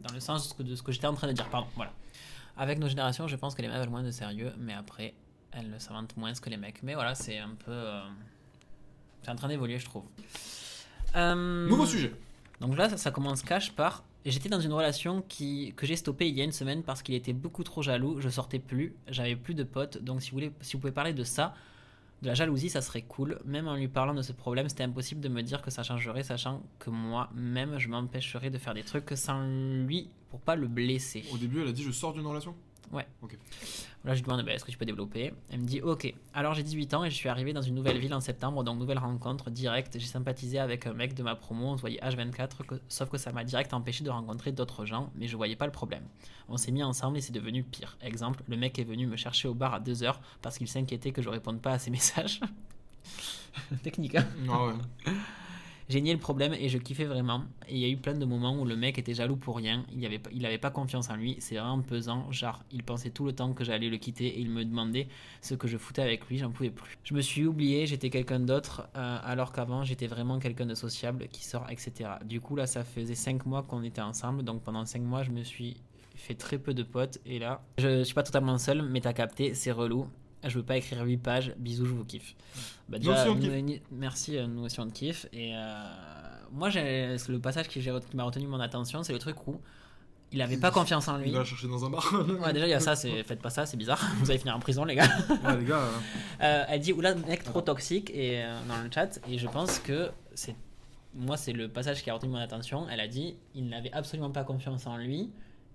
dans 0.06 0.12
le 0.14 0.20
sens 0.20 0.56
de 0.58 0.74
ce 0.74 0.82
que, 0.82 0.92
j'étais 0.92 1.06
en 1.06 1.14
train 1.14 1.26
de 1.26 1.32
dire 1.32 1.48
pardon 1.50 1.68
voilà 1.76 1.92
avec 2.56 2.78
nos 2.78 2.88
générations 2.88 3.26
je 3.28 3.36
pense 3.36 3.54
que 3.54 3.62
les 3.62 3.68
meufs 3.68 3.78
veulent 3.80 3.90
moins 3.90 4.02
de 4.02 4.10
sérieux 4.10 4.52
mais 4.58 4.72
après 4.74 5.14
elles 5.52 5.70
le 5.70 5.78
s'inventent 5.78 6.16
moins 6.16 6.32
que 6.34 6.50
les 6.50 6.56
mecs 6.58 6.82
mais 6.82 6.94
voilà 6.94 7.14
c'est 7.14 7.38
un 7.38 7.54
peu 7.64 7.70
euh, 7.72 8.00
c'est 9.22 9.30
en 9.30 9.36
train 9.36 9.48
d'évoluer 9.48 9.78
je 9.78 9.84
trouve 9.86 10.04
Euh, 11.16 11.66
Nouveau 11.68 11.86
sujet. 11.86 12.12
donc 12.60 12.76
là, 12.76 12.88
ça, 12.90 12.96
ça 12.98 13.10
commence 13.10 13.42
cash 13.42 13.72
par. 13.72 14.04
J'étais 14.30 14.48
dans 14.48 14.60
une 14.60 14.72
relation 14.72 15.22
qui, 15.26 15.72
que 15.76 15.86
j'ai 15.86 15.96
stoppée 15.96 16.28
il 16.28 16.36
y 16.36 16.40
a 16.40 16.44
une 16.44 16.52
semaine 16.52 16.82
parce 16.82 17.02
qu'il 17.02 17.14
était 17.14 17.32
beaucoup 17.32 17.64
trop 17.64 17.82
jaloux. 17.82 18.20
Je 18.20 18.28
sortais 18.28 18.58
plus, 18.58 18.94
j'avais 19.08 19.36
plus 19.36 19.54
de 19.54 19.64
potes. 19.64 19.98
Donc 19.98 20.22
si 20.22 20.30
vous, 20.30 20.36
voulez, 20.36 20.52
si 20.60 20.74
vous 20.74 20.80
pouvez 20.80 20.92
parler 20.92 21.14
de 21.14 21.24
ça, 21.24 21.54
de 22.22 22.28
la 22.28 22.34
jalousie, 22.34 22.68
ça 22.68 22.82
serait 22.82 23.02
cool. 23.02 23.38
Même 23.44 23.68
en 23.68 23.76
lui 23.76 23.88
parlant 23.88 24.14
de 24.14 24.22
ce 24.22 24.32
problème, 24.32 24.68
c'était 24.68 24.82
impossible 24.82 25.20
de 25.20 25.28
me 25.28 25.42
dire 25.42 25.62
que 25.62 25.70
ça 25.70 25.82
changerait, 25.82 26.24
sachant 26.24 26.62
que 26.78 26.90
moi-même, 26.90 27.78
je 27.78 27.88
m'empêcherais 27.88 28.50
de 28.50 28.58
faire 28.58 28.74
des 28.74 28.82
trucs 28.82 29.10
sans 29.14 29.46
lui 29.86 30.10
pour 30.30 30.40
pas 30.40 30.56
le 30.56 30.66
blesser. 30.66 31.24
Au 31.32 31.38
début, 31.38 31.62
elle 31.62 31.68
a 31.68 31.72
dit 31.72 31.82
je 31.82 31.92
sors 31.92 32.12
d'une 32.12 32.26
relation. 32.26 32.54
Là, 34.04 34.14
je 34.14 34.20
lui 34.20 34.22
demande 34.26 34.44
bah, 34.46 34.52
est-ce 34.52 34.64
que 34.64 34.70
tu 34.70 34.78
peux 34.78 34.84
développer? 34.86 35.32
Elle 35.50 35.60
me 35.60 35.66
dit 35.66 35.80
ok. 35.82 36.14
Alors 36.32 36.54
j'ai 36.54 36.62
18 36.62 36.94
ans 36.94 37.04
et 37.04 37.10
je 37.10 37.14
suis 37.16 37.28
arrivé 37.28 37.52
dans 37.52 37.60
une 37.62 37.74
nouvelle 37.74 37.98
ville 37.98 38.14
en 38.14 38.20
septembre, 38.20 38.62
donc 38.64 38.78
nouvelle 38.78 38.98
rencontre 38.98 39.50
directe. 39.50 39.98
J'ai 39.98 40.06
sympathisé 40.06 40.58
avec 40.58 40.86
un 40.86 40.92
mec 40.94 41.14
de 41.14 41.22
ma 41.22 41.34
promo, 41.34 41.66
on 41.66 41.76
se 41.76 41.80
voyait 41.82 42.00
H24, 42.00 42.64
que- 42.66 42.80
sauf 42.88 43.10
que 43.10 43.18
ça 43.18 43.32
m'a 43.32 43.44
direct 43.44 43.74
empêché 43.74 44.04
de 44.04 44.10
rencontrer 44.10 44.52
d'autres 44.52 44.86
gens, 44.86 45.10
mais 45.16 45.26
je 45.28 45.36
voyais 45.36 45.56
pas 45.56 45.66
le 45.66 45.72
problème. 45.72 46.04
On 46.48 46.56
s'est 46.56 46.70
mis 46.70 46.82
ensemble 46.82 47.18
et 47.18 47.20
c'est 47.20 47.32
devenu 47.32 47.62
pire. 47.64 47.98
Exemple, 48.00 48.42
le 48.48 48.56
mec 48.56 48.78
est 48.78 48.84
venu 48.84 49.06
me 49.06 49.16
chercher 49.16 49.48
au 49.48 49.54
bar 49.54 49.74
à 49.74 49.80
2h 49.80 50.14
parce 50.40 50.56
qu'il 50.58 50.68
s'inquiétait 50.68 51.10
que 51.12 51.20
je 51.20 51.28
réponde 51.28 51.60
pas 51.60 51.72
à 51.72 51.78
ses 51.78 51.90
messages. 51.98 52.40
Technique, 53.82 54.14
hein 54.14 54.26
Ah 54.50 54.66
ouais. 54.66 55.12
J'ai 55.88 56.00
nié 56.00 56.12
le 56.12 56.18
problème 56.18 56.52
et 56.54 56.68
je 56.68 56.78
kiffais 56.78 57.04
vraiment. 57.06 57.44
Et 57.68 57.74
il 57.74 57.78
y 57.78 57.84
a 57.84 57.88
eu 57.88 57.96
plein 57.96 58.14
de 58.14 58.24
moments 58.24 58.58
où 58.60 58.64
le 58.64 58.76
mec 58.76 58.98
était 58.98 59.14
jaloux 59.14 59.36
pour 59.36 59.56
rien. 59.56 59.84
Il 59.92 60.04
avait, 60.04 60.18
pas- 60.18 60.30
il 60.32 60.44
avait 60.44 60.58
pas 60.58 60.70
confiance 60.70 61.08
en 61.10 61.16
lui. 61.16 61.36
C'est 61.40 61.56
vraiment 61.56 61.80
pesant. 61.80 62.30
Genre, 62.30 62.62
il 62.70 62.82
pensait 62.82 63.10
tout 63.10 63.24
le 63.24 63.32
temps 63.32 63.52
que 63.54 63.64
j'allais 63.64 63.88
le 63.88 63.96
quitter 63.96 64.26
et 64.26 64.40
il 64.40 64.50
me 64.50 64.64
demandait 64.64 65.08
ce 65.40 65.54
que 65.54 65.66
je 65.68 65.78
foutais 65.78 66.02
avec 66.02 66.26
lui. 66.28 66.38
J'en 66.38 66.50
pouvais 66.50 66.70
plus. 66.70 66.98
Je 67.04 67.14
me 67.14 67.20
suis 67.20 67.46
oublié, 67.46 67.86
j'étais 67.86 68.10
quelqu'un 68.10 68.40
d'autre. 68.40 68.88
euh, 68.96 69.18
alors 69.22 69.52
qu'avant, 69.52 69.82
j'étais 69.84 70.06
vraiment 70.06 70.38
quelqu'un 70.38 70.66
de 70.66 70.74
sociable 70.74 71.28
qui 71.32 71.44
sort, 71.44 71.66
etc. 71.70 72.10
Du 72.24 72.40
coup, 72.40 72.54
là, 72.56 72.66
ça 72.66 72.84
faisait 72.84 73.14
5 73.14 73.46
mois 73.46 73.62
qu'on 73.62 73.82
était 73.82 74.00
ensemble. 74.02 74.42
Donc 74.42 74.62
pendant 74.62 74.84
5 74.84 75.00
mois, 75.02 75.22
je 75.22 75.30
me 75.30 75.42
suis 75.42 75.76
fait 76.16 76.34
très 76.34 76.58
peu 76.58 76.74
de 76.74 76.82
potes. 76.82 77.18
Et 77.24 77.38
là, 77.38 77.62
je 77.78 78.02
suis 78.02 78.14
pas 78.14 78.22
totalement 78.24 78.58
seul, 78.58 78.82
mais 78.82 79.00
t'as 79.00 79.12
capté, 79.12 79.54
c'est 79.54 79.72
relou. 79.72 80.06
Je 80.44 80.54
veux 80.56 80.62
pas 80.64 80.76
écrire 80.76 81.02
8 81.02 81.16
pages. 81.18 81.52
Bisous, 81.58 81.86
je 81.86 81.92
vous 81.92 82.04
kiffe. 82.04 82.34
Bah, 82.88 82.98
Nous 83.00 83.12
te 83.12 83.28
nous- 83.28 83.60
ni- 83.60 83.82
merci, 83.90 84.36
euh, 84.36 84.46
nous 84.46 84.64
aussi 84.64 84.78
on 84.80 84.88
kiffe. 84.88 85.26
Et 85.32 85.52
euh, 85.54 85.82
moi, 86.52 86.70
le 86.70 87.36
passage 87.38 87.68
qui, 87.68 87.80
m'a 88.14 88.24
retenu 88.24 88.46
mon 88.46 88.60
attention, 88.60 89.02
c'est 89.02 89.12
le 89.12 89.18
truc 89.18 89.46
où 89.48 89.60
il 90.30 90.40
avait 90.42 90.56
pas 90.58 90.70
confiance 90.70 91.08
en 91.08 91.16
lui. 91.18 91.30
Il 91.30 91.34
va 91.36 91.44
chercher 91.44 91.66
dans 91.68 91.84
un 91.84 91.90
bar. 91.90 92.12
Ouais, 92.44 92.52
déjà, 92.52 92.66
il 92.66 92.70
y 92.70 92.74
a 92.74 92.80
ça, 92.80 92.94
c'est 92.94 93.22
faites 93.24 93.40
pas 93.40 93.50
ça, 93.50 93.66
c'est 93.66 93.76
bizarre. 93.76 94.00
Vous 94.20 94.30
allez 94.30 94.38
finir 94.38 94.54
en 94.54 94.60
prison, 94.60 94.84
les 94.84 94.94
gars. 94.94 95.08
Ouais, 95.44 95.56
les 95.58 95.64
gars. 95.64 95.80
euh, 95.80 95.98
Euh, 96.42 96.64
elle 96.68 96.80
dit 96.80 96.92
oula 96.92 97.14
mec 97.14 97.42
trop 97.42 97.60
toxique 97.62 98.10
et 98.10 98.42
euh, 98.44 98.56
dans 98.68 98.80
le 98.82 98.90
chat 98.94 99.18
et 99.28 99.38
je 99.38 99.48
pense 99.48 99.78
que 99.80 100.10
c'est 100.34 100.54
moi 101.14 101.36
c'est 101.36 101.52
le 101.52 101.68
passage 101.68 102.02
qui 102.04 102.10
a 102.10 102.14
retenu 102.14 102.30
mon 102.30 102.38
attention 102.38 102.86
elle 102.88 103.00
a 103.00 103.08
dit 103.08 103.34
il 103.56 103.66
n'avait 103.68 103.90
absolument 103.92 104.30
pas 104.30 104.44
confiance 104.44 104.86
en 104.86 104.96
lui 104.98 105.30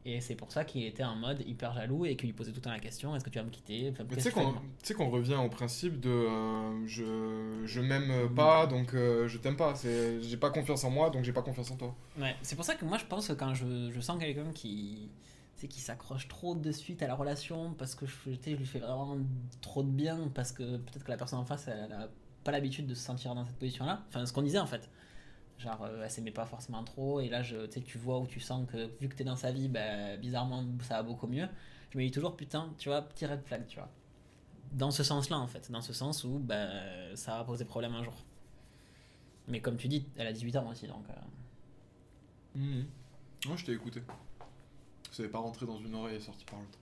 et 0.06 0.20
c'est 0.22 0.36
pour 0.36 0.52
ça 0.52 0.66
qu'il 0.66 0.84
était 0.84 1.04
en 1.04 1.16
mode 1.16 1.42
hyper 1.48 1.74
jaloux 1.74 2.06
et 2.06 2.16
qu'il 2.16 2.28
lui 2.28 2.34
posait 2.34 2.52
tout 2.52 2.58
le 2.58 2.62
temps 2.62 2.72
la 2.72 2.80
question 2.80 3.16
est-ce 3.16 3.24
que 3.24 3.30
tu 3.30 3.40
vas 3.40 3.46
me 3.46 3.50
quitter? 3.50 3.90
Enfin, 3.92 4.04
tu 4.10 4.20
sais 4.20 4.94
qu'on 4.94 5.10
revient 5.10 5.36
au 5.36 5.50
principe 5.50 6.00
de 6.00 6.10
euh, 6.10 6.88
je, 6.88 7.66
je 7.66 7.82
m'aime 7.82 8.34
pas 8.36 8.68
donc 8.68 8.94
euh, 8.94 9.28
je 9.28 9.38
t'aime 9.38 9.56
pas. 9.56 9.74
J'ai 9.84 10.38
pas 10.38 10.50
confiance 10.50 10.84
en 10.84 10.90
moi 10.90 11.10
donc 11.10 11.24
j'ai 11.24 11.34
pas 11.34 11.42
confiance 11.42 11.72
en 11.72 11.78
toi. 11.78 11.96
ouais 12.20 12.36
c'est 12.42 12.56
pour 12.56 12.66
ça 12.66 12.76
que 12.76 12.86
moi 12.86 12.98
je 12.98 13.06
pense 13.06 13.28
que 13.28 13.34
quand 13.34 13.54
je, 13.54 13.92
je 13.92 14.00
sens 14.00 14.20
quelqu'un 14.20 14.52
qui 14.54 15.10
qui 15.68 15.80
s'accroche 15.80 16.28
trop 16.28 16.56
de 16.56 16.72
suite 16.72 17.02
à 17.04 17.08
la 17.08 17.16
relation 17.16 17.74
parce 17.74 17.96
que 17.96 18.06
je, 18.06 18.50
lui 18.50 18.66
fais 18.66 18.80
vraiment 18.80 19.18
trop 19.62 19.84
de 19.84 19.90
bien 19.90 20.30
parce 20.34 20.52
que 20.52 20.78
peut-être 20.78 21.04
que 21.04 21.12
la 21.12 21.18
personne 21.18 21.40
en 21.40 21.46
face 21.46 21.68
elle 21.68 21.92
a 21.94 22.10
pas 22.44 22.52
l'habitude 22.52 22.86
de 22.88 22.94
se 22.94 23.02
sentir 23.02 23.34
dans 23.36 23.46
cette 23.46 23.56
position 23.56 23.86
là 23.86 24.04
enfin 24.10 24.26
ce 24.26 24.34
qu'on 24.34 24.42
disait 24.42 24.60
en 24.60 24.68
fait 24.68 24.90
genre 25.64 25.84
euh, 25.84 26.04
elle 26.04 26.12
s'aimait 26.12 26.32
pas 26.32 26.46
forcément 26.46 26.84
trop 26.84 27.20
et 27.20 27.30
là 27.30 27.42
je, 27.42 27.66
tu 27.66 27.98
vois 27.98 28.20
où 28.20 28.28
tu 28.28 28.40
sens 28.40 28.70
que 28.70 28.90
vu 29.00 29.10
que 29.10 29.16
t'es 29.16 29.24
dans 29.24 29.36
sa 29.36 29.52
vie 29.52 29.70
bah, 29.70 30.18
bizarrement 30.18 30.66
ça 30.82 30.98
va 30.98 31.04
beaucoup 31.04 31.28
mieux 31.28 31.48
je 31.92 31.98
me 31.98 32.04
dis 32.04 32.12
toujours 32.12 32.36
putain 32.36 32.72
tu 32.78 32.90
vois 32.90 33.02
petit 33.02 33.26
red 33.26 33.42
flag 33.44 33.66
tu 33.68 33.78
vois 33.78 33.90
dans 34.74 34.92
ce 34.92 35.04
sens 35.04 35.30
là 35.30 35.38
en 35.40 35.48
fait 35.48 35.72
dans 35.72 35.82
ce 35.82 35.94
sens 35.94 36.24
où 36.24 36.40
bah, 36.40 36.68
ça 37.16 37.38
va 37.38 37.44
poser 37.44 37.66
problème 37.66 37.96
un 37.96 38.04
jour 38.04 38.14
mais 39.48 39.60
comme 39.60 39.78
tu 39.78 39.88
dis 39.88 40.06
elle 40.18 40.28
a 40.28 40.34
18 40.34 40.58
ans 40.58 40.70
aussi 40.70 40.88
donc 40.88 41.06
euh, 42.58 42.84
Moi 43.46 43.56
je 43.56 43.66
t'ai 43.66 43.74
écouté. 43.74 44.02
C'est 45.12 45.28
pas 45.28 45.40
rentré 45.40 45.66
dans 45.66 45.78
une 45.78 45.94
oreille 45.94 46.16
et 46.16 46.20
sorti 46.20 46.46
par 46.46 46.60
l'autre. 46.60 46.80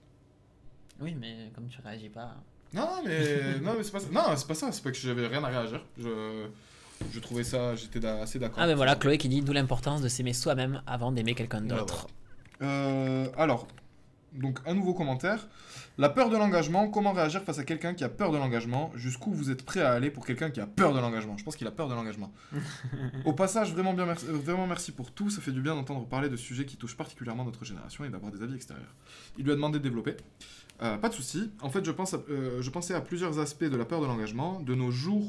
oui 1.00 1.14
mais 1.14 1.50
comme 1.54 1.68
tu 1.68 1.80
réagis 1.82 2.08
pas 2.08 2.36
Non, 2.72 2.82
non, 2.82 3.02
mais, 3.04 3.58
non, 3.60 3.74
mais 3.76 3.82
c'est 3.82 3.92
pas 3.92 4.00
ça. 4.00 4.08
Non, 4.10 4.36
c'est 4.36 4.46
pas 4.46 4.54
ça. 4.54 4.72
C'est 4.72 4.82
pas 4.82 4.90
que 4.90 4.96
j'avais 4.96 5.26
rien 5.26 5.44
à 5.44 5.48
réagir. 5.48 5.84
Je, 5.98 6.48
je 7.12 7.20
trouvais 7.20 7.44
ça. 7.44 7.74
J'étais 7.74 8.04
assez 8.06 8.38
d'accord. 8.38 8.58
ah 8.62 8.66
ben 8.66 8.74
voilà 8.76 8.94
Chloé 8.96 9.18
qui 9.18 9.28
dit 9.28 9.42
d'où 9.42 9.52
l'importance 9.52 10.00
de 10.02 10.08
s'aimer 10.08 10.32
soi-même 10.32 10.82
avant 10.86 11.12
d'aimer 11.12 11.34
quelqu'un 11.34 11.60
d'autre 11.60 12.08
Euh, 12.62 13.28
alors, 13.36 13.66
donc 14.32 14.60
un 14.66 14.74
nouveau 14.74 14.94
commentaire. 14.94 15.48
La 15.98 16.08
peur 16.08 16.30
de 16.30 16.36
l'engagement, 16.38 16.88
comment 16.88 17.12
réagir 17.12 17.42
face 17.42 17.58
à 17.58 17.64
quelqu'un 17.64 17.92
qui 17.92 18.02
a 18.02 18.08
peur 18.08 18.32
de 18.32 18.38
l'engagement? 18.38 18.90
Jusqu'où 18.94 19.30
vous 19.30 19.50
êtes 19.50 19.62
prêt 19.62 19.82
à 19.82 19.92
aller 19.92 20.10
pour 20.10 20.24
quelqu'un 20.24 20.48
qui 20.50 20.58
a 20.60 20.66
peur 20.66 20.94
de 20.94 20.98
l'engagement? 21.00 21.36
Je 21.36 21.44
pense 21.44 21.54
qu'il 21.54 21.66
a 21.66 21.70
peur 21.70 21.88
de 21.88 21.94
l'engagement. 21.94 22.32
Au 23.26 23.34
passage, 23.34 23.72
vraiment, 23.74 23.92
bien 23.92 24.06
merci, 24.06 24.24
euh, 24.26 24.32
vraiment 24.32 24.66
merci 24.66 24.92
pour 24.92 25.10
tout. 25.10 25.28
Ça 25.28 25.42
fait 25.42 25.52
du 25.52 25.60
bien 25.60 25.74
d'entendre 25.74 26.06
parler 26.06 26.30
de 26.30 26.36
sujets 26.36 26.64
qui 26.64 26.76
touchent 26.78 26.96
particulièrement 26.96 27.44
notre 27.44 27.64
génération 27.66 28.04
et 28.06 28.08
d'avoir 28.08 28.32
des 28.32 28.42
avis 28.42 28.54
extérieurs. 28.54 28.94
Il 29.36 29.44
lui 29.44 29.52
a 29.52 29.54
demandé 29.54 29.78
de 29.78 29.82
développer. 29.84 30.16
Euh, 30.82 30.96
pas 30.96 31.10
de 31.10 31.14
souci. 31.14 31.50
En 31.60 31.68
fait, 31.68 31.84
je, 31.84 31.90
pense 31.90 32.14
à- 32.14 32.20
euh, 32.30 32.62
je 32.62 32.70
pensais 32.70 32.94
à 32.94 33.02
plusieurs 33.02 33.38
aspects 33.38 33.64
de 33.64 33.76
la 33.76 33.84
peur 33.84 34.00
de 34.00 34.06
l'engagement. 34.06 34.60
De 34.60 34.74
nos 34.74 34.90
jours, 34.90 35.28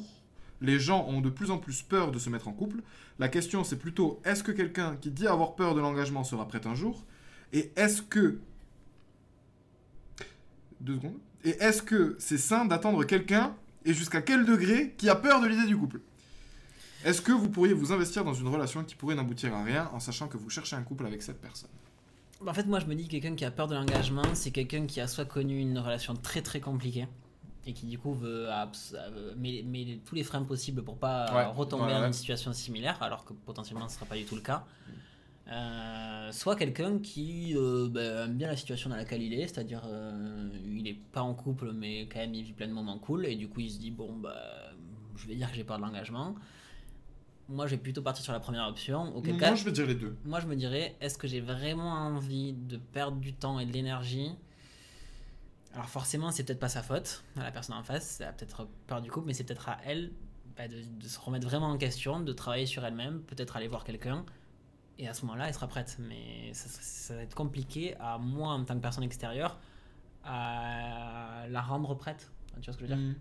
les 0.63 0.79
gens 0.79 1.05
ont 1.07 1.21
de 1.21 1.29
plus 1.29 1.51
en 1.51 1.57
plus 1.59 1.83
peur 1.83 2.11
de 2.11 2.17
se 2.17 2.29
mettre 2.29 2.47
en 2.47 2.53
couple. 2.53 2.81
La 3.19 3.27
question, 3.27 3.63
c'est 3.63 3.77
plutôt 3.77 4.19
est-ce 4.23 4.43
que 4.43 4.51
quelqu'un 4.51 4.95
qui 4.95 5.11
dit 5.11 5.27
avoir 5.27 5.55
peur 5.55 5.75
de 5.75 5.81
l'engagement 5.81 6.23
sera 6.23 6.47
prêt 6.47 6.65
un 6.65 6.73
jour? 6.73 7.03
Et 7.51 7.71
est-ce 7.75 8.01
que. 8.01 8.39
Deux 10.79 10.95
secondes. 10.95 11.19
Et 11.43 11.51
est-ce 11.59 11.83
que 11.83 12.15
c'est 12.17 12.37
sain 12.37 12.63
d'attendre 12.65 13.03
quelqu'un 13.03 13.53
et 13.85 13.93
jusqu'à 13.93 14.21
quel 14.21 14.45
degré 14.45 14.95
qui 14.97 15.09
a 15.09 15.15
peur 15.15 15.41
de 15.41 15.47
l'idée 15.47 15.67
du 15.67 15.77
couple? 15.77 15.99
Est-ce 17.03 17.21
que 17.21 17.33
vous 17.33 17.49
pourriez 17.49 17.73
vous 17.73 17.91
investir 17.91 18.23
dans 18.23 18.33
une 18.33 18.47
relation 18.47 18.85
qui 18.85 18.95
pourrait 18.95 19.15
n'aboutir 19.15 19.53
à 19.53 19.61
rien 19.61 19.89
en 19.93 19.99
sachant 19.99 20.29
que 20.29 20.37
vous 20.37 20.49
cherchez 20.49 20.77
un 20.77 20.83
couple 20.83 21.05
avec 21.05 21.21
cette 21.21 21.41
personne? 21.41 21.69
Bah, 22.41 22.51
En 22.51 22.53
fait, 22.53 22.65
moi, 22.65 22.79
je 22.79 22.85
me 22.85 22.95
dis 22.95 23.07
que 23.07 23.11
quelqu'un 23.11 23.35
qui 23.35 23.43
a 23.43 23.51
peur 23.51 23.67
de 23.67 23.75
l'engagement, 23.75 24.33
c'est 24.33 24.51
quelqu'un 24.51 24.85
qui 24.85 25.01
a 25.01 25.07
soit 25.07 25.25
connu 25.25 25.59
une 25.59 25.77
relation 25.77 26.15
très 26.15 26.41
très 26.41 26.61
compliquée 26.61 27.07
et 27.65 27.73
qui 27.73 27.85
du 27.85 27.97
coup 27.97 28.13
veut 28.13 28.47
euh, 28.49 28.65
met, 29.37 29.63
met 29.63 29.99
tous 30.05 30.15
les 30.15 30.23
freins 30.23 30.43
possibles 30.43 30.83
pour 30.83 30.97
pas 30.97 31.27
euh, 31.29 31.35
Ouais, 31.35 31.45
retomber 31.55 31.91
dans 31.93 32.01
ouais. 32.01 32.07
une 32.07 32.13
situation 32.13 32.51
similaire, 32.53 33.01
alors 33.01 33.23
que 33.25 33.33
potentiellement 33.33 33.87
ce 33.87 33.95
sera 33.95 34.05
pas 34.05 34.15
du 34.17 34.25
tout 34.25 34.35
le 34.35 34.41
cas. 34.41 34.65
Euh, 35.49 36.31
soit 36.31 36.55
quelqu'un 36.55 36.99
qui 36.99 37.53
euh, 37.55 37.89
bah, 37.89 38.01
aime 38.25 38.37
bien 38.37 38.47
la 38.47 38.55
situation 38.55 38.89
dans 38.89 38.95
laquelle 38.95 39.21
il 39.21 39.33
est, 39.33 39.47
c'est-à-dire 39.47 39.81
euh, 39.85 40.47
il 40.65 40.87
est 40.87 40.97
pas 41.11 41.21
en 41.21 41.33
couple 41.33 41.73
mais 41.73 42.03
quand 42.07 42.19
même 42.19 42.33
il 42.33 42.43
vit 42.43 42.53
plein 42.53 42.67
de 42.67 42.71
moments 42.71 42.97
cool 42.97 43.25
et 43.25 43.35
du 43.35 43.49
coup 43.49 43.59
il 43.59 43.69
se 43.69 43.77
dit 43.77 43.91
bon 43.91 44.13
bah 44.15 44.33
je 45.17 45.27
vais 45.27 45.35
dire 45.35 45.49
que 45.49 45.55
j'ai 45.55 45.65
peur 45.65 45.77
de 45.77 45.81
l'engagement. 45.83 46.33
Moi 47.49 47.67
je 47.67 47.71
vais 47.71 47.81
plutôt 47.81 48.01
partir 48.01 48.23
sur 48.23 48.31
la 48.31 48.39
première 48.39 48.65
option. 48.69 49.13
Auquel 49.17 49.37
cas, 49.37 49.47
Moi, 49.47 49.55
je 49.55 49.65
vais 49.65 49.71
dire 49.73 49.85
les 49.85 49.95
deux. 49.95 50.15
moi, 50.23 50.39
je 50.39 50.47
me 50.47 50.55
dirais, 50.55 50.95
est-ce 51.01 51.17
que 51.17 51.27
j'ai 51.27 51.41
vraiment 51.41 51.91
envie 51.91 52.53
de 52.53 52.77
perdre 52.77 53.17
du 53.17 53.33
temps 53.33 53.59
et 53.59 53.65
de 53.65 53.71
l'énergie 53.73 54.31
Alors 55.73 55.89
forcément, 55.89 56.31
c'est 56.31 56.43
peut-être 56.43 56.59
pas 56.59 56.69
sa 56.69 56.83
faute 56.83 57.23
à 57.35 57.43
la 57.43 57.51
personne 57.51 57.75
en 57.75 57.83
face, 57.83 58.19
elle 58.21 58.27
a 58.27 58.33
peut-être 58.33 58.67
peur 58.87 59.01
du 59.01 59.09
couple, 59.09 59.27
mais 59.27 59.33
c'est 59.33 59.43
peut-être 59.43 59.69
à 59.69 59.77
elle 59.85 60.11
bah, 60.55 60.67
de, 60.67 60.83
de 60.83 61.07
se 61.07 61.19
remettre 61.19 61.47
vraiment 61.47 61.67
en 61.67 61.77
question, 61.77 62.19
de 62.19 62.31
travailler 62.33 62.67
sur 62.67 62.85
elle-même, 62.85 63.21
peut-être 63.23 63.57
aller 63.57 63.67
voir 63.67 63.83
quelqu'un, 63.83 64.23
et 64.99 65.07
à 65.07 65.13
ce 65.13 65.25
moment-là, 65.25 65.47
elle 65.47 65.53
sera 65.53 65.67
prête. 65.67 65.97
Mais 65.99 66.53
ça, 66.53 67.15
va 67.15 67.21
être 67.21 67.35
compliqué 67.35 67.95
à 67.99 68.17
moi, 68.17 68.49
en 68.49 68.63
tant 68.63 68.75
que 68.75 68.81
personne 68.81 69.03
extérieure, 69.03 69.59
à 70.23 71.45
la 71.49 71.61
rendre 71.61 71.95
prête. 71.95 72.31
Tu 72.61 72.65
vois 72.65 72.73
ce 72.73 72.77
que 72.77 72.85
je 72.85 72.93
veux 72.93 72.95
dire 72.95 73.15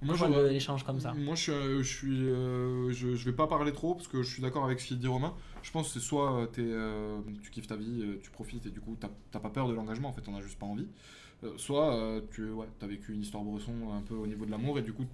Mm. 0.00 0.06
Moi, 0.06 0.14
je 0.14 0.24
vois 0.24 0.42
l'échange 0.48 0.84
comme 0.84 1.00
ça. 1.00 1.12
Moi, 1.14 1.34
je 1.34 1.42
suis, 1.42 1.52
euh, 1.52 1.82
je, 1.82 1.96
suis 1.96 2.28
euh, 2.28 2.92
je, 2.92 3.14
je 3.14 3.24
vais 3.24 3.34
pas 3.34 3.46
parler 3.46 3.72
trop 3.72 3.94
parce 3.94 4.08
que 4.08 4.22
je 4.22 4.30
suis 4.30 4.42
d'accord 4.42 4.64
avec 4.64 4.80
ce 4.80 4.88
qu'il 4.88 4.98
dit 4.98 5.06
Romain. 5.06 5.34
Je 5.62 5.70
pense 5.70 5.88
que 5.88 5.94
c'est 5.94 6.04
soit 6.04 6.40
euh, 6.40 6.46
euh, 6.58 7.20
tu 7.42 7.50
kiffes 7.50 7.66
ta 7.66 7.76
vie, 7.76 8.04
tu 8.22 8.30
profites 8.30 8.66
et 8.66 8.70
du 8.70 8.80
coup 8.80 8.96
t'as 8.98 9.40
pas 9.40 9.50
peur 9.50 9.68
de 9.68 9.74
l'engagement, 9.74 10.08
en 10.08 10.12
fait, 10.12 10.20
t'en 10.20 10.36
as 10.36 10.42
juste 10.42 10.58
pas 10.58 10.66
envie. 10.66 10.88
Euh, 11.44 11.52
soit 11.58 11.94
euh, 11.94 12.20
tu 12.32 12.50
ouais, 12.50 12.66
as 12.80 12.86
vécu 12.86 13.12
une 13.12 13.20
histoire 13.20 13.44
bresson 13.44 13.72
un 13.92 14.00
peu 14.00 14.14
au 14.14 14.26
niveau 14.26 14.46
de 14.46 14.50
l'amour 14.50 14.78
et 14.78 14.82
du 14.82 14.92
coup, 14.92 15.04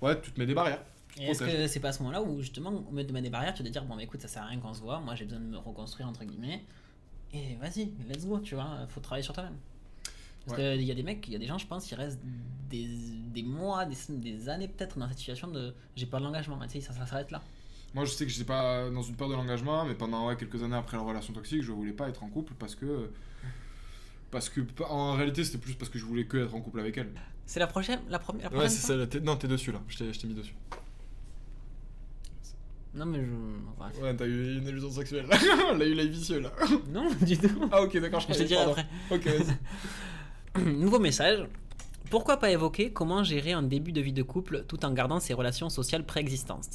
ouais, 0.00 0.20
tu 0.20 0.32
te 0.32 0.40
mets 0.40 0.46
des 0.46 0.54
barrières. 0.54 0.82
Est-ce 1.20 1.40
que 1.40 1.66
c'est 1.66 1.80
pas 1.80 1.88
à 1.88 1.92
ce 1.92 2.00
moment-là 2.02 2.22
où 2.22 2.40
justement, 2.40 2.70
au 2.70 2.94
lieu 2.94 3.04
de 3.04 3.12
mettre 3.12 3.24
des 3.24 3.30
barrières, 3.30 3.54
tu 3.54 3.62
te 3.62 3.68
dire 3.68 3.84
bon, 3.84 3.96
bah, 3.96 4.02
écoute, 4.02 4.20
ça 4.20 4.28
sert 4.28 4.42
à 4.42 4.46
rien 4.46 4.60
qu'on 4.60 4.72
se 4.72 4.80
voit, 4.80 5.00
moi 5.00 5.14
j'ai 5.14 5.24
besoin 5.24 5.40
de 5.40 5.46
me 5.46 5.58
reconstruire 5.58 6.08
entre 6.08 6.24
guillemets, 6.24 6.64
et 7.32 7.56
vas-y, 7.56 7.92
let's 8.08 8.26
go, 8.26 8.38
tu 8.38 8.54
vois, 8.54 8.86
faut 8.88 9.00
travailler 9.00 9.22
sur 9.24 9.34
toi-même. 9.34 9.56
Parce 10.46 10.58
Ouais. 10.58 10.76
qu'il 10.76 10.84
y 10.84 10.90
a 10.90 10.94
des 10.94 11.02
mecs, 11.02 11.26
il 11.26 11.32
y 11.32 11.36
a 11.36 11.38
des 11.38 11.46
gens, 11.46 11.58
je 11.58 11.66
pense, 11.66 11.84
qui 11.86 11.94
restent 11.94 12.20
des, 12.70 12.86
des 13.34 13.42
mois, 13.42 13.84
des, 13.84 13.96
des 14.08 14.48
années 14.48 14.68
peut-être 14.68 14.98
dans 14.98 15.06
cette 15.08 15.18
situation 15.18 15.48
de 15.48 15.74
j'ai 15.96 16.06
peur 16.06 16.20
de 16.20 16.24
l'engagement, 16.24 16.58
tu 16.62 16.70
sais, 16.70 16.80
ça, 16.80 16.94
ça 16.94 17.04
s'arrête 17.04 17.30
là. 17.30 17.42
Moi, 17.94 18.04
je 18.04 18.12
sais 18.12 18.24
que 18.24 18.30
j'étais 18.32 18.44
pas 18.46 18.88
dans 18.90 19.02
une 19.02 19.16
peur 19.16 19.28
de 19.28 19.34
l'engagement, 19.34 19.84
mais 19.84 19.94
pendant 19.94 20.26
ouais, 20.26 20.36
quelques 20.36 20.62
années 20.62 20.76
après 20.76 20.96
la 20.96 21.02
relation 21.02 21.32
toxique, 21.34 21.62
je 21.62 21.72
voulais 21.72 21.92
pas 21.92 22.08
être 22.08 22.22
en 22.22 22.28
couple 22.28 22.54
parce 22.58 22.74
que. 22.74 23.10
Parce 24.30 24.48
que, 24.50 24.60
en 24.88 25.12
réalité, 25.14 25.42
c'était 25.44 25.58
plus 25.58 25.74
parce 25.74 25.90
que 25.90 25.98
je 25.98 26.04
voulais 26.04 26.26
que 26.26 26.36
être 26.36 26.54
en 26.54 26.60
couple 26.60 26.80
avec 26.80 26.98
elle. 26.98 27.10
C'est 27.46 27.60
la 27.60 27.66
prochaine, 27.66 28.00
la 28.10 28.18
première, 28.18 28.50
la 28.50 28.58
Ouais, 28.58 28.64
prochaine 28.64 28.70
c'est 28.78 28.86
fois 28.94 29.00
ça. 29.04 29.06
t'es- 29.06 29.20
Non, 29.20 29.36
t'es 29.36 29.48
dessus 29.48 29.72
là. 29.72 29.80
Je 29.88 29.96
t'ai 29.98 30.26
mis 30.28 30.34
dessus. 30.34 30.54
Non, 32.94 33.06
mais 33.06 33.20
je. 33.24 34.02
Ouais, 34.02 34.14
t'as 34.16 34.26
eu 34.26 34.58
une 34.58 34.66
illusion 34.66 34.90
sexuelle. 34.90 35.26
Elle 35.72 35.82
a 35.82 35.86
eu 35.86 35.94
l'œil 35.94 36.08
vicieux 36.08 36.40
là. 36.40 36.52
Non, 36.90 37.08
du 37.22 37.36
tout. 37.38 37.68
Ah, 37.70 37.82
ok, 37.82 37.98
d'accord, 38.00 38.20
je 38.20 38.32
Je 38.32 38.38
te 38.38 38.42
dirai 38.44 38.62
après. 38.62 38.86
Ok, 39.10 39.26
vas-y. 39.26 40.62
Nouveau 40.76 40.98
message. 40.98 41.46
Pourquoi 42.10 42.38
pas 42.38 42.50
évoquer 42.50 42.90
comment 42.92 43.22
gérer 43.22 43.52
un 43.52 43.62
début 43.62 43.92
de 43.92 44.00
vie 44.00 44.14
de 44.14 44.22
couple 44.22 44.64
tout 44.66 44.84
en 44.84 44.92
gardant 44.92 45.20
ses 45.20 45.34
relations 45.34 45.68
sociales 45.68 46.04
préexistantes? 46.04 46.68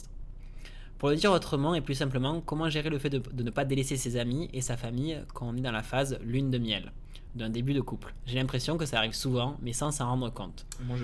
Pour 0.99 1.09
le 1.09 1.15
dire 1.17 1.31
autrement 1.31 1.75
et 1.75 1.81
plus 1.81 1.95
simplement, 1.95 2.39
comment 2.41 2.69
gérer 2.69 2.89
le 2.89 2.99
fait 2.99 3.09
de, 3.09 3.17
de 3.17 3.43
ne 3.43 3.49
pas 3.49 3.65
délaisser 3.65 3.97
ses 3.97 4.15
amis 4.17 4.49
et 4.53 4.61
sa 4.61 4.77
famille 4.77 5.19
quand 5.33 5.47
on 5.49 5.57
est 5.57 5.61
dans 5.61 5.71
la 5.71 5.83
phase 5.83 6.17
lune 6.23 6.49
de 6.51 6.57
miel? 6.59 6.91
D'un 7.35 7.49
début 7.49 7.73
de 7.73 7.81
couple 7.81 8.13
J'ai 8.25 8.35
l'impression 8.35 8.77
que 8.77 8.85
ça 8.85 8.97
arrive 8.97 9.13
souvent, 9.13 9.57
mais 9.61 9.73
sans 9.73 9.91
s'en 9.91 10.07
rendre 10.07 10.29
compte. 10.31 10.65
Moi. 10.85 10.97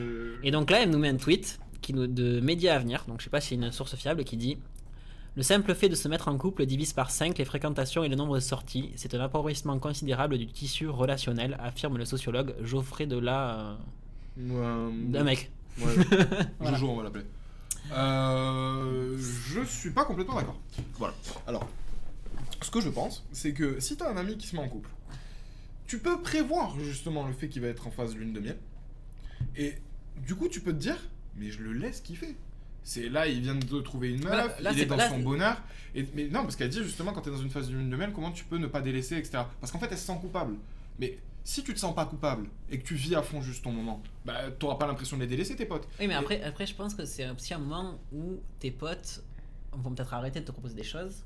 Et 0.44 0.52
donc 0.52 0.70
là, 0.70 0.82
elle 0.82 0.90
nous 0.90 1.00
met 1.00 1.10
un 1.10 1.18
tweet 1.18 1.60
qui 1.82 1.94
nous, 1.94 2.08
de 2.08 2.40
Média 2.40 2.76
Avenir, 2.76 3.06
donc 3.08 3.20
je 3.20 3.26
sais 3.26 3.30
pas 3.30 3.42
si 3.42 3.50
c'est 3.50 3.56
une 3.56 3.72
source 3.72 3.96
fiable, 3.96 4.24
qui 4.24 4.38
dit 4.38 4.58
Le 5.36 5.44
simple 5.44 5.74
fait 5.74 5.90
de 5.90 5.96
se 5.96 6.08
mettre 6.08 6.28
en 6.28 6.38
couple 6.38 6.66
divise 6.66 6.94
par 6.94 7.12
5 7.12 7.38
les 7.38 7.46
fréquentations 7.46 8.04
et 8.04 8.10
le 8.10 8.16
nombre 8.16 8.36
de 8.36 8.42
sorties. 8.42 8.92
C'est 8.96 9.14
un 9.16 9.22
appauvrissement 9.22 9.78
considérable 9.80 10.38
du 10.38 10.48
tissu 10.48 10.88
relationnel, 10.88 11.58
affirme 11.60 11.98
le 11.98 12.06
sociologue 12.06 12.56
Geoffrey 12.64 13.08
de 13.08 13.18
la. 13.18 13.78
Ouais, 14.38 14.92
d'un 15.08 15.24
mec. 15.24 15.52
Ouais. 15.80 15.86
Voilà. 16.60 16.78
Jojo, 16.78 16.92
on 16.92 16.98
va 16.98 17.04
l'appeler. 17.04 17.26
Euh, 17.92 19.18
je 19.18 19.62
suis 19.66 19.92
pas 19.92 20.06
complètement 20.06 20.36
d'accord. 20.36 20.60
Voilà. 20.98 21.14
Alors, 21.48 21.68
ce 22.62 22.70
que 22.70 22.82
je 22.82 22.90
pense, 22.90 23.26
c'est 23.32 23.54
que 23.54 23.80
si 23.80 23.98
t'as 23.98 24.12
un 24.12 24.18
ami 24.18 24.38
qui 24.38 24.48
se 24.48 24.56
met 24.56 24.62
en 24.62 24.70
couple, 24.70 24.90
tu 25.90 25.98
peux 25.98 26.22
prévoir 26.22 26.80
justement 26.80 27.26
le 27.26 27.34
fait 27.34 27.50
qu'il 27.50 27.64
va 27.64 27.68
être 27.68 27.88
en 27.88 27.92
phase 27.92 28.16
lune 28.16 28.32
de 28.32 28.40
miel. 28.40 28.58
Et 29.58 29.74
du 30.26 30.36
coup, 30.36 30.48
tu 30.48 30.62
peux 30.62 30.72
te 30.72 30.78
dire, 30.78 30.98
mais 31.36 31.50
je 31.50 31.62
le 31.64 31.74
laisse 31.74 32.00
kiffer. 32.02 32.36
C'est 32.84 33.10
là, 33.10 33.28
il 33.28 33.42
vient 33.42 33.56
de 33.56 33.82
trouver 33.82 34.10
une 34.12 34.24
meuf, 34.24 34.32
Là- 34.32 34.62
là, 34.62 34.72
il 34.72 34.80
est 34.82 34.86
dans 34.86 34.96
là, 34.96 35.10
son 35.10 35.20
bonheur. 35.20 35.62
Et, 35.96 36.06
mais 36.14 36.28
non, 36.28 36.44
parce 36.44 36.56
qu'elle 36.56 36.70
dit 36.70 36.84
justement, 36.84 37.12
quand 37.12 37.22
t'es 37.22 37.32
dans 37.32 37.42
une 37.42 37.50
phase 37.50 37.70
de 37.70 37.76
lune 37.76 37.90
de 37.90 37.96
miel, 37.96 38.12
comment 38.14 38.32
tu 38.32 38.46
peux 38.46 38.58
ne 38.60 38.68
pas 38.68 38.82
délaisser, 38.82 39.18
etc. 39.18 39.44
Parce 39.60 39.72
qu'en 39.72 39.80
fait, 39.80 39.88
elle 39.92 39.98
se 39.98 40.06
sent 40.06 40.18
coupable. 40.22 40.56
Mais 41.00 41.18
si 41.44 41.64
tu 41.64 41.74
te 41.74 41.80
sens 41.80 41.96
pas 41.96 42.06
coupable 42.06 42.48
et 42.70 42.78
que 42.80 42.86
tu 42.86 42.94
vis 42.94 43.16
à 43.16 43.24
fond 43.24 43.42
juste 43.42 43.64
ton 43.64 43.72
moment, 43.72 44.04
bah 44.26 44.52
t'auras 44.60 44.76
pas 44.76 44.86
l'impression 44.86 45.18
de 45.18 45.24
les 45.24 45.28
délaisser, 45.28 45.56
tes 45.56 45.66
potes. 45.66 45.88
Oui, 46.00 46.06
mais 46.08 46.14
Et- 46.14 46.18
après, 46.18 46.44
après, 46.44 46.68
je 46.68 46.76
pense 46.76 46.94
que 46.94 47.06
c'est 47.06 47.28
aussi 47.32 47.54
un 47.56 47.60
moment 47.60 48.00
où 48.14 48.40
tes 48.60 48.70
potes 48.70 49.24
vont 49.72 49.90
peut-être 49.92 50.14
arrêter 50.14 50.40
de 50.42 50.46
te 50.46 50.52
proposer 50.52 50.76
des 50.76 50.84
choses. 50.84 51.24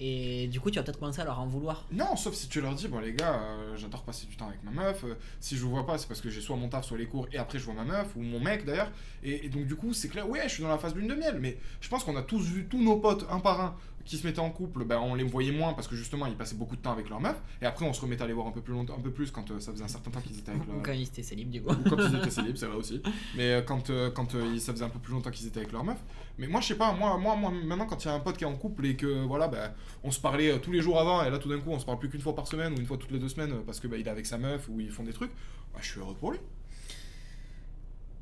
Et 0.00 0.46
du 0.46 0.60
coup, 0.60 0.70
tu 0.70 0.78
vas 0.78 0.84
peut-être 0.84 1.00
commencer 1.00 1.20
à 1.20 1.24
leur 1.24 1.40
en 1.40 1.46
vouloir. 1.46 1.84
Non, 1.90 2.14
sauf 2.16 2.34
si 2.34 2.48
tu 2.48 2.60
leur 2.60 2.74
dis, 2.74 2.86
bon 2.86 3.00
les 3.00 3.12
gars, 3.12 3.34
euh, 3.34 3.76
j'adore 3.76 4.02
passer 4.04 4.26
du 4.26 4.36
temps 4.36 4.46
avec 4.46 4.62
ma 4.62 4.70
meuf, 4.70 5.02
euh, 5.04 5.14
si 5.40 5.56
je 5.56 5.62
vous 5.62 5.70
vois 5.70 5.84
pas, 5.86 5.98
c'est 5.98 6.06
parce 6.06 6.20
que 6.20 6.30
j'ai 6.30 6.40
soit 6.40 6.56
mon 6.56 6.68
taf, 6.68 6.84
soit 6.84 6.98
les 6.98 7.06
cours, 7.06 7.26
et 7.32 7.38
après 7.38 7.58
je 7.58 7.64
vois 7.64 7.74
ma 7.74 7.84
meuf, 7.84 8.14
ou 8.14 8.22
mon 8.22 8.38
mec 8.38 8.64
d'ailleurs, 8.64 8.92
et, 9.24 9.46
et 9.46 9.48
donc 9.48 9.66
du 9.66 9.74
coup, 9.74 9.92
c'est 9.92 10.08
clair, 10.08 10.28
ouais, 10.28 10.42
je 10.44 10.54
suis 10.54 10.62
dans 10.62 10.68
la 10.68 10.78
phase 10.78 10.94
lune 10.94 11.08
de 11.08 11.14
miel, 11.14 11.38
mais 11.40 11.58
je 11.80 11.88
pense 11.88 12.04
qu'on 12.04 12.16
a 12.16 12.22
tous 12.22 12.42
vu 12.42 12.66
tous 12.66 12.80
nos 12.80 12.96
potes, 12.98 13.26
un 13.28 13.40
par 13.40 13.60
un, 13.60 13.76
qui 14.08 14.16
se 14.16 14.26
mettaient 14.26 14.40
en 14.40 14.50
couple, 14.50 14.84
ben, 14.84 14.98
on 14.98 15.14
les 15.14 15.22
voyait 15.22 15.52
moins 15.52 15.74
parce 15.74 15.86
que 15.86 15.94
justement, 15.94 16.24
ils 16.24 16.34
passaient 16.34 16.56
beaucoup 16.56 16.76
de 16.76 16.80
temps 16.80 16.92
avec 16.92 17.10
leur 17.10 17.20
meuf, 17.20 17.36
et 17.60 17.66
après 17.66 17.84
on 17.84 17.92
se 17.92 18.00
remettait 18.00 18.22
à 18.22 18.26
les 18.26 18.32
voir 18.32 18.46
un 18.46 18.52
peu 18.52 18.62
plus 18.62 18.72
longtemps, 18.72 18.96
un 18.96 19.02
peu 19.02 19.10
plus 19.10 19.30
quand 19.30 19.50
euh, 19.50 19.60
ça 19.60 19.70
faisait 19.70 19.84
un 19.84 19.88
certain 19.88 20.10
temps 20.10 20.20
qu'ils 20.22 20.38
étaient 20.38 20.50
avec 20.50 20.66
leur... 20.66 20.76
Ou 20.76 20.80
quand 20.80 20.92
ils 20.92 21.02
étaient 21.02 21.22
célibes, 21.22 21.50
du 21.50 21.60
coup. 21.60 21.70
Ou 21.70 21.88
quand 21.90 21.98
ils 21.98 22.16
étaient 22.16 22.30
célibes, 22.30 22.56
c'est 22.56 22.66
vrai 22.66 22.78
aussi. 22.78 23.02
Mais 23.36 23.52
euh, 23.52 23.62
quand, 23.62 23.90
euh, 23.90 24.10
quand 24.10 24.32
ça 24.32 24.72
faisait 24.72 24.84
un 24.84 24.88
peu 24.88 24.98
plus 24.98 25.12
longtemps 25.12 25.30
qu'ils 25.30 25.46
étaient 25.46 25.60
avec 25.60 25.72
leur 25.72 25.84
meuf. 25.84 25.98
Mais 26.38 26.46
moi, 26.46 26.62
je 26.62 26.68
sais 26.68 26.76
pas, 26.76 26.92
moi, 26.92 27.18
moi, 27.18 27.36
moi 27.36 27.50
maintenant, 27.50 27.84
quand 27.84 28.02
il 28.02 28.08
y 28.08 28.10
a 28.10 28.14
un 28.14 28.20
pote 28.20 28.38
qui 28.38 28.44
est 28.44 28.46
en 28.46 28.56
couple 28.56 28.86
et 28.86 28.96
que 28.96 29.26
voilà, 29.26 29.46
bah, 29.46 29.74
on 30.02 30.10
se 30.10 30.20
parlait 30.20 30.58
tous 30.60 30.72
les 30.72 30.80
jours 30.80 30.98
avant, 30.98 31.22
et 31.22 31.30
là 31.30 31.38
tout 31.38 31.50
d'un 31.50 31.60
coup, 31.60 31.70
on 31.70 31.78
se 31.78 31.84
parle 31.84 31.98
plus 31.98 32.08
qu'une 32.08 32.22
fois 32.22 32.34
par 32.34 32.46
semaine 32.46 32.72
ou 32.72 32.78
une 32.78 32.86
fois 32.86 32.96
toutes 32.96 33.10
les 33.10 33.18
deux 33.18 33.28
semaines 33.28 33.52
parce 33.66 33.78
que 33.78 33.88
bah, 33.88 33.98
il 33.98 34.06
est 34.06 34.10
avec 34.10 34.24
sa 34.24 34.38
meuf 34.38 34.68
ou 34.70 34.80
ils 34.80 34.90
font 34.90 35.02
des 35.02 35.12
trucs, 35.12 35.32
bah, 35.74 35.80
je 35.82 35.90
suis 35.90 36.00
heureux 36.00 36.14
pour 36.14 36.30
lui. 36.30 36.38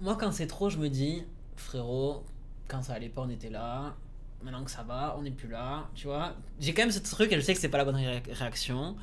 Moi, 0.01 0.17
quand 0.19 0.33
c'est 0.33 0.49
trop, 0.49 0.69
je 0.69 0.79
me 0.79 0.89
dis, 0.89 1.23
frérot, 1.57 2.25
quand 2.67 2.83
ça 2.83 2.95
allait 2.95 3.09
pas, 3.09 3.23
on 3.23 3.29
était 3.29 3.51
là. 3.51 3.95
Maintenant 4.43 4.65
que 4.65 4.71
ça 4.71 4.83
va, 4.83 5.17
on 5.19 5.23
n'est 5.23 5.31
plus 5.31 5.49
là. 5.49 5.89
Tu 5.95 6.07
vois, 6.07 6.35
j'ai 6.61 6.73
quand 6.75 6.83
même 6.83 6.91
ce 6.93 7.01
truc 7.01 7.33
et 7.33 7.37
je 7.37 7.41
sais 7.41 7.55
que 7.55 7.61
c'est 7.61 7.69
pas 7.69 7.79
la 7.79 7.85
bonne 7.85 7.97
ré- 7.97 8.23
réaction. 8.31 8.97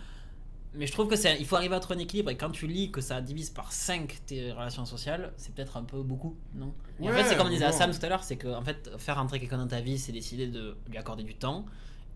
Mais 0.75 0.87
je 0.87 0.91
trouve 0.91 1.07
que 1.07 1.15
c'est, 1.15 1.37
il 1.39 1.45
faut 1.45 1.55
arriver 1.55 1.75
à 1.75 1.79
trouver 1.79 1.99
un 1.99 2.03
équilibre. 2.03 2.31
Et 2.31 2.37
quand 2.37 2.49
tu 2.49 2.65
lis 2.65 2.91
que 2.91 2.99
ça 3.01 3.21
divise 3.21 3.49
par 3.51 3.71
5 3.71 4.21
tes 4.25 4.51
relations 4.51 4.85
sociales, 4.85 5.31
c'est 5.37 5.53
peut-être 5.53 5.77
un 5.77 5.83
peu 5.83 6.01
beaucoup, 6.01 6.35
non? 6.55 6.73
Et 7.01 7.09
En 7.09 7.13
fait, 7.13 7.25
c'est 7.25 7.37
comme 7.37 7.49
disait 7.49 7.65
bon. 7.67 7.71
Sam 7.77 7.91
tout 7.91 8.03
à 8.03 8.09
l'heure, 8.09 8.23
c'est 8.23 8.37
que 8.37 8.47
en 8.47 8.63
fait, 8.63 8.89
faire 8.97 9.17
rentrer 9.17 9.39
quelqu'un 9.39 9.57
dans 9.59 9.67
ta 9.67 9.81
vie, 9.81 9.99
c'est 9.99 10.11
décider 10.11 10.47
de 10.47 10.75
lui 10.89 10.97
accorder 10.97 11.23
du 11.23 11.35
temps. 11.35 11.65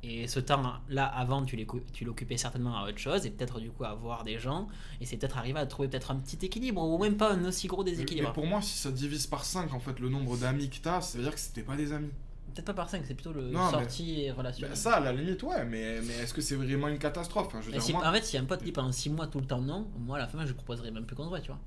Et 0.03 0.27
ce 0.27 0.39
temps-là, 0.39 1.05
avant, 1.05 1.43
tu 1.43 1.57
l'occupais 2.05 2.37
certainement 2.37 2.77
à 2.77 2.87
autre 2.87 2.97
chose, 2.99 3.25
et 3.25 3.31
peut-être 3.31 3.59
du 3.59 3.69
coup 3.71 3.83
à 3.83 3.93
voir 3.95 4.23
des 4.23 4.39
gens. 4.39 4.67
Et 5.01 5.05
c'est 5.05 5.17
peut-être 5.17 5.37
arriver 5.37 5.59
à 5.59 5.65
trouver 5.65 5.87
peut-être 5.87 6.11
un 6.11 6.15
petit 6.15 6.43
équilibre, 6.45 6.81
ou 6.83 6.97
même 6.99 7.17
pas 7.17 7.33
un 7.33 7.43
aussi 7.45 7.67
gros 7.67 7.83
Mais, 7.83 7.91
déséquilibre. 7.91 8.27
mais 8.29 8.33
pour 8.33 8.45
moi, 8.45 8.61
si 8.61 8.77
ça 8.77 8.91
divise 8.91 9.27
par 9.27 9.43
5 9.43 9.73
en 9.73 9.79
fait 9.79 9.99
le 9.99 10.09
nombre 10.09 10.37
d'amis 10.37 10.69
que 10.69 10.77
t'as, 10.81 11.01
ça 11.01 11.17
veut 11.17 11.23
dire 11.23 11.33
que 11.33 11.39
c'était 11.39 11.63
pas 11.63 11.75
des 11.75 11.91
amis. 11.93 12.11
Peut-être 12.57 12.65
pas 12.65 12.73
par 12.73 12.89
5, 12.89 13.03
c'est 13.05 13.13
plutôt 13.13 13.33
le 13.33 13.51
Non, 13.51 13.65
mais- 13.67 13.71
sortie 13.71 14.21
et 14.21 14.31
relation. 14.31 14.67
Bah, 14.67 14.73
ça, 14.75 14.95
à 14.95 14.99
la 14.99 15.13
limite, 15.13 15.43
ouais, 15.43 15.63
mais, 15.63 16.01
mais 16.01 16.13
est-ce 16.15 16.33
que 16.33 16.41
c'est 16.41 16.55
vraiment 16.55 16.87
une 16.87 16.97
catastrophe 16.97 17.45
Enfin, 17.47 17.59
je 17.61 17.67
veux 17.67 17.71
Mais 17.71 17.77
dire, 17.77 17.85
si- 17.85 17.93
moi- 17.93 18.07
En 18.07 18.11
fait, 18.11 18.25
si 18.25 18.35
un 18.35 18.45
pote 18.45 18.63
dit 18.63 18.71
pendant 18.71 18.91
6 18.91 19.11
mois 19.11 19.27
tout 19.27 19.39
le 19.39 19.45
temps 19.45 19.61
non, 19.61 19.85
moi 19.99 20.17
à 20.17 20.21
la 20.21 20.27
fin 20.27 20.39
je 20.41 20.47
lui 20.47 20.53
proposerais 20.55 20.89
même 20.89 21.05
plus 21.05 21.15
qu'on 21.15 21.25
se 21.25 21.29
voit, 21.29 21.39
tu 21.39 21.51
vois. 21.51 21.59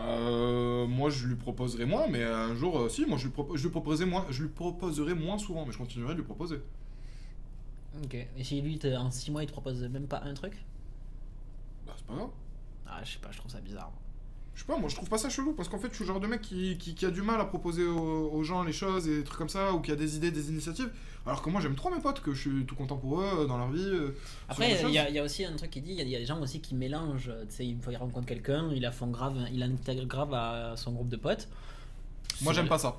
Euh, 0.00 0.86
moi 0.86 1.10
je 1.10 1.26
lui 1.26 1.36
proposerai 1.36 1.84
moins, 1.84 2.06
mais 2.08 2.22
un 2.24 2.54
jour, 2.54 2.78
euh, 2.80 2.88
si, 2.88 3.04
moi 3.04 3.18
je 3.18 3.26
lui, 3.28 3.34
je 3.56 3.62
lui 3.64 3.70
proposerai 3.70 4.06
moins, 4.06 4.24
je 4.30 4.42
lui 4.42 4.48
proposerai 4.48 5.12
moins 5.12 5.36
souvent, 5.38 5.66
mais 5.66 5.72
je 5.72 5.78
continuerai 5.78 6.14
de 6.14 6.18
lui 6.20 6.24
proposer. 6.26 6.60
Ok. 8.02 8.14
Et 8.14 8.42
si 8.44 8.62
lui 8.62 8.80
en 8.96 9.10
6 9.10 9.30
mois 9.30 9.42
il 9.42 9.46
te 9.48 9.52
propose 9.52 9.82
même 9.82 10.06
pas 10.06 10.22
un 10.24 10.32
truc? 10.32 10.64
Bah 11.86 11.92
c'est 11.94 12.06
pas 12.06 12.14
grave. 12.14 12.30
Ah, 12.86 13.00
je 13.04 13.12
sais 13.12 13.18
pas, 13.18 13.30
je 13.32 13.36
trouve 13.38 13.50
ça 13.52 13.60
bizarre. 13.60 13.92
Je 14.56 14.62
sais 14.62 14.66
pas, 14.66 14.78
moi 14.78 14.88
je 14.88 14.96
trouve 14.96 15.08
pas 15.10 15.18
ça 15.18 15.28
chelou 15.28 15.52
parce 15.52 15.68
qu'en 15.68 15.78
fait 15.78 15.88
je 15.90 15.96
suis 15.96 16.04
le 16.04 16.08
genre 16.08 16.18
de 16.20 16.26
mec 16.26 16.40
qui, 16.40 16.78
qui, 16.78 16.94
qui 16.94 17.04
a 17.04 17.10
du 17.10 17.20
mal 17.20 17.38
à 17.40 17.44
proposer 17.44 17.84
aux, 17.84 18.30
aux 18.32 18.42
gens 18.42 18.62
les 18.64 18.72
choses 18.72 19.06
et 19.06 19.18
des 19.18 19.22
trucs 19.22 19.36
comme 19.38 19.50
ça, 19.50 19.72
ou 19.74 19.80
qui 19.80 19.92
a 19.92 19.96
des 19.96 20.16
idées, 20.16 20.30
des 20.30 20.48
initiatives, 20.50 20.88
alors 21.26 21.42
que 21.42 21.50
moi 21.50 21.60
j'aime 21.60 21.74
trop 21.74 21.90
mes 21.90 22.00
potes, 22.00 22.20
que 22.22 22.32
je 22.32 22.40
suis 22.48 22.64
tout 22.64 22.74
content 22.74 22.96
pour 22.96 23.20
eux 23.20 23.46
dans 23.46 23.58
leur 23.58 23.70
vie. 23.70 23.84
euh, 23.84 24.16
Après, 24.48 24.70
il 24.88 24.94
y, 24.94 24.98
a- 24.98 25.10
y 25.10 25.20
aussi 25.20 25.44
un 25.44 25.54
truc 25.56 25.70
qui 25.70 25.82
dit 25.82 25.92
il 25.92 26.08
y, 26.08 26.10
y 26.10 26.16
a 26.16 26.18
des 26.18 26.24
gens 26.24 26.40
aussi 26.40 26.60
qui 26.60 26.74
mélangent. 26.74 27.30
Tu 27.50 27.54
sais, 27.54 27.66
une 27.68 27.82
fois 27.82 27.92
il 27.92 27.96
rencontre 27.96 28.24
quelqu'un, 28.26 28.70
il 28.74 28.80
la 28.80 28.92
font 28.92 29.08
grave, 29.08 29.36
il 29.52 29.62
intègre 29.62 30.06
grave 30.06 30.32
à 30.32 30.74
son 30.76 30.92
groupe 30.92 31.10
de 31.10 31.16
potes. 31.16 31.48
Moi 32.40 32.54
j'aime 32.54 32.68
pas 32.68 32.78
ça. 32.78 32.96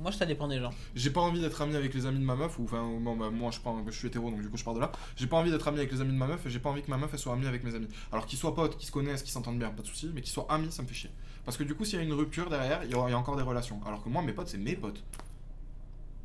Moi, 0.00 0.12
ça 0.12 0.26
dépend 0.26 0.46
des 0.46 0.60
gens. 0.60 0.70
J'ai 0.94 1.10
pas 1.10 1.20
envie 1.20 1.40
d'être 1.40 1.60
ami 1.60 1.74
avec 1.74 1.92
les 1.92 2.06
amis 2.06 2.18
de 2.20 2.24
ma 2.24 2.36
meuf, 2.36 2.58
ou 2.58 2.64
enfin, 2.64 2.82
bon, 3.00 3.16
bah, 3.16 3.30
moi 3.30 3.50
je, 3.50 3.58
prends, 3.60 3.84
je 3.86 3.90
suis 3.90 4.08
hétéro 4.08 4.30
donc 4.30 4.40
du 4.40 4.48
coup 4.48 4.56
je 4.56 4.64
pars 4.64 4.74
de 4.74 4.80
là. 4.80 4.92
J'ai 5.16 5.26
pas 5.26 5.36
envie 5.36 5.50
d'être 5.50 5.66
ami 5.66 5.78
avec 5.78 5.90
les 5.90 6.00
amis 6.00 6.12
de 6.12 6.18
ma 6.18 6.26
meuf 6.26 6.46
et 6.46 6.50
j'ai 6.50 6.60
pas 6.60 6.70
envie 6.70 6.82
que 6.82 6.90
ma 6.90 6.96
meuf 6.96 7.10
elle 7.12 7.18
soit 7.18 7.32
amie 7.32 7.46
avec 7.46 7.64
mes 7.64 7.74
amis. 7.74 7.88
Alors 8.12 8.26
qu'ils 8.26 8.38
soient 8.38 8.54
potes, 8.54 8.76
qu'ils 8.76 8.86
se 8.86 8.92
connaissent, 8.92 9.22
qu'ils 9.22 9.32
s'entendent 9.32 9.58
bien, 9.58 9.70
pas 9.70 9.82
de 9.82 9.86
soucis, 9.86 10.10
mais 10.14 10.20
qu'ils 10.20 10.32
soient 10.32 10.46
amis, 10.50 10.70
ça 10.70 10.82
me 10.82 10.88
fait 10.88 10.94
chier. 10.94 11.10
Parce 11.44 11.56
que 11.56 11.64
du 11.64 11.74
coup, 11.74 11.84
s'il 11.84 11.98
y 11.98 12.02
a 12.02 12.04
une 12.04 12.12
rupture 12.12 12.50
derrière, 12.50 12.84
il 12.84 12.90
y, 12.90 12.94
a 12.94 13.18
encore 13.18 13.36
des 13.36 13.42
relations. 13.42 13.80
Alors 13.86 14.02
que 14.04 14.08
moi, 14.08 14.22
mes 14.22 14.32
potes, 14.32 14.48
c'est 14.48 14.58
mes 14.58 14.76
potes. 14.76 15.02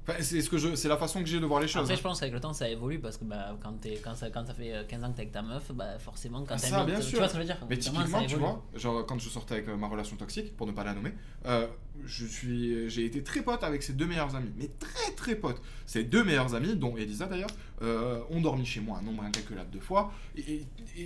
Enfin, 0.05 0.21
c'est 0.21 0.41
ce 0.41 0.49
que 0.49 0.57
je, 0.57 0.75
c'est 0.75 0.89
la 0.89 0.97
façon 0.97 1.21
que 1.21 1.25
j'ai 1.27 1.39
de 1.39 1.45
voir 1.45 1.61
les 1.61 1.67
choses. 1.67 1.83
Après, 1.83 1.93
hein. 1.93 1.97
je 1.97 2.01
pense 2.01 2.19
qu'avec 2.19 2.33
le 2.33 2.41
temps 2.41 2.51
ça 2.51 2.67
évolue 2.67 2.99
parce 2.99 3.15
que 3.15 3.23
bah, 3.23 3.55
quand, 3.61 3.71
t'es- 3.79 4.01
quand, 4.03 4.15
ça, 4.15 4.29
quand 4.29 4.45
ça 4.45 4.53
fait 4.53 4.73
euh, 4.73 4.83
15 4.85 5.03
ans 5.03 5.11
que 5.11 5.15
t'es 5.15 5.21
avec 5.21 5.31
ta 5.31 5.41
meuf, 5.41 5.71
bah, 5.71 5.97
forcément, 5.97 6.41
quand 6.41 6.55
Ah, 6.55 6.57
ça, 6.57 6.83
bien 6.83 6.99
tu 6.99 7.03
sûr. 7.03 7.19
vois 7.19 7.29
ce 7.29 7.33
que 7.33 7.37
je 7.37 7.43
veux 7.43 7.53
dire? 7.53 7.65
Mais 7.69 7.77
typiquement, 7.77 8.25
tu 8.25 8.35
vois, 8.35 8.61
genre 8.75 9.05
quand 9.05 9.17
je 9.17 9.29
sortais 9.29 9.53
avec 9.55 9.69
euh, 9.69 9.77
ma 9.77 9.87
relation 9.87 10.17
toxique, 10.17 10.57
pour 10.57 10.67
ne 10.67 10.73
pas 10.73 10.83
la 10.83 10.93
nommer, 10.93 11.13
euh, 11.45 11.67
je 12.05 12.25
suis, 12.25 12.89
j'ai 12.89 13.05
été 13.05 13.23
très 13.23 13.41
pote 13.41 13.63
avec 13.63 13.83
ses 13.83 13.93
deux 13.93 14.05
meilleurs 14.05 14.35
amis, 14.35 14.51
mais 14.57 14.69
très 14.79 15.11
très 15.15 15.35
pote. 15.35 15.61
Ses 15.85 16.03
deux 16.03 16.23
meilleurs 16.23 16.55
amis, 16.55 16.75
dont 16.75 16.97
Elisa 16.97 17.25
d'ailleurs, 17.25 17.49
euh, 17.81 18.19
ont 18.29 18.41
dormi 18.41 18.65
chez 18.65 18.81
moi 18.81 18.97
un 18.97 19.01
nombre 19.01 19.23
incalculable 19.23 19.69
de 19.69 19.79
fois, 19.79 20.11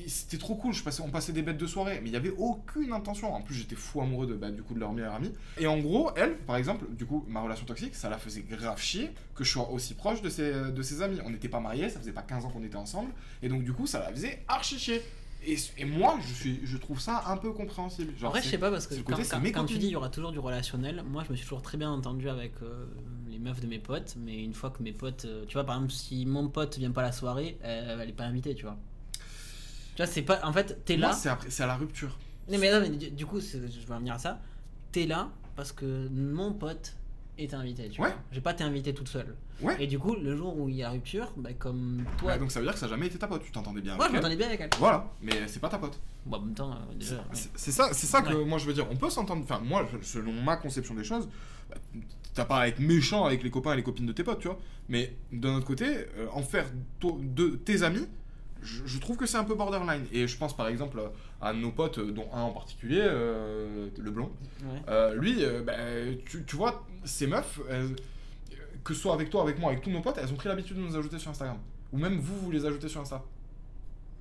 c'était 0.08 0.38
trop 0.38 0.56
cool. 0.56 0.74
Je 0.74 0.84
passais, 0.84 1.02
on 1.02 1.10
passait 1.10 1.34
des 1.34 1.42
bêtes 1.42 1.58
de 1.58 1.68
soirée, 1.68 2.00
mais 2.02 2.10
il 2.10 2.14
y 2.14 2.18
avait 2.18 2.34
aucune 2.38 2.92
intention. 2.94 3.34
En 3.34 3.42
plus, 3.42 3.56
j'étais 3.56 3.76
fou 3.76 4.02
amoureux 4.02 4.28
de, 4.28 4.34
bah, 4.34 4.50
du 4.50 4.64
coup, 4.64 4.74
de 4.74 4.80
leur 4.80 4.94
meilleur 4.94 5.14
ami. 5.14 5.32
Et 5.58 5.68
en 5.68 5.80
gros, 5.80 6.12
elle, 6.16 6.38
par 6.38 6.56
exemple, 6.56 6.86
du 6.92 7.06
coup, 7.06 7.26
ma 7.28 7.42
relation 7.42 7.66
toxique, 7.66 7.96
ça 7.96 8.10
la 8.10 8.18
faisait 8.18 8.42
grave 8.42 8.82
chier 8.82 9.12
que 9.36 9.44
je 9.44 9.52
sois 9.52 9.70
aussi 9.70 9.94
proche 9.94 10.22
de 10.22 10.30
ses, 10.30 10.72
de 10.72 10.82
ses 10.82 11.02
amis. 11.02 11.20
On 11.26 11.30
n'était 11.30 11.50
pas 11.50 11.60
mariés, 11.60 11.90
ça 11.90 12.00
faisait 12.00 12.12
pas 12.12 12.22
15 12.22 12.46
ans 12.46 12.50
qu'on 12.50 12.64
était 12.64 12.76
ensemble, 12.76 13.12
et 13.44 13.50
donc 13.50 13.64
du 13.64 13.74
coup, 13.74 13.88
ça 13.88 14.00
la 14.00 14.12
faisait 14.12 14.44
archi 14.48 14.80
chier. 14.80 15.02
Et, 15.50 15.58
et 15.78 15.86
moi, 15.86 16.20
je, 16.28 16.34
suis, 16.34 16.60
je 16.66 16.76
trouve 16.78 17.00
ça 17.00 17.24
un 17.28 17.38
peu 17.38 17.54
compréhensible. 17.54 18.14
Genre, 18.18 18.28
Après, 18.30 18.42
je 18.42 18.46
c'est- 18.46 18.52
sais 18.52 18.58
pas 18.58 18.70
parce 18.70 18.86
que 18.86 18.96
quand, 18.96 19.66
tu 19.66 19.78
dis 19.78 19.88
il 19.88 19.92
y 19.92 19.96
aura 19.96 20.10
toujours 20.10 20.32
du 20.34 20.40
relationnel, 20.40 21.04
moi 21.10 21.24
je 21.26 21.32
me 21.32 21.38
suis 21.38 21.46
toujours 21.46 21.62
très 21.62 21.78
bien 21.78 21.90
entendu 21.90 22.28
avec 22.30 22.52
euh, 22.62 22.86
les 23.30 23.40
meufs 23.40 23.62
de 23.62 23.68
mes 23.68 23.80
potes, 23.80 24.16
mais 24.18 24.44
une 24.44 24.54
fois 24.54 24.72
que 24.72 24.84
mes 24.84 24.92
potes, 24.92 25.24
euh, 25.26 25.46
tu 25.48 25.54
vois, 25.54 25.64
par 25.64 25.76
exemple, 25.78 25.94
si 25.94 26.26
mon 26.26 26.50
pote 26.50 26.78
vient 26.78 26.92
pas 26.92 27.02
à 27.02 27.06
la 27.06 27.12
soirée, 27.14 27.58
euh, 27.64 27.98
elle 28.02 28.10
est 28.10 28.14
pas 28.14 28.26
invitée, 28.26 28.56
tu 28.56 28.64
vois. 28.64 28.78
Tu 29.96 30.04
vois, 30.04 30.06
c'est 30.08 30.22
pas. 30.22 30.42
En 30.44 30.52
fait, 30.52 30.84
t'es 30.86 30.98
là. 30.98 31.14
c'est 31.14 31.64
à 31.64 31.68
la 31.68 31.76
rupture. 31.78 32.18
Non, 32.50 32.58
mais, 32.60 32.72
non, 32.72 32.82
mais 32.82 32.90
du, 32.90 33.10
du 33.12 33.26
coup, 33.26 33.40
je 33.40 33.58
vais 33.58 33.94
en 33.94 34.00
venir 34.00 34.14
à 34.16 34.20
ça. 34.20 34.42
T'es 34.92 35.06
là 35.06 35.30
parce 35.56 35.72
que 35.72 36.08
mon 36.10 36.54
pote 36.54 36.94
est 37.38 37.54
invité, 37.54 37.90
tu 37.90 38.02
Ouais. 38.02 38.10
vois. 38.10 38.18
J'ai 38.32 38.42
pas 38.42 38.52
été 38.52 38.64
invité 38.64 38.94
toute 38.94 39.08
seule. 39.08 39.36
Ouais. 39.62 39.76
Et 39.80 39.88
du 39.88 39.98
coup, 40.00 40.16
le 40.16 40.36
jour 40.36 40.58
où 40.60 40.70
il 40.70 40.76
y 40.76 40.84
a 40.84 40.90
rupture, 40.90 41.32
bah, 41.38 41.52
comme 41.58 42.04
toi. 42.18 42.32
Ouais, 42.34 42.40
donc 42.40 42.52
ça 42.52 42.60
veut 42.60 42.66
dire 42.66 42.74
que 42.74 42.80
ça 42.80 42.86
n'a 42.88 42.92
jamais 42.92 43.08
été 43.08 43.18
ta 43.18 43.28
pote. 43.28 43.44
Tu 43.44 43.52
t'entendais 43.52 43.82
bien 43.82 43.94
je 43.96 44.00
avec 44.02 44.10
elle. 44.10 44.16
m'entendais 44.16 44.36
bien 44.36 44.48
avec 44.48 44.60
elle. 44.62 44.70
Voilà, 44.80 45.12
mais 45.22 45.48
c'est 45.48 45.60
pas 45.60 45.70
ta 45.70 45.78
pote. 45.80 46.00
Bon, 46.26 46.38
en 46.38 46.42
même 46.42 46.54
temps, 46.54 46.72
euh, 46.72 46.94
déjà. 46.98 47.16
ouais. 47.16 47.22
C'est 47.56 47.72
ça, 47.72 47.90
c'est 47.94 48.08
ça 48.08 48.22
que 48.22 48.34
Ouais. 48.34 48.46
moi 48.46 48.58
je 48.58 48.66
veux 48.66 48.74
dire. 48.74 48.88
On 48.92 48.96
peut 48.96 49.10
s'entendre. 49.10 49.42
Enfin, 49.44 49.60
moi, 49.60 49.88
selon 50.02 50.32
ma 50.34 50.58
conception 50.58 50.94
des 50.96 51.04
choses, 51.04 51.28
bah, 51.70 51.78
t'as 52.34 52.46
pas 52.46 52.60
à 52.62 52.68
être 52.68 52.80
méchant 52.80 53.26
avec 53.26 53.44
les 53.44 53.50
copains 53.50 53.74
et 53.74 53.78
les 53.78 53.84
copines 53.84 54.06
de 54.06 54.14
tes 54.14 54.24
potes, 54.24 54.40
tu 54.40 54.48
vois. 54.48 54.60
Mais 54.90 55.16
d'un 55.32 55.56
autre 55.56 55.66
côté, 55.66 55.86
euh, 56.18 56.28
en 56.34 56.42
faire 56.44 56.66
de 57.02 57.48
tes 57.50 57.84
amis, 57.84 58.08
je, 58.62 58.86
je 58.86 59.00
trouve 59.00 59.18
que 59.18 59.26
c'est 59.26 59.38
un 59.38 59.44
peu 59.44 59.56
borderline. 59.56 60.06
Et 60.12 60.28
je 60.28 60.38
pense 60.38 60.56
par 60.56 60.68
exemple 60.68 61.02
à 61.42 61.54
nos 61.54 61.72
potes, 61.72 62.00
euh, 62.00 62.12
dont 62.12 62.28
un 62.34 62.42
en 62.42 62.52
particulier, 62.52 63.02
euh, 63.02 63.90
le 63.98 64.12
blond. 64.12 64.32
Ouais. 64.64 64.82
Euh, 64.90 65.14
lui, 65.16 65.44
euh, 65.44 65.62
bah, 65.64 65.74
tu, 66.26 66.44
tu 66.46 66.56
vois, 66.56 66.86
ces 67.06 67.28
meufs, 67.28 67.60
elles- 67.70 67.96
que 68.84 68.94
ce 68.94 69.02
soit 69.02 69.14
avec 69.14 69.30
toi, 69.30 69.42
avec 69.42 69.60
moi, 69.60 69.72
avec 69.72 69.84
tous 69.84 69.90
nos 69.90 70.02
potes, 70.02 70.18
elles 70.18 70.32
ont 70.32 70.36
pris 70.38 70.48
l'habitude 70.50 70.78
de 70.78 70.82
nous 70.82 70.96
ajouter 70.96 71.20
sur 71.20 71.32
Instagram. 71.32 71.58
Ou 71.94 71.98
même 71.98 72.18
vous, 72.20 72.38
vous 72.40 72.52
les 72.52 72.66
ajoutez 72.66 72.88
sur 72.88 73.02
Insta. 73.02 73.22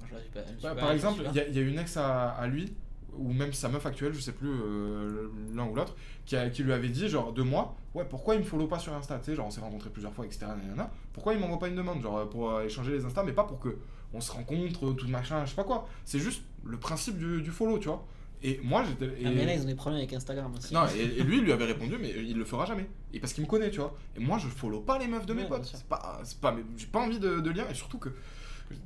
Je 0.02 0.06
pas- 0.32 0.40
je 0.56 0.62
Par- 0.62 0.74
pas- 0.74 0.80
par 0.80 0.88
je 0.90 0.94
exemple, 0.94 1.22
il 1.30 1.36
y, 1.36 1.40
a- 1.40 1.48
il 1.48 1.54
y 1.54 1.58
a 1.58 1.62
une 1.62 1.78
ex 1.78 1.96
à, 1.96 2.30
à 2.30 2.46
lui, 2.46 2.72
ou 3.16 3.32
même 3.32 3.52
sa 3.52 3.68
meuf 3.68 3.84
actuelle, 3.86 4.12
je 4.12 4.20
sais 4.20 4.32
plus, 4.32 4.48
euh, 4.50 5.28
l'un 5.54 5.66
ou 5.66 5.74
l'autre, 5.74 5.94
qui, 6.26 6.36
lui 6.62 6.72
avait 6.72 6.88
dit, 6.88 7.08
genre, 7.08 7.32
de 7.32 7.42
moi, 7.42 7.74
ouais, 7.94 8.04
pourquoi 8.04 8.34
il 8.34 8.40
me 8.40 8.44
follow 8.44 8.66
pas 8.66 8.78
sur 8.78 8.92
Insta? 8.92 9.18
Tu 9.18 9.26
sais, 9.26 9.34
genre, 9.34 9.46
on 9.46 9.50
s'est 9.50 9.60
rencontrés 9.60 9.90
plusieurs 9.90 10.12
fois, 10.12 10.26
etc. 10.26 10.46
nanana. 10.46 10.90
Pourquoi 11.12 11.34
il 11.34 11.40
m'envoie 11.40 11.58
pas 11.58 11.68
une 11.68 11.76
demande, 11.76 12.02
genre, 12.02 12.28
pour 12.28 12.50
euh, 12.52 12.64
échanger 12.64 12.92
les 12.92 13.04
Insta, 13.04 13.22
mais 13.22 13.32
pas 13.32 13.44
pour 13.44 13.58
que 13.58 13.76
on 14.14 14.20
se 14.20 14.32
rencontre, 14.32 14.92
tout 14.92 15.08
machin, 15.08 15.44
je 15.44 15.50
sais 15.50 15.56
pas 15.56 15.64
quoi. 15.64 15.88
C'est 16.04 16.18
juste 16.18 16.42
le 16.64 16.76
principe 16.78 17.18
du, 17.18 17.42
du 17.42 17.50
follow, 17.50 17.78
tu 17.78 17.88
vois. 17.88 18.04
Et 18.42 18.60
moi, 18.62 18.84
j'étais. 18.86 19.10
Ah, 19.24 19.30
et- 19.30 19.34
mais 19.34 19.46
là, 19.46 19.54
ils 19.54 19.62
ont 19.62 19.66
des 19.66 19.74
problèmes 19.74 19.98
avec 19.98 20.12
Instagram 20.12 20.52
aussi. 20.56 20.72
non, 20.74 20.82
et, 20.94 21.00
et 21.20 21.22
lui, 21.22 21.38
il 21.38 21.44
lui 21.44 21.52
avait 21.52 21.64
répondu, 21.64 21.96
mais 22.00 22.10
il 22.10 22.36
le 22.36 22.44
fera 22.44 22.66
jamais. 22.66 22.86
Et 23.14 23.18
parce 23.20 23.32
qu'il 23.32 23.42
me 23.44 23.48
connaît, 23.48 23.70
tu 23.70 23.80
vois. 23.80 23.96
Et 24.16 24.20
moi, 24.20 24.38
je 24.38 24.46
follow 24.48 24.80
pas 24.80 24.98
les 24.98 25.06
meufs 25.08 25.26
de 25.26 25.32
mes 25.34 25.42
Ouais, 25.42 25.48
potes. 25.48 25.64
C'est 25.64 25.84
pas, 25.84 26.20
c'est 26.22 26.38
pas, 26.38 26.54
j'ai 26.76 26.86
pas 26.86 27.00
envie 27.00 27.18
de, 27.18 27.40
de 27.40 27.50
lien. 27.50 27.64
Et 27.70 27.74
surtout 27.74 27.98
que 27.98 28.10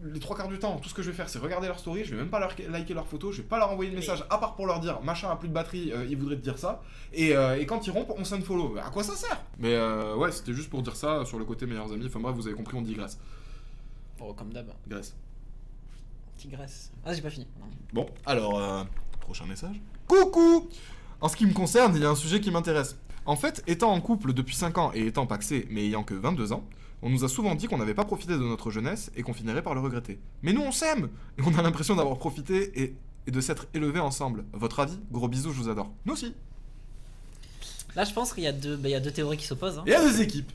les 0.05 0.21
trois 0.21 0.37
quarts 0.37 0.49
du 0.49 0.59
temps, 0.59 0.77
tout 0.77 0.89
ce 0.89 0.95
que 0.95 1.03
je 1.03 1.11
vais 1.11 1.17
faire, 1.17 1.29
c'est 1.29 1.39
regarder 1.41 1.67
leur 1.67 1.79
story. 1.81 2.05
Je 2.05 2.11
vais 2.13 2.19
même 2.21 2.31
pas 2.31 2.39
leur 2.39 2.55
liker 2.69 2.95
leurs 2.95 3.07
photos. 3.09 3.35
Je 3.35 3.43
vais 3.43 3.49
pas 3.49 3.59
leur 3.59 3.71
envoyer 3.73 3.91
de 3.91 3.97
message, 3.97 4.25
à 4.31 4.39
part 4.39 4.55
pour 4.55 4.67
leur 4.67 4.79
dire 4.79 5.01
machin 5.03 5.31
a 5.31 5.37
plus 5.37 5.49
de 5.49 5.55
batterie, 5.55 5.91
euh, 5.93 6.07
il 6.09 6.17
voudrait 6.17 6.37
te 6.37 6.43
dire 6.43 6.59
ça. 6.59 6.81
Et, 7.13 7.35
euh, 7.35 7.59
et 7.59 7.67
quand 7.67 7.87
ils 7.87 7.91
rompent, 7.91 8.13
on 8.17 8.25
s'unfollow. 8.25 8.77
À 8.77 8.91
quoi 8.91 9.03
ça 9.03 9.17
sert? 9.17 9.43
Mais 9.59 9.75
euh, 9.75 10.15
ouais, 10.17 10.31
c'était 10.33 10.53
juste 10.53 10.71
pour 10.71 10.83
dire 10.83 10.95
ça 10.97 11.25
sur 11.25 11.39
le 11.39 11.45
côté 11.45 11.67
meilleurs 11.67 11.93
amis. 11.93 12.05
Enfin 12.07 12.21
bref, 12.21 12.37
vous 12.37 12.47
avez 12.47 12.55
compris, 12.57 12.77
on 12.77 12.83
digresse. 12.83 13.19
Oh, 14.21 14.33
comme 14.35 14.53
d'hab. 14.53 14.67
Graisse. 14.89 15.15
Tigresse. 16.37 16.91
Ah, 17.05 17.13
j'ai 17.15 17.23
pas 17.23 17.31
fini. 17.31 17.47
Bon, 17.93 18.07
alors, 18.27 18.59
euh, 18.59 18.85
prochain 19.21 19.47
message. 19.47 19.81
Coucou 20.07 20.69
En 21.21 21.29
ce 21.29 21.37
qui 21.37 21.47
me 21.47 21.53
concerne, 21.53 21.95
il 21.97 22.03
y 22.03 22.05
a 22.05 22.11
un 22.11 22.15
sujet 22.15 22.41
qui 22.41 22.51
m'intéresse. 22.51 22.97
En 23.27 23.37
fait, 23.37 23.63
étant 23.67 23.93
en 23.93 24.01
couple 24.01 24.33
depuis 24.33 24.55
5 24.57 24.79
ans 24.79 24.91
et 24.95 25.07
étant 25.07 25.27
paxé, 25.27 25.67
mais 25.71 25.85
ayant 25.87 26.03
que 26.03 26.15
22 26.15 26.53
ans, 26.53 26.65
on 27.03 27.11
nous 27.11 27.25
a 27.25 27.29
souvent 27.29 27.55
dit 27.55 27.67
qu'on 27.67 27.79
n'avait 27.79 27.95
pas 27.95 28.05
profité 28.05 28.33
de 28.33 28.39
notre 28.39 28.71
jeunesse 28.71 29.11
et 29.17 29.23
qu'on 29.23 29.33
finirait 29.35 29.63
par 29.63 29.75
le 29.75 29.81
regretter. 29.81 30.19
Mais 30.43 30.53
nous, 30.53 30.63
on 30.63 30.73
s'aime 30.73 31.09
Et 31.39 31.43
on 31.43 31.55
a 31.59 31.63
l'impression 31.63 31.95
d'avoir 31.97 32.19
profité 32.19 32.83
et, 32.83 32.95
et 33.27 33.31
de 33.31 33.41
s'être 33.41 33.67
élevés 33.75 34.01
ensemble. 34.01 34.45
Votre 34.53 34.81
avis? 34.81 34.99
Gros 35.13 35.29
bisous, 35.29 35.53
je 35.53 35.59
vous 35.63 35.69
adore. 35.69 35.91
Nous 36.07 36.13
aussi. 36.15 36.35
Là, 37.97 38.05
je 38.05 38.13
pense 38.13 38.33
qu'il 38.33 38.45
y, 38.45 38.47
a 38.47 38.53
deux- 38.53 38.77
bah, 38.77 38.89
il 38.89 38.93
y 38.93 38.95
a 38.95 39.01
deux 39.01 39.11
théories 39.11 39.37
qui 39.37 39.47
s'opposent. 39.47 39.79
hein. 39.79 39.85
Et 39.87 39.91
il 39.91 39.93
y 39.93 39.97
a 39.97 40.05
des 40.11 40.21
équipes. 40.23 40.51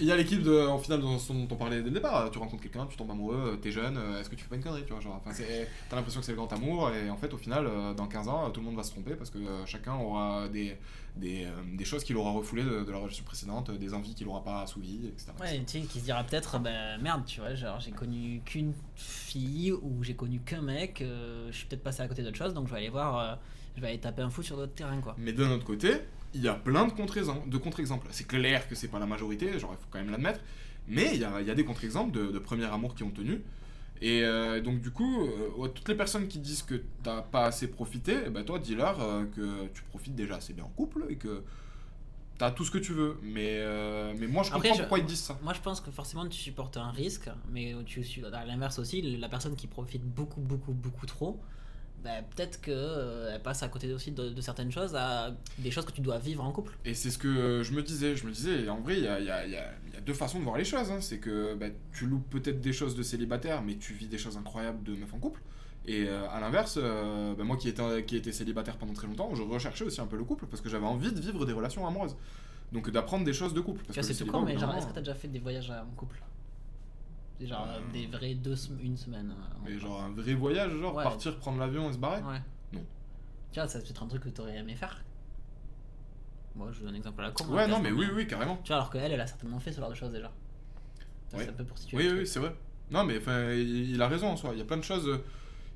Il 0.00 0.06
y 0.06 0.12
a 0.12 0.16
l'équipe 0.16 0.42
de, 0.42 0.66
en 0.66 0.78
finale 0.78 1.00
dont 1.00 1.16
dont 1.16 1.48
on 1.50 1.56
parlait 1.56 1.78
dès 1.78 1.84
le 1.84 1.90
départ. 1.90 2.30
Tu 2.30 2.38
rencontres 2.38 2.62
quelqu'un, 2.62 2.86
tu 2.86 2.96
tombes 2.96 3.10
amoureux, 3.10 3.58
t'es 3.62 3.70
jeune, 3.70 3.96
euh, 3.96 4.20
est-ce 4.20 4.28
que 4.28 4.34
tu 4.34 4.42
fais 4.42 4.50
pas 4.50 4.56
une 4.56 4.62
connerie, 4.62 4.84
tu 4.84 4.92
vois 4.92 5.00
genre, 5.00 5.22
T'as 5.24 5.96
l'impression 5.96 6.20
que 6.20 6.26
c'est 6.26 6.32
le 6.32 6.36
grand 6.36 6.52
amour 6.52 6.90
et 6.90 7.10
en 7.10 7.16
fait 7.16 7.32
au 7.32 7.38
final 7.38 7.66
euh, 7.66 7.94
dans 7.94 8.06
15 8.06 8.28
ans 8.28 8.50
tout 8.50 8.60
le 8.60 8.66
monde 8.66 8.76
va 8.76 8.82
se 8.82 8.90
tromper 8.90 9.14
parce 9.14 9.30
que 9.30 9.38
euh, 9.38 9.66
chacun 9.66 9.94
aura 9.94 10.48
des, 10.48 10.76
des, 11.16 11.44
euh, 11.44 11.50
des 11.76 11.84
choses 11.84 12.02
qu'il 12.04 12.16
aura 12.16 12.32
refoulées 12.32 12.64
de, 12.64 12.82
de 12.84 12.90
la 12.92 12.98
relation 12.98 13.24
précédente, 13.24 13.70
euh, 13.70 13.78
des 13.78 13.94
envies 13.94 14.14
qu'il 14.14 14.26
aura 14.26 14.42
pas 14.42 14.62
assouvies, 14.62 15.06
etc. 15.06 15.32
Ouais, 15.40 15.62
tu 15.64 15.80
sais, 15.80 15.86
qui 15.86 16.00
se 16.00 16.04
dira 16.04 16.24
peut-être, 16.24 16.58
ben 16.58 17.00
merde, 17.00 17.22
tu 17.26 17.40
vois, 17.40 17.54
genre 17.54 17.78
j'ai 17.80 17.92
connu 17.92 18.40
qu'une 18.44 18.72
fille 18.96 19.72
ou 19.72 20.02
j'ai 20.02 20.14
connu 20.14 20.40
qu'un 20.40 20.62
mec, 20.62 21.02
euh, 21.02 21.48
je 21.50 21.56
suis 21.56 21.66
peut-être 21.66 21.82
passé 21.84 22.02
à 22.02 22.08
côté 22.08 22.22
d'autre 22.22 22.36
chose, 22.36 22.54
donc 22.54 22.66
je 22.66 22.72
vais 22.72 22.78
aller 22.78 22.88
voir, 22.88 23.18
euh, 23.18 23.34
je 23.76 23.80
vais 23.80 23.88
aller 23.88 23.98
taper 23.98 24.22
un 24.22 24.30
foot 24.30 24.44
sur 24.44 24.56
d'autres 24.56 24.74
terrains, 24.74 25.00
quoi. 25.00 25.14
Mais 25.18 25.32
d'un 25.32 25.50
autre 25.50 25.64
côté, 25.64 25.92
il 26.34 26.42
y 26.42 26.48
a 26.48 26.54
plein 26.54 26.86
de 26.86 26.92
contre-exemples. 26.92 27.48
De. 27.48 27.58
C'est 28.10 28.26
clair 28.26 28.68
que 28.68 28.74
c'est 28.74 28.88
pas 28.88 28.98
la 28.98 29.06
majorité, 29.06 29.58
genre 29.58 29.74
il 29.78 29.82
faut 29.82 29.88
quand 29.90 29.98
même 29.98 30.10
l'admettre. 30.10 30.40
Mais 30.86 31.10
il 31.14 31.20
y 31.20 31.24
a, 31.24 31.40
il 31.40 31.46
y 31.46 31.50
a 31.50 31.54
des 31.54 31.64
contre-exemples 31.64 32.12
de, 32.12 32.26
de 32.30 32.38
premier 32.38 32.64
amour 32.66 32.94
qui 32.94 33.02
ont 33.04 33.10
tenu. 33.10 33.42
Et 34.02 34.22
euh, 34.24 34.60
donc 34.60 34.80
du 34.80 34.90
coup, 34.90 35.22
euh, 35.26 35.68
toutes 35.68 35.88
les 35.88 35.94
personnes 35.94 36.28
qui 36.28 36.38
disent 36.38 36.62
que 36.62 36.82
t'as 37.02 37.22
pas 37.22 37.46
assez 37.46 37.68
profité, 37.68 38.28
ben 38.30 38.44
toi 38.44 38.58
dis-leur 38.58 39.00
euh, 39.00 39.24
que 39.34 39.68
tu 39.72 39.82
profites 39.84 40.14
déjà 40.14 40.36
assez 40.36 40.52
bien 40.52 40.64
en 40.64 40.68
couple 40.68 41.06
et 41.08 41.16
que 41.16 41.42
t'as 42.38 42.50
tout 42.50 42.64
ce 42.64 42.70
que 42.70 42.78
tu 42.78 42.92
veux. 42.92 43.18
Mais, 43.22 43.62
mais 44.18 44.26
moi 44.26 44.42
je 44.42 44.48
Après, 44.52 44.68
comprends 44.68 44.74
je- 44.74 44.80
pourquoi 44.82 44.98
ils 44.98 45.06
disent 45.06 45.20
ça. 45.20 45.38
Moi 45.42 45.54
je 45.54 45.60
pense 45.60 45.80
que 45.80 45.90
forcément 45.90 46.26
tu 46.28 46.38
supportes 46.38 46.76
un 46.76 46.90
risque, 46.90 47.30
mais 47.50 47.74
tu 47.86 48.02
à 48.32 48.44
l'inverse 48.44 48.78
aussi, 48.78 49.00
la 49.02 49.28
personne 49.28 49.56
qui 49.56 49.66
profite 49.68 50.02
beaucoup, 50.02 50.40
beaucoup, 50.40 50.72
beaucoup 50.72 51.06
trop, 51.06 51.40
ben, 52.04 52.22
peut-être 52.36 52.60
qu'elle 52.60 53.40
passe 53.42 53.62
à 53.62 53.68
côté 53.68 53.92
aussi 53.92 54.12
de, 54.12 54.28
de 54.28 54.40
certaines 54.40 54.70
choses, 54.70 54.94
à 54.94 55.34
des 55.58 55.70
choses 55.70 55.84
que 55.86 55.92
tu 55.92 56.02
dois 56.02 56.18
vivre 56.18 56.44
en 56.44 56.52
couple. 56.52 56.76
Et 56.84 56.94
c'est 56.94 57.10
ce 57.10 57.18
que 57.18 57.28
euh, 57.28 57.62
je 57.64 57.72
me 57.72 57.82
disais. 57.82 58.14
Je 58.14 58.26
me 58.26 58.30
disais, 58.32 58.68
en 58.68 58.80
vrai, 58.80 58.98
il 58.98 59.04
y 59.04 59.08
a, 59.08 59.18
il 59.20 59.26
y 59.26 59.30
a- 59.30 59.44
il 59.46 59.52
y 59.52 59.56
a- 59.56 59.72
il 59.88 59.94
y 59.94 59.96
a 59.96 60.00
deux 60.00 60.12
façons 60.14 60.38
de 60.38 60.44
voir 60.44 60.56
les 60.58 60.64
choses. 60.64 60.90
hein. 60.90 61.00
C'est 61.00 61.18
que 61.18 61.54
bah, 61.54 61.66
tu 61.92 62.06
loupes 62.06 62.28
peut-être 62.30 62.60
des 62.60 62.72
choses 62.72 62.94
de 62.94 63.02
célibataire, 63.02 63.62
mais 63.62 63.76
tu 63.76 63.94
vis 63.94 64.06
des 64.06 64.18
choses 64.18 64.36
incroyables 64.36 64.82
de 64.84 64.92
meuf 64.94 65.12
en 65.14 65.18
couple. 65.18 65.40
Et 65.86 66.06
euh, 66.08 66.28
à 66.30 66.40
l'inverse, 66.40 66.78
euh, 66.80 67.34
bah, 67.34 67.44
moi 67.44 67.56
qui 67.56 67.68
étais, 67.68 68.04
qui 68.04 68.32
célibataire 68.32 68.76
pendant 68.76 68.92
très 68.94 69.06
longtemps, 69.06 69.34
je 69.34 69.42
recherchais 69.42 69.84
aussi 69.84 70.00
un 70.00 70.06
peu 70.06 70.16
le 70.16 70.24
couple 70.24 70.46
parce 70.46 70.62
que 70.62 70.68
j'avais 70.68 70.86
envie 70.86 71.12
de 71.12 71.20
vivre 71.20 71.44
des 71.46 71.52
relations 71.52 71.86
amoureuses. 71.86 72.16
Donc 72.72 72.90
d'apprendre 72.90 73.24
des 73.24 73.32
choses 73.34 73.54
de 73.54 73.60
couple. 73.60 73.82
Parce 73.84 73.96
que 73.98 74.02
c'est 74.02 74.14
tout 74.24 74.30
con, 74.32 74.42
mais 74.46 74.58
genre, 74.58 74.74
est-ce 74.76 74.86
que 74.86 74.92
t'as 74.94 75.00
déjà 75.00 75.14
fait 75.14 75.28
des 75.28 75.38
voyages 75.38 75.70
en 75.70 75.94
couple? 75.94 76.20
Genre 77.40 77.66
Euh. 77.68 77.80
des 77.92 78.06
vrais 78.06 78.34
deux, 78.34 78.54
une 78.80 78.96
semaine. 78.96 79.32
en 79.32 79.64
Mais 79.64 79.78
genre 79.78 80.02
un 80.02 80.10
vrai 80.10 80.34
voyage, 80.34 80.72
genre 80.72 80.94
Ouais. 80.94 81.02
partir, 81.04 81.36
prendre 81.38 81.58
l'avion 81.58 81.90
et 81.90 81.92
se 81.92 81.98
barrer? 81.98 82.22
Ouais. 82.22 82.40
Non. 82.72 82.84
Tu 83.52 83.58
vois, 83.60 83.68
ça 83.68 83.78
c'est 83.80 83.84
peut-être 83.86 84.02
un 84.02 84.06
truc 84.08 84.22
que 84.22 84.28
t'aurais 84.28 84.56
aimé 84.56 84.74
faire? 84.76 85.02
Moi, 86.54 86.70
je 86.72 86.80
donne 86.80 86.94
un 86.94 86.96
exemple 86.96 87.20
à 87.20 87.24
la 87.24 87.30
con. 87.32 87.44
Ouais, 87.48 87.62
hein, 87.64 87.68
non, 87.68 87.80
mais 87.80 87.90
oui, 87.90 88.06
oui, 88.14 88.26
carrément. 88.28 88.56
Tu 88.62 88.68
vois, 88.68 88.76
alors 88.76 88.90
qu'elle, 88.90 89.10
elle 89.10 89.20
a 89.20 89.26
certainement 89.26 89.58
fait 89.58 89.72
ce 89.72 89.80
genre 89.80 89.90
de 89.90 89.94
choses 89.96 90.12
déjà. 90.12 90.30
Ça, 91.28 91.36
Ouais. 91.36 91.44
C'est 91.44 91.50
un 91.50 91.54
peu 91.54 91.64
pour 91.64 91.76
situer. 91.76 91.96
Oui, 91.96 92.08
oui, 92.20 92.26
c'est 92.26 92.38
vrai. 92.38 92.54
Non, 92.92 93.02
mais 93.04 93.18
enfin, 93.18 93.50
il 93.50 93.90
il 93.90 94.00
a 94.00 94.06
raison 94.08 94.28
en 94.28 94.36
soi. 94.36 94.50
Il 94.52 94.58
y 94.58 94.62
a 94.62 94.64
plein 94.64 94.76
de 94.76 94.82
choses 94.84 95.08
euh, 95.08 95.18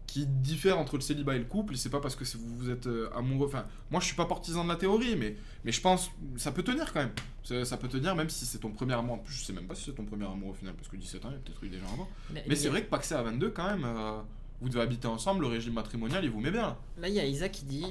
qui 0.09 0.27
diffèrent 0.27 0.79
entre 0.79 0.97
le 0.97 1.03
célibat 1.03 1.37
et 1.37 1.39
le 1.39 1.45
couple. 1.45 1.75
Et 1.75 1.77
c'est 1.77 1.91
pas 1.91 2.01
parce 2.01 2.17
que 2.17 2.25
c'est- 2.25 2.39
vous 2.41 2.71
êtes 2.71 2.87
euh, 2.89 3.09
amoureux. 3.15 3.47
Enfin, 3.47 3.67
moi, 3.91 4.01
je 4.01 4.07
suis 4.07 4.17
pas 4.17 4.25
partisan 4.27 4.65
de 4.65 4.69
la 4.71 4.77
théorie, 4.77 5.15
mais, 5.17 5.37
mais 5.65 5.71
je 5.71 5.81
pense 5.81 6.11
ça 6.37 6.51
peut 6.51 6.63
tenir 6.65 6.93
quand 6.93 7.01
même. 7.01 7.13
Ça, 7.45 7.65
ça 7.65 7.77
peut 7.77 7.89
tenir 7.89 8.17
même 8.17 8.29
si 8.31 8.45
c'est 8.47 8.59
ton 8.59 8.71
premier 8.71 8.95
amour. 8.95 9.15
En 9.17 9.19
plus, 9.19 9.35
je 9.35 9.45
sais 9.45 9.53
même 9.53 9.67
pas 9.67 9.75
si 9.77 9.85
c'est 9.85 9.93
ton 9.95 10.05
premier 10.05 10.25
amour 10.25 10.49
au 10.49 10.55
final, 10.55 10.75
parce 10.75 10.89
que 10.89 10.97
17 10.97 11.25
ans, 11.27 11.29
il 11.31 11.35
y 11.35 11.37
a 11.37 11.41
peut-être 11.41 11.63
eu 11.63 11.69
déjà 11.69 11.85
avant. 11.93 12.09
Mais 12.33 12.43
y 12.49 12.57
c'est 12.57 12.67
a- 12.67 12.71
vrai 12.71 12.83
que 12.83 12.89
Paxé 12.91 13.15
à 13.15 13.23
22, 13.23 13.51
quand 13.51 13.67
même, 13.69 13.85
euh, 13.85 14.21
vous 14.63 14.69
devez 14.71 14.81
habiter 14.81 15.07
ensemble, 15.07 15.43
le 15.43 15.49
régime 15.49 15.75
matrimonial, 15.75 16.25
il 16.25 16.31
vous 16.31 16.41
met 16.41 16.51
bien. 16.51 16.77
là. 16.99 17.09
Il 17.09 17.15
y 17.15 17.21
a 17.21 17.25
Isa 17.27 17.49
qui 17.49 17.65
dit. 17.67 17.85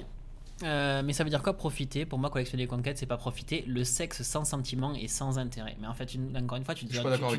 euh, 0.64 1.04
mais 1.06 1.14
ça 1.14 1.24
veut 1.24 1.30
dire 1.30 1.44
quoi 1.44 1.54
profiter? 1.56 2.08
Pour 2.08 2.18
moi, 2.18 2.32
collectionner 2.32 2.64
les 2.64 2.68
conquêtes, 2.68 2.98
c'est 2.98 3.06
pas 3.06 3.18
profiter. 3.18 3.64
Le 3.68 3.84
sexe 3.84 4.24
sans 4.24 4.44
sentiment 4.44 4.96
et 4.96 5.08
sans 5.08 5.38
intérêt. 5.38 5.78
Mais 5.80 5.86
en 5.86 5.94
fait, 5.94 6.16
une- 6.16 6.36
encore 6.36 6.58
une 6.58 6.66
fois, 6.66 6.74
tu 6.74 6.88
tu- 6.88 6.98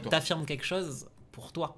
t'affirmes 0.08 0.46
quelque 0.46 0.64
chose 0.64 1.08
pour 1.32 1.50
toi. 1.50 1.76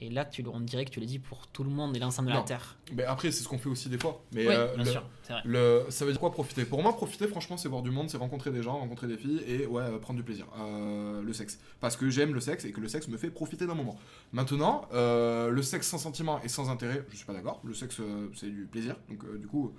Et 0.00 0.10
là, 0.10 0.24
tu, 0.24 0.44
on 0.52 0.58
dirait 0.60 0.84
que 0.84 0.90
tu 0.90 0.98
le 0.98 1.06
dis 1.06 1.20
pour 1.20 1.46
tout 1.46 1.62
le 1.62 1.70
monde 1.70 1.96
et 1.96 2.00
l'ensemble 2.00 2.28
de 2.28 2.34
la. 2.34 2.42
Terre. 2.42 2.76
Mais 2.92 3.04
après, 3.04 3.30
c'est 3.30 3.44
ce 3.44 3.48
qu'on 3.48 3.58
fait 3.58 3.68
aussi 3.68 3.88
des 3.88 3.96
fois. 3.98 4.24
Mais 4.34 4.46
Oui, 4.48 4.54
euh, 4.56 4.74
bien 4.74 4.84
le- 4.84 4.90
sûr, 4.90 5.04
c'est 5.22 5.32
vrai. 5.34 5.42
Le, 5.44 5.86
ça 5.88 6.04
veut 6.04 6.10
dire 6.10 6.20
quoi 6.20 6.32
profiter? 6.32 6.64
Pour 6.64 6.82
moi, 6.82 6.94
profiter, 6.96 7.28
franchement, 7.28 7.56
c'est 7.56 7.68
voir 7.68 7.82
du 7.82 7.92
monde, 7.92 8.10
c'est 8.10 8.16
rencontrer 8.16 8.50
des 8.50 8.60
gens, 8.62 8.76
rencontrer 8.78 9.06
des 9.06 9.16
filles 9.16 9.42
et 9.46 9.66
ouais, 9.66 9.82
euh, 9.84 9.98
prendre 9.98 10.16
du 10.18 10.24
plaisir. 10.24 10.46
Euh, 10.58 11.22
le 11.22 11.32
sexe. 11.32 11.60
Parce 11.80 11.96
que 11.96 12.10
j'aime 12.10 12.34
le 12.34 12.40
sexe 12.40 12.64
et 12.64 12.72
que 12.72 12.80
le 12.80 12.88
sexe 12.88 13.06
me 13.06 13.16
fait 13.16 13.30
profiter 13.30 13.66
d'un 13.66 13.74
moment. 13.74 13.96
Maintenant, 14.32 14.88
euh, 14.92 15.50
le 15.50 15.62
sexe 15.62 15.86
sans 15.86 15.98
sentiment 15.98 16.40
et 16.42 16.48
sans 16.48 16.70
intérêt, 16.70 17.04
je 17.10 17.16
suis 17.16 17.24
pas 17.26 17.32
d'accord. 17.32 17.60
Le 17.62 17.72
sexe, 17.72 18.00
c'est 18.34 18.50
du 18.50 18.66
plaisir. 18.66 18.96
Donc, 19.08 19.24
du 19.38 19.46
coup, 19.46 19.74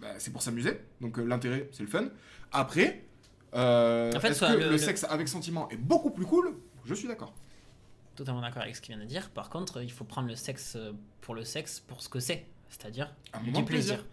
bah, 0.00 0.08
c'est 0.18 0.32
pour 0.32 0.42
s'amuser. 0.42 0.80
Donc, 1.00 1.16
l'intérêt, 1.18 1.68
c'est 1.72 1.84
le 1.84 1.88
fun. 1.88 2.08
Après, 2.50 3.04
En 3.52 4.10
fait, 4.20 4.30
est-ce 4.30 4.40
que 4.40 4.58
le- 4.70 4.78
sexe 4.78 5.04
avec 5.08 5.28
sentiment 5.28 5.68
est 5.70 5.76
beaucoup 5.76 6.10
plus 6.10 6.26
cool? 6.26 6.56
Je 6.84 6.94
suis 6.94 7.06
d'accord. 7.06 7.34
Totalement 8.20 8.42
d'accord 8.42 8.64
avec 8.64 8.76
ce 8.76 8.82
qu'il 8.82 8.94
vient 8.94 9.02
de 9.02 9.08
dire. 9.08 9.30
Par 9.30 9.48
contre, 9.48 9.82
il 9.82 9.90
faut 9.90 10.04
prendre 10.04 10.28
le 10.28 10.36
sexe 10.36 10.74
euh, 10.76 10.92
pour 11.22 11.34
le 11.34 11.42
sexe 11.42 11.80
pour 11.80 12.02
ce 12.02 12.10
que 12.10 12.20
c'est, 12.20 12.44
c'est-à-dire 12.68 13.10
du 13.42 13.50
plaisir. 13.50 13.64
plaisir. 13.64 14.04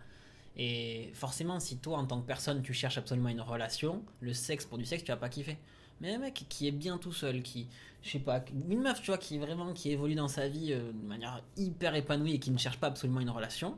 Et 0.56 1.12
forcément, 1.14 1.60
si 1.60 1.80
toi, 1.80 1.98
en 1.98 2.06
tant 2.06 2.22
que 2.22 2.26
personne, 2.26 2.62
tu 2.62 2.72
cherches 2.72 2.98
absolument 2.98 3.28
une 3.28 3.42
relation, 3.42 4.06
le 4.22 4.32
sexe 4.32 4.66
pour 4.66 4.78
du 4.78 4.86
sexe, 4.86 5.04
tu 5.04 5.12
vas 5.12 5.18
pas 5.18 5.28
kiffer. 5.28 5.58
Mais 6.00 6.16
un 6.16 6.20
mec 6.20 6.46
qui 6.48 6.70
est 6.70 6.72
bien 6.72 6.98
tout 6.98 7.12
seul, 7.12 7.42
qui, 7.44 7.68
je 8.02 8.12
sais 8.12 8.20
pas, 8.20 8.46
une 8.70 8.80
meuf, 8.80 9.02
tu 9.02 9.08
vois, 9.08 9.18
qui 9.18 9.36
est 9.36 9.40
vraiment, 9.40 9.74
qui 9.74 9.92
évolue 9.92 10.16
dans 10.16 10.30
sa 10.30 10.48
vie 10.48 10.72
euh, 10.72 10.94
de 10.94 11.06
manière 11.06 11.44
hyper 11.58 11.94
épanouie 11.94 12.36
et 12.36 12.40
qui 12.40 12.52
ne 12.52 12.58
cherche 12.58 12.80
pas 12.80 12.88
absolument 12.88 13.20
une 13.20 13.30
relation, 13.30 13.78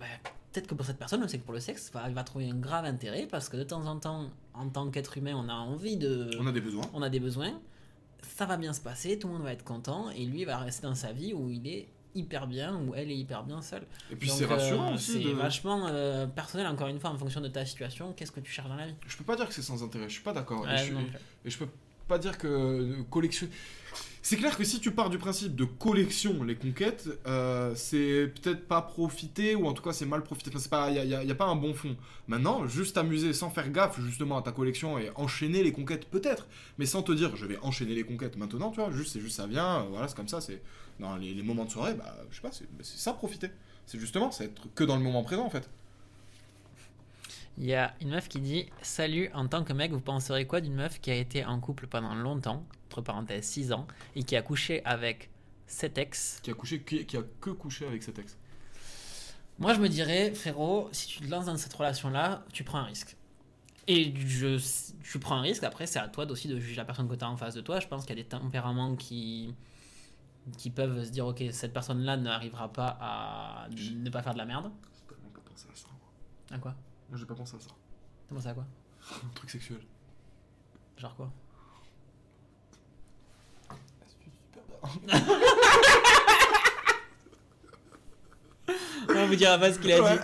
ben, 0.00 0.08
peut-être 0.52 0.66
que 0.66 0.74
pour 0.74 0.86
cette 0.86 0.98
personne, 0.98 1.20
le 1.20 1.28
sexe 1.28 1.44
pour 1.44 1.54
le 1.54 1.60
sexe, 1.60 1.92
va, 1.92 2.08
il 2.08 2.16
va 2.16 2.24
trouver 2.24 2.50
un 2.50 2.56
grave 2.56 2.84
intérêt 2.84 3.28
parce 3.30 3.48
que 3.48 3.56
de 3.56 3.62
temps 3.62 3.86
en 3.86 4.00
temps, 4.00 4.28
en 4.54 4.68
tant 4.70 4.90
qu'être 4.90 5.16
humain, 5.16 5.34
on 5.36 5.48
a 5.48 5.54
envie 5.54 5.96
de 5.96 6.30
On 6.40 6.48
a 6.48 6.52
des 6.52 6.60
besoins. 6.60 6.90
on 6.94 7.02
a 7.02 7.08
des 7.08 7.20
besoins, 7.20 7.60
ça 8.36 8.46
va 8.46 8.56
bien 8.56 8.72
se 8.72 8.80
passer, 8.80 9.18
tout 9.18 9.28
le 9.28 9.34
monde 9.34 9.42
va 9.42 9.52
être 9.52 9.64
content, 9.64 10.10
et 10.10 10.24
lui 10.24 10.44
va 10.44 10.58
rester 10.58 10.86
dans 10.86 10.94
sa 10.94 11.12
vie 11.12 11.32
où 11.34 11.50
il 11.50 11.66
est 11.66 11.88
hyper 12.14 12.46
bien, 12.46 12.74
où 12.76 12.94
elle 12.94 13.10
est 13.10 13.16
hyper 13.16 13.44
bien 13.44 13.60
seule. 13.60 13.86
Et 14.10 14.16
puis, 14.16 14.30
c'est 14.30 14.46
rassurant 14.46 14.90
euh, 14.90 14.94
aussi. 14.94 15.12
C'est 15.12 15.28
de- 15.28 15.32
vachement 15.34 15.86
euh, 15.88 16.26
personnel, 16.26 16.66
encore 16.66 16.88
une 16.88 16.98
fois, 16.98 17.10
en 17.10 17.18
fonction 17.18 17.40
de 17.42 17.48
ta 17.48 17.66
situation, 17.66 18.12
qu'est-ce 18.14 18.32
que 18.32 18.40
tu 18.40 18.50
cherches 18.50 18.68
dans 18.68 18.76
la 18.76 18.86
vie. 18.86 18.94
Je 19.06 19.16
peux 19.16 19.24
pas 19.24 19.36
dire 19.36 19.46
que 19.46 19.52
c'est 19.54 19.62
sans 19.62 19.82
intérêt. 19.82 20.08
Je 20.08 20.14
suis 20.14 20.22
pas 20.22 20.32
d'accord. 20.32 20.66
Et 20.68 20.72
Ouais. 20.92 21.06
Et 21.44 21.50
je 21.50 21.58
peux 21.58 21.68
pas 22.08 22.18
dire 22.18 22.38
que 22.38 22.46
euh, 22.46 23.02
collection. 23.10 23.48
C'est 24.28 24.36
clair 24.36 24.56
que 24.58 24.64
si 24.64 24.80
tu 24.80 24.90
pars 24.90 25.08
du 25.08 25.18
principe 25.18 25.54
de 25.54 25.64
collection 25.64 26.42
les 26.42 26.56
conquêtes, 26.56 27.08
euh, 27.28 27.72
c'est 27.76 28.26
peut-être 28.34 28.66
pas 28.66 28.82
profiter 28.82 29.54
ou 29.54 29.68
en 29.68 29.72
tout 29.72 29.84
cas 29.84 29.92
c'est 29.92 30.04
mal 30.04 30.24
profiter. 30.24 30.50
Enfin, 30.50 30.58
c'est 30.58 30.68
pas, 30.68 30.90
y 30.90 31.14
a, 31.14 31.18
a- 31.20 31.30
a 31.30 31.34
pas 31.36 31.44
un 31.44 31.54
bon 31.54 31.74
fond. 31.74 31.94
Maintenant, 32.26 32.66
juste 32.66 32.96
amuser 32.98 33.32
sans 33.32 33.50
faire 33.50 33.70
gaffe 33.70 34.00
justement 34.00 34.36
à 34.38 34.42
ta 34.42 34.50
collection 34.50 34.98
et 34.98 35.10
enchaîner 35.14 35.62
les 35.62 35.70
conquêtes 35.70 36.06
peut-être, 36.06 36.48
mais 36.76 36.86
sans 36.86 37.04
te 37.04 37.12
dire 37.12 37.36
je 37.36 37.46
vais 37.46 37.56
enchaîner 37.62 37.94
les 37.94 38.02
conquêtes 38.02 38.36
maintenant, 38.36 38.70
tu 38.72 38.80
vois. 38.80 38.90
Juste 38.90 39.12
c'est 39.12 39.20
juste 39.20 39.36
ça 39.36 39.46
vient, 39.46 39.82
euh, 39.82 39.88
voilà 39.90 40.08
c'est 40.08 40.16
comme 40.16 40.26
ça. 40.26 40.40
C'est 40.40 40.60
dans 40.98 41.14
les, 41.16 41.32
les 41.32 41.42
moments 41.44 41.64
de 41.64 41.70
soirée, 41.70 41.94
bah 41.94 42.16
je 42.32 42.34
sais 42.36 42.42
pas, 42.42 42.50
c'est 42.50 42.64
bah, 42.76 42.82
ça 42.82 43.12
profiter. 43.12 43.50
C'est 43.86 44.00
justement, 44.00 44.32
c'est 44.32 44.46
être 44.46 44.62
que 44.74 44.82
dans 44.82 44.96
le 44.96 45.02
moment 45.04 45.22
présent 45.22 45.44
en 45.46 45.50
fait. 45.50 45.70
Il 47.58 47.64
y 47.64 47.74
a 47.74 47.94
une 48.00 48.10
meuf 48.10 48.28
qui 48.28 48.40
dit 48.40 48.66
Salut, 48.82 49.30
en 49.32 49.46
tant 49.48 49.64
que 49.64 49.72
mec, 49.72 49.92
vous 49.92 50.00
penserez 50.00 50.46
quoi 50.46 50.60
d'une 50.60 50.74
meuf 50.74 51.00
qui 51.00 51.10
a 51.10 51.14
été 51.14 51.44
en 51.44 51.58
couple 51.58 51.86
pendant 51.86 52.14
longtemps, 52.14 52.66
entre 52.86 53.00
parenthèses 53.00 53.44
6 53.44 53.72
ans, 53.72 53.86
et 54.14 54.24
qui 54.24 54.36
a 54.36 54.42
couché 54.42 54.84
avec 54.84 55.30
cet 55.66 55.98
ex 55.98 56.40
Qui 56.42 56.50
a 56.50 56.54
couché, 56.54 56.82
qui, 56.82 57.06
qui 57.06 57.16
a 57.16 57.22
que 57.40 57.50
couché 57.50 57.86
avec 57.86 58.02
cet 58.02 58.18
ex. 58.18 58.36
Moi, 59.58 59.72
je 59.72 59.80
me 59.80 59.88
dirais, 59.88 60.34
frérot, 60.34 60.90
si 60.92 61.06
tu 61.06 61.20
te 61.20 61.30
lances 61.30 61.46
dans 61.46 61.56
cette 61.56 61.72
relation-là, 61.72 62.44
tu 62.52 62.62
prends 62.62 62.78
un 62.78 62.84
risque. 62.84 63.16
Et 63.88 64.12
je, 64.16 64.58
tu 65.02 65.18
prends 65.18 65.36
un 65.36 65.40
risque, 65.40 65.64
après, 65.64 65.86
c'est 65.86 65.98
à 65.98 66.08
toi 66.08 66.30
aussi 66.30 66.48
de 66.48 66.58
juger 66.58 66.76
la 66.76 66.84
personne 66.84 67.08
que 67.08 67.14
tu 67.14 67.24
as 67.24 67.30
en 67.30 67.36
face 67.38 67.54
de 67.54 67.62
toi. 67.62 67.80
Je 67.80 67.86
pense 67.86 68.04
qu'il 68.04 68.16
y 68.16 68.20
a 68.20 68.22
des 68.22 68.28
tempéraments 68.28 68.96
qui, 68.96 69.54
qui 70.58 70.70
peuvent 70.70 71.04
se 71.04 71.10
dire, 71.10 71.26
ok, 71.26 71.42
cette 71.52 71.72
personne-là 71.72 72.18
n'arrivera 72.18 72.70
pas 72.70 72.98
à 73.00 73.68
ne 73.70 74.10
pas 74.10 74.22
faire 74.22 74.34
de 74.34 74.38
la 74.38 74.44
merde. 74.44 74.70
Pas 75.08 75.14
à 75.14 75.56
ça. 75.56 75.88
À 76.50 76.58
quoi? 76.58 76.74
Moi, 77.08 77.18
j'ai 77.18 77.26
pas 77.26 77.34
pensé 77.34 77.56
à 77.56 77.60
ça. 77.60 77.70
T'as 78.28 78.34
pensé 78.34 78.48
à 78.48 78.54
quoi? 78.54 78.66
Un 79.24 79.28
truc 79.34 79.50
sexuel. 79.50 79.80
Genre 80.98 81.14
quoi? 81.16 81.30
On 89.08 89.26
vous 89.26 89.36
dira 89.36 89.58
pas 89.58 89.72
ce 89.72 89.78
qu'il 89.78 89.92
a 89.92 90.00
dit. 90.00 90.20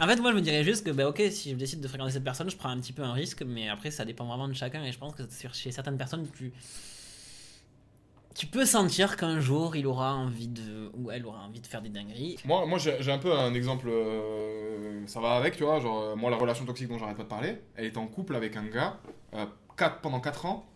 En 0.00 0.06
fait, 0.06 0.16
moi, 0.16 0.30
je 0.30 0.36
me 0.36 0.40
dirais 0.40 0.62
juste 0.62 0.86
que, 0.86 0.90
bah, 0.90 1.08
ok, 1.08 1.20
si 1.30 1.50
je 1.50 1.56
décide 1.56 1.80
de 1.80 1.88
fréquenter 1.88 2.12
cette 2.12 2.22
personne, 2.24 2.48
je 2.48 2.56
prends 2.56 2.68
un 2.68 2.78
petit 2.78 2.92
peu 2.92 3.02
un 3.02 3.12
risque, 3.12 3.42
mais 3.42 3.68
après, 3.68 3.90
ça 3.90 4.04
dépend 4.04 4.26
vraiment 4.26 4.46
de 4.46 4.52
chacun, 4.52 4.84
et 4.84 4.92
je 4.92 4.98
pense 4.98 5.14
que 5.14 5.24
chez 5.52 5.72
certaines 5.72 5.98
personnes, 5.98 6.28
tu. 6.36 6.52
Tu 8.38 8.46
peux 8.46 8.64
sentir 8.64 9.16
qu'un 9.16 9.40
jour 9.40 9.74
il 9.74 9.84
aura 9.88 10.14
envie 10.14 10.46
de. 10.46 10.92
ou 10.94 11.10
elle 11.10 11.26
aura 11.26 11.40
envie 11.40 11.60
de 11.60 11.66
faire 11.66 11.82
des 11.82 11.88
dingueries. 11.88 12.38
Moi, 12.44 12.64
moi 12.66 12.78
j'ai 12.78 13.10
un 13.10 13.18
peu 13.18 13.36
un 13.36 13.52
exemple, 13.52 13.88
euh, 13.88 15.04
ça 15.08 15.18
va 15.20 15.32
avec, 15.32 15.56
tu 15.56 15.64
vois, 15.64 15.80
genre, 15.80 16.00
euh, 16.00 16.14
moi, 16.14 16.30
la 16.30 16.36
relation 16.36 16.64
toxique 16.64 16.86
dont 16.86 16.98
j'arrête 16.98 17.16
pas 17.16 17.24
de 17.24 17.28
parler, 17.28 17.60
elle 17.74 17.86
était 17.86 17.98
en 17.98 18.06
couple 18.06 18.36
avec 18.36 18.56
un 18.56 18.64
gars 18.66 19.00
euh, 19.34 19.44
pendant 20.02 20.20
4 20.20 20.46
ans, 20.46 20.68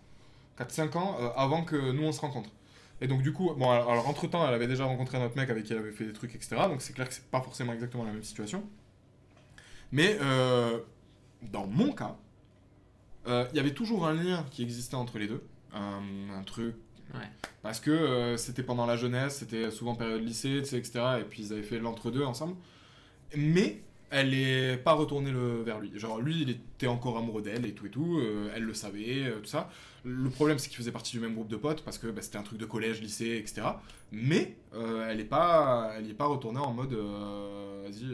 4-5 0.58 0.98
ans, 0.98 1.16
euh, 1.20 1.28
avant 1.36 1.62
que 1.62 1.92
nous 1.92 2.02
on 2.02 2.10
se 2.10 2.20
rencontre. 2.20 2.50
Et 3.00 3.06
donc, 3.06 3.22
du 3.22 3.32
coup, 3.32 3.54
bon, 3.56 3.70
alors, 3.70 3.88
alors, 3.88 4.08
entre-temps, 4.08 4.46
elle 4.48 4.54
avait 4.54 4.66
déjà 4.66 4.84
rencontré 4.84 5.18
un 5.18 5.24
autre 5.24 5.36
mec 5.36 5.48
avec 5.48 5.62
qui 5.62 5.72
elle 5.72 5.78
avait 5.78 5.92
fait 5.92 6.04
des 6.04 6.12
trucs, 6.12 6.34
etc. 6.34 6.56
Donc, 6.68 6.82
c'est 6.82 6.92
clair 6.92 7.08
que 7.08 7.14
c'est 7.14 7.30
pas 7.30 7.42
forcément 7.42 7.72
exactement 7.72 8.02
la 8.02 8.12
même 8.12 8.24
situation. 8.24 8.64
Mais, 9.92 10.18
dans 11.42 11.66
mon 11.66 11.92
cas, 11.92 12.16
il 13.26 13.56
y 13.56 13.58
avait 13.60 13.74
toujours 13.74 14.06
un 14.06 14.14
lien 14.14 14.44
qui 14.50 14.62
existait 14.62 14.94
entre 14.94 15.18
les 15.18 15.26
deux. 15.26 15.44
Un 15.72 16.42
truc 16.44 16.76
Ouais. 17.14 17.28
parce 17.62 17.78
que 17.80 17.90
euh, 17.90 18.36
c'était 18.36 18.62
pendant 18.62 18.86
la 18.86 18.96
jeunesse, 18.96 19.36
c'était 19.38 19.70
souvent 19.70 19.94
période 19.94 20.22
lycée, 20.22 20.56
etc. 20.58 20.90
Et 21.20 21.24
puis 21.24 21.42
ils 21.44 21.52
avaient 21.52 21.62
fait 21.62 21.78
l'entre-deux 21.78 22.24
ensemble. 22.24 22.56
Mais 23.36 23.82
elle 24.10 24.34
est 24.34 24.76
pas 24.76 24.92
retournée 24.92 25.30
le, 25.30 25.62
vers 25.62 25.78
lui. 25.80 25.90
Genre 25.98 26.20
lui, 26.20 26.42
il 26.42 26.50
était 26.50 26.86
encore 26.86 27.16
amoureux 27.18 27.40
d'elle 27.42 27.64
et 27.66 27.72
tout 27.72 27.86
et 27.86 27.90
tout. 27.90 28.18
euh, 28.18 28.50
elle 28.54 28.62
le 28.64 28.74
savait, 28.74 29.24
euh, 29.24 29.40
tout 29.40 29.46
ça. 29.48 29.70
Le 30.04 30.28
problème, 30.30 30.58
c'est 30.58 30.68
qu'ils 30.68 30.76
faisaient 30.78 30.90
partie 30.92 31.12
du 31.12 31.20
même 31.20 31.34
groupe 31.34 31.48
de 31.48 31.56
potes 31.56 31.82
parce 31.84 31.96
que 31.98 32.08
bah, 32.08 32.20
c'était 32.22 32.36
un 32.38 32.42
truc 32.42 32.58
de 32.58 32.66
collège, 32.66 33.00
lycée, 33.00 33.36
etc. 33.36 33.62
Mais 34.10 34.56
elle 35.08 35.20
est 35.20 35.24
pas, 35.24 35.92
elle 35.96 36.06
y 36.06 36.10
est 36.10 36.14
pas 36.14 36.26
retournée 36.26 36.58
en 36.58 36.72
mode, 36.72 36.92
vas-y, 36.92 38.06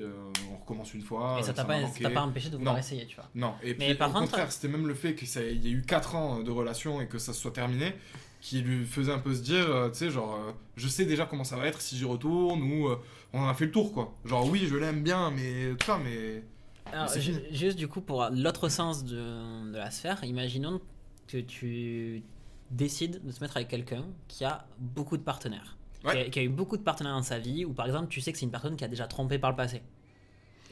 on 0.52 0.56
recommence 0.58 0.92
une 0.94 1.00
fois. 1.02 1.36
et 1.40 1.42
ça 1.42 1.52
t'a 1.52 1.64
pas, 1.64 1.76
empêché 2.20 2.50
de 2.50 2.56
vouloir 2.58 2.74
Non. 2.74 2.80
essayer, 2.80 3.06
tu 3.06 3.16
vois. 3.16 3.28
Non, 3.34 3.54
et 3.62 3.74
Mais 3.78 3.86
puis 3.86 3.94
par 3.94 4.10
au 4.10 4.12
contre- 4.12 4.26
contraire, 4.26 4.52
c'était 4.52 4.68
même 4.68 4.86
le 4.86 4.94
fait 4.94 5.14
qu'il 5.14 5.28
y 5.28 5.68
a 5.68 5.70
eu 5.70 5.82
4 5.82 6.14
ans 6.14 6.40
de 6.40 6.50
relation 6.50 7.00
et 7.00 7.06
que 7.08 7.18
ça 7.18 7.32
se 7.32 7.40
soit 7.40 7.52
terminé 7.52 7.94
qui 8.40 8.60
lui 8.60 8.84
faisait 8.84 9.12
un 9.12 9.18
peu 9.18 9.34
se 9.34 9.42
dire, 9.42 9.68
euh, 9.68 9.88
tu 9.90 9.96
sais, 9.98 10.10
genre, 10.10 10.34
euh, 10.36 10.52
je 10.76 10.86
sais 10.88 11.04
déjà 11.04 11.26
comment 11.26 11.44
ça 11.44 11.56
va 11.56 11.66
être 11.66 11.80
si 11.80 11.96
j'y 11.96 12.04
retourne 12.04 12.62
ou 12.62 12.88
euh, 12.88 12.96
on 13.32 13.40
en 13.40 13.48
a 13.48 13.54
fait 13.54 13.66
le 13.66 13.72
tour, 13.72 13.92
quoi. 13.92 14.14
Genre, 14.24 14.48
oui, 14.48 14.66
je 14.68 14.76
l'aime 14.76 15.02
bien, 15.02 15.30
mais 15.30 15.70
tout 15.78 15.86
ça, 15.86 15.98
mais. 16.02 16.44
Alors, 16.92 17.08
ju- 17.18 17.42
juste 17.50 17.76
du 17.76 17.88
coup, 17.88 18.00
pour 18.00 18.28
l'autre 18.32 18.68
sens 18.68 19.04
de, 19.04 19.70
de 19.72 19.76
la 19.76 19.90
sphère, 19.90 20.22
imaginons 20.24 20.80
que 21.26 21.38
tu 21.38 22.22
décides 22.70 23.20
de 23.24 23.32
te 23.32 23.40
mettre 23.42 23.56
avec 23.56 23.68
quelqu'un 23.68 24.04
qui 24.28 24.44
a 24.44 24.66
beaucoup 24.78 25.16
de 25.16 25.22
partenaires. 25.22 25.76
Ouais. 26.04 26.12
Qui, 26.12 26.18
a, 26.18 26.30
qui 26.30 26.38
a 26.38 26.42
eu 26.44 26.48
beaucoup 26.48 26.76
de 26.76 26.82
partenaires 26.82 27.14
dans 27.14 27.22
sa 27.22 27.38
vie, 27.40 27.64
ou 27.64 27.72
par 27.72 27.86
exemple, 27.86 28.08
tu 28.08 28.20
sais 28.20 28.30
que 28.32 28.38
c'est 28.38 28.44
une 28.46 28.52
personne 28.52 28.76
qui 28.76 28.84
a 28.84 28.88
déjà 28.88 29.06
trompé 29.08 29.38
par 29.38 29.50
le 29.50 29.56
passé. 29.56 29.82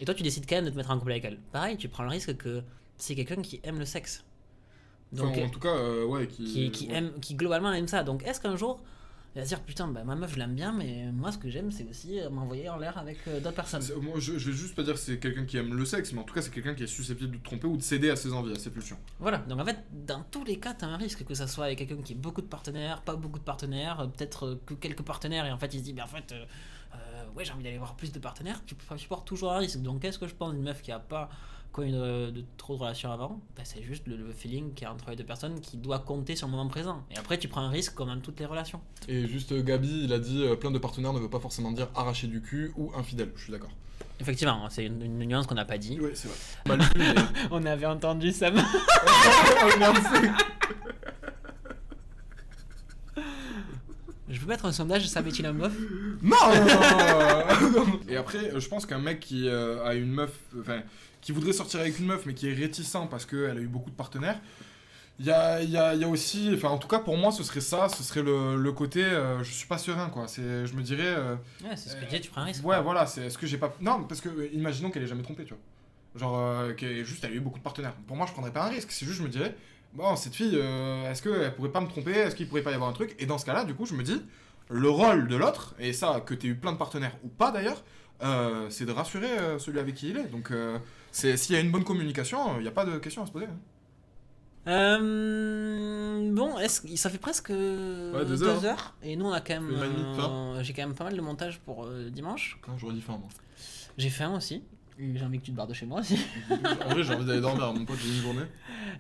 Et 0.01 0.05
toi, 0.05 0.15
tu 0.15 0.23
décides 0.23 0.47
quand 0.49 0.57
même 0.57 0.67
de 0.67 0.71
te 0.71 0.77
mettre 0.77 0.91
en 0.91 0.99
couple 0.99 1.11
avec 1.11 1.25
elle. 1.25 1.39
Pareil, 1.53 1.77
tu 1.77 1.89
prends 1.89 2.05
le 2.05 2.11
risque 2.11 2.37
que 2.37 2.63
c'est 2.97 3.15
quelqu'un 3.17 3.43
qui 3.43 3.61
aime 3.65 3.79
le 3.79 3.85
sexe. 3.85 4.25
Enfin, 5.15 5.25
Donc, 5.25 5.39
en 5.39 5.49
tout 5.49 5.61
cas, 5.61 5.75
euh, 5.75 6.05
ouais, 6.05 6.27
qui. 6.27 6.45
qui, 6.45 6.71
qui 6.71 6.89
ouais. 6.89 6.95
aime, 6.95 7.13
qui 7.21 7.35
globalement 7.35 7.73
aime 7.73 7.89
ça. 7.89 8.03
Donc 8.03 8.25
est-ce 8.25 8.41
qu'un 8.41 8.57
jour, 8.57 8.81
il 9.35 9.39
va 9.39 9.45
se 9.45 9.51
dire 9.51 9.61
putain, 9.63 9.87
bah, 9.89 10.03
ma 10.05 10.17
meuf 10.17 10.33
je 10.33 10.39
l'aime 10.39 10.55
bien, 10.55 10.73
mais 10.73 11.13
moi 11.13 11.31
ce 11.31 11.39
que 11.39 11.49
j'aime 11.51 11.71
c'est 11.71 11.87
aussi 11.89 12.19
euh, 12.19 12.31
m'envoyer 12.31 12.69
en 12.69 12.77
l'air 12.79 12.97
avec 12.99 13.19
euh, 13.29 13.39
d'autres 13.39 13.55
personnes. 13.57 13.83
Moi, 14.03 14.15
je, 14.19 14.39
je 14.39 14.51
vais 14.51 14.57
juste 14.57 14.75
pas 14.75 14.83
dire 14.83 14.95
que 14.95 14.99
c'est 15.01 15.19
quelqu'un 15.19 15.45
qui 15.45 15.59
aime 15.59 15.75
le 15.75 15.85
sexe, 15.85 16.13
mais 16.13 16.21
en 16.21 16.25
tout 16.25 16.35
cas, 16.35 16.43
c'est 16.43 16.51
quelqu'un 16.51 16.75
qui 16.75 16.83
est 16.83 16.89
susceptible 16.89 17.33
de 17.33 17.39
te 17.39 17.45
tromper 17.45 17.67
ou 17.67 17.77
de 17.77 17.83
céder 17.83 18.11
à 18.11 18.17
ses 18.17 18.33
envies, 18.33 18.53
à 18.53 18.59
ses 18.59 18.71
pulsions. 18.71 18.99
Voilà, 19.21 19.39
donc 19.39 19.61
en 19.61 19.65
fait, 19.65 19.79
dans 20.07 20.25
tous 20.31 20.45
les 20.45 20.59
cas, 20.59 20.75
t'as 20.75 20.87
un 20.87 20.97
risque 20.97 21.25
que 21.25 21.35
ça 21.35 21.47
soit 21.47 21.67
avec 21.67 21.79
quelqu'un 21.79 22.03
qui 22.03 22.15
a 22.15 22.17
beaucoup 22.17 22.43
de 22.43 22.47
partenaires, 22.49 23.03
pas 23.03 23.15
beaucoup 23.15 23.39
de 23.39 23.45
partenaires, 23.45 24.01
euh, 24.01 24.07
peut-être 24.07 24.59
que 24.67 24.75
quelques 24.75 25.03
partenaires, 25.03 25.47
et 25.47 25.53
en 25.53 25.59
fait 25.59 25.73
il 25.75 25.81
se 25.81 25.85
dit, 25.85 25.93
bah 25.93 26.05
en 26.05 26.09
fait, 26.09 26.33
euh, 26.33 26.45
ouais, 27.37 27.45
j'ai 27.45 27.53
envie 27.53 27.63
d'aller 27.63 27.79
voir 27.79 27.95
plus 27.95 28.13
de 28.13 28.19
partenaires, 28.19 28.63
tu, 28.65 28.75
tu 28.75 29.09
portes 29.09 29.27
toujours 29.27 29.53
un 29.53 29.59
risque. 29.59 29.83
Donc 29.83 30.01
qu'est-ce 30.01 30.19
que 30.19 30.27
je 30.27 30.35
pense 30.35 30.53
d'une 30.55 30.63
meuf 30.63 30.81
qui 30.83 30.93
a 30.93 30.99
pas 30.99 31.29
connu 31.77 31.93
de, 31.93 32.31
de 32.31 32.45
trop 32.57 32.75
de 32.75 32.81
relations 32.81 33.13
avant 33.13 33.41
bah, 33.57 33.63
C'est 33.65 33.83
juste 33.83 34.07
le, 34.07 34.17
le 34.17 34.33
feeling 34.33 34.73
qu'il 34.75 34.85
y 34.85 34.89
a 34.89 34.93
entre 34.93 35.11
les 35.11 35.17
deux 35.17 35.25
personnes 35.25 35.61
qui 35.61 35.77
doit 35.77 35.99
compter 36.01 36.35
sur 36.35 36.47
le 36.47 36.53
moment 36.53 36.67
présent. 36.69 37.05
Et 37.11 37.19
après, 37.19 37.39
tu 37.39 37.49
prends 37.49 37.61
un 37.61 37.69
risque 37.69 37.95
comme 37.95 38.09
dans 38.09 38.19
toutes 38.21 38.41
les 38.41 38.47
relations. 38.47 38.81
Et 39.09 39.27
juste, 39.27 39.53
euh, 39.53 39.63
Gabi, 39.63 40.05
il 40.05 40.13
a 40.13 40.19
dit 40.19 40.43
euh, 40.45 40.57
plein 40.57 40.71
de 40.71 40.79
partenaires 40.79 41.13
ne 41.13 41.21
veut 41.21 41.31
pas 41.31 41.41
forcément 41.41 41.71
dire 41.73 41.89
arracher 41.95 42.27
du 42.27 42.41
cul 42.41 42.73
ou 42.77 42.91
infidèle, 42.97 43.31
je 43.37 43.43
suis 43.45 43.53
d'accord. 43.53 43.71
Effectivement, 44.19 44.67
c'est 44.71 44.87
une, 44.87 45.03
une 45.03 45.19
nuance 45.19 45.47
qu'on 45.47 45.55
n'a 45.55 45.67
pas 45.67 45.77
dit. 45.79 45.99
Oui, 46.01 46.11
c'est 46.15 46.29
vrai. 46.29 46.37
Mal 46.67 46.81
vu, 46.81 46.89
mais- 46.97 47.15
On 47.51 47.65
avait 47.67 47.87
entendu 47.87 48.33
ça. 48.33 48.51
Oh, 48.51 49.79
merde, 49.79 49.97
c'est- 50.13 50.31
Je 54.29 54.36
peux 54.47 54.53
mettre 54.53 54.65
un 54.67 54.73
sondage, 54.73 55.07
ça 55.09 55.23
met-il 55.23 55.45
un 55.47 55.53
bof 55.53 55.73
Non 56.23 56.37
Et 58.09 58.17
après, 58.17 58.53
euh, 58.55 58.61
je 58.61 58.69
pense 58.69 58.87
qu'un 58.87 58.99
mec 58.99 59.21
qui 59.21 59.49
euh, 59.49 59.85
a 59.85 59.95
une 59.95 60.11
meuf, 60.13 60.33
enfin, 60.61 60.83
qui 61.21 61.33
voudrait 61.33 61.53
sortir 61.53 61.81
avec 61.81 61.99
une 61.99 62.07
meuf, 62.07 62.25
mais 62.27 62.35
qui 62.35 62.49
est 62.49 62.55
réticent 62.55 62.97
parce 63.11 63.27
qu'elle 63.27 63.57
a 63.59 63.61
eu 63.61 63.67
beaucoup 63.69 63.91
de 63.91 63.97
partenaires, 63.97 64.41
il 65.19 65.25
y 65.27 65.31
a, 65.31 65.63
il 65.63 65.71
y, 65.71 65.79
a, 65.79 65.95
y 65.95 66.05
a 66.05 66.09
aussi, 66.09 66.51
enfin, 66.55 66.69
en 66.69 66.77
tout 66.79 66.89
cas, 66.89 66.99
pour 66.99 67.17
moi, 67.17 67.33
ce 67.33 67.43
serait 67.43 67.61
ça, 67.63 67.89
ce 67.89 68.03
serait 68.03 68.23
le, 68.23 68.57
le 68.57 68.73
côté, 68.73 69.03
euh, 69.03 69.43
je 69.43 69.51
suis 69.51 69.67
pas 69.67 69.79
serein, 69.79 70.11
quoi. 70.11 70.29
C'est, 70.29 70.67
je 70.67 70.75
me 70.75 70.83
dirais, 70.83 71.07
euh, 71.07 71.35
Ouais, 71.65 71.75
c'est 71.75 71.89
ce 71.89 71.95
que 71.95 72.03
je 72.03 72.07
disais, 72.07 72.21
tu 72.21 72.31
prends 72.31 72.43
un 72.43 72.45
risque. 72.45 72.65
ouais, 72.65 72.81
voilà, 72.83 73.07
c'est, 73.07 73.23
est-ce 73.27 73.39
que 73.39 73.47
j'ai 73.47 73.57
pas. 73.57 73.75
Non, 73.81 74.05
parce 74.05 74.21
que, 74.21 74.29
euh, 74.29 74.49
imaginons 74.53 74.91
qu'elle 74.91 75.03
ait 75.03 75.07
jamais 75.07 75.23
trompé, 75.23 75.45
tu 75.45 75.55
vois. 75.55 75.63
Genre, 76.21 76.39
euh, 76.39 76.75
qu'elle 76.75 76.93
ait 76.93 77.05
juste, 77.05 77.25
elle 77.25 77.33
a 77.33 77.35
eu 77.35 77.41
beaucoup 77.41 77.59
de 77.59 77.65
partenaires. 77.65 77.95
Pour 78.07 78.17
moi, 78.17 78.27
je 78.27 78.33
prendrais 78.33 78.53
pas 78.53 78.65
un 78.67 78.69
risque, 78.69 78.91
c'est 78.93 79.07
juste, 79.07 79.19
je 79.19 79.23
me 79.23 79.29
dirais, 79.29 79.55
bon, 79.97 80.15
cette 80.17 80.35
fille, 80.35 80.57
euh, 80.61 81.11
est-ce 81.11 81.23
qu'elle 81.23 81.55
pourrait 81.55 81.73
pas 81.73 81.81
me 81.81 81.89
tromper? 81.89 82.13
Est-ce 82.13 82.37
qu'il 82.37 82.49
pourrait 82.49 82.63
pas 82.63 82.71
y 82.71 82.75
avoir 82.75 82.91
un 82.91 82.93
truc? 82.93 83.15
Et 83.19 83.27
dans 83.27 83.39
ce 83.39 83.45
cas-là, 83.47 83.65
du 83.65 83.75
coup, 83.75 83.87
je 83.87 83.95
me 83.95 84.03
dis, 84.03 84.21
le 84.69 84.89
rôle 84.89 85.29
de 85.29 85.37
l'autre, 85.37 85.75
et 85.79 85.93
ça, 85.93 86.21
que 86.25 86.35
tu 86.35 86.49
eu 86.49 86.55
plein 86.57 86.73
de 86.73 86.79
partenaires 86.79 87.17
ou 87.25 87.29
pas 87.29 87.51
d'ailleurs, 87.51 87.83
euh, 88.23 88.69
c'est 88.71 88.85
de 88.87 88.93
rassurer 88.93 89.31
euh, 89.39 89.59
celui 89.59 89.79
avec 89.79 89.95
qui 89.95 90.11
il 90.11 90.17
est. 90.17 90.27
Donc, 90.31 90.51
euh, 90.51 90.79
c'est, 91.13 91.37
s'il 91.37 91.55
y 91.55 91.59
a 91.59 91.61
une 91.63 91.71
bonne 91.71 91.85
communication, 91.85 92.57
il 92.59 92.63
n'y 92.63 92.69
a 92.69 92.73
pas 92.73 92.85
de 92.85 92.99
question 92.99 93.23
à 93.23 93.27
se 93.27 93.33
poser. 93.33 93.47
hein. 93.47 93.59
Euh, 94.69 96.33
bon, 96.33 96.59
est-ce 96.59 96.81
que- 96.81 96.97
ça 96.97 97.09
fait 97.11 97.19
presque 97.19 97.53
deux 97.53 98.65
heures. 98.65 98.95
Et 99.03 99.15
nous, 99.17 99.27
on 99.27 99.33
a 99.33 99.41
quand 99.41 99.55
même. 99.55 99.71
Euh, 100.59 100.63
J'ai 100.63 100.73
quand 100.73 100.83
même 100.83 100.95
pas 100.97 101.05
mal 101.05 101.15
de 101.17 101.21
montage 101.21 101.61
pour 101.61 101.85
euh, 101.85 102.11
dimanche. 102.11 102.59
Quand 102.63 102.77
j'aurais 102.79 102.95
dit 102.95 103.01
faim, 103.01 103.19
moi. 103.21 103.29
J'ai 103.97 104.11
faim 104.11 104.35
aussi. 104.37 104.63
J'ai 104.99 105.25
envie 105.25 105.39
que 105.39 105.45
tu 105.45 105.51
te 105.51 105.57
barres 105.57 105.67
de 105.67 105.75
chez 105.75 105.85
moi 105.85 106.01
aussi. 106.01 106.19
en 106.51 106.89
vrai, 106.89 107.03
j'ai 107.03 107.15
envie 107.15 107.27
d'aller 107.27 107.41
dormir, 107.41 107.73
mon 107.75 107.85
pote, 107.85 107.99
j'ai 108.03 108.09
une 108.09 108.23
journée. 108.23 108.47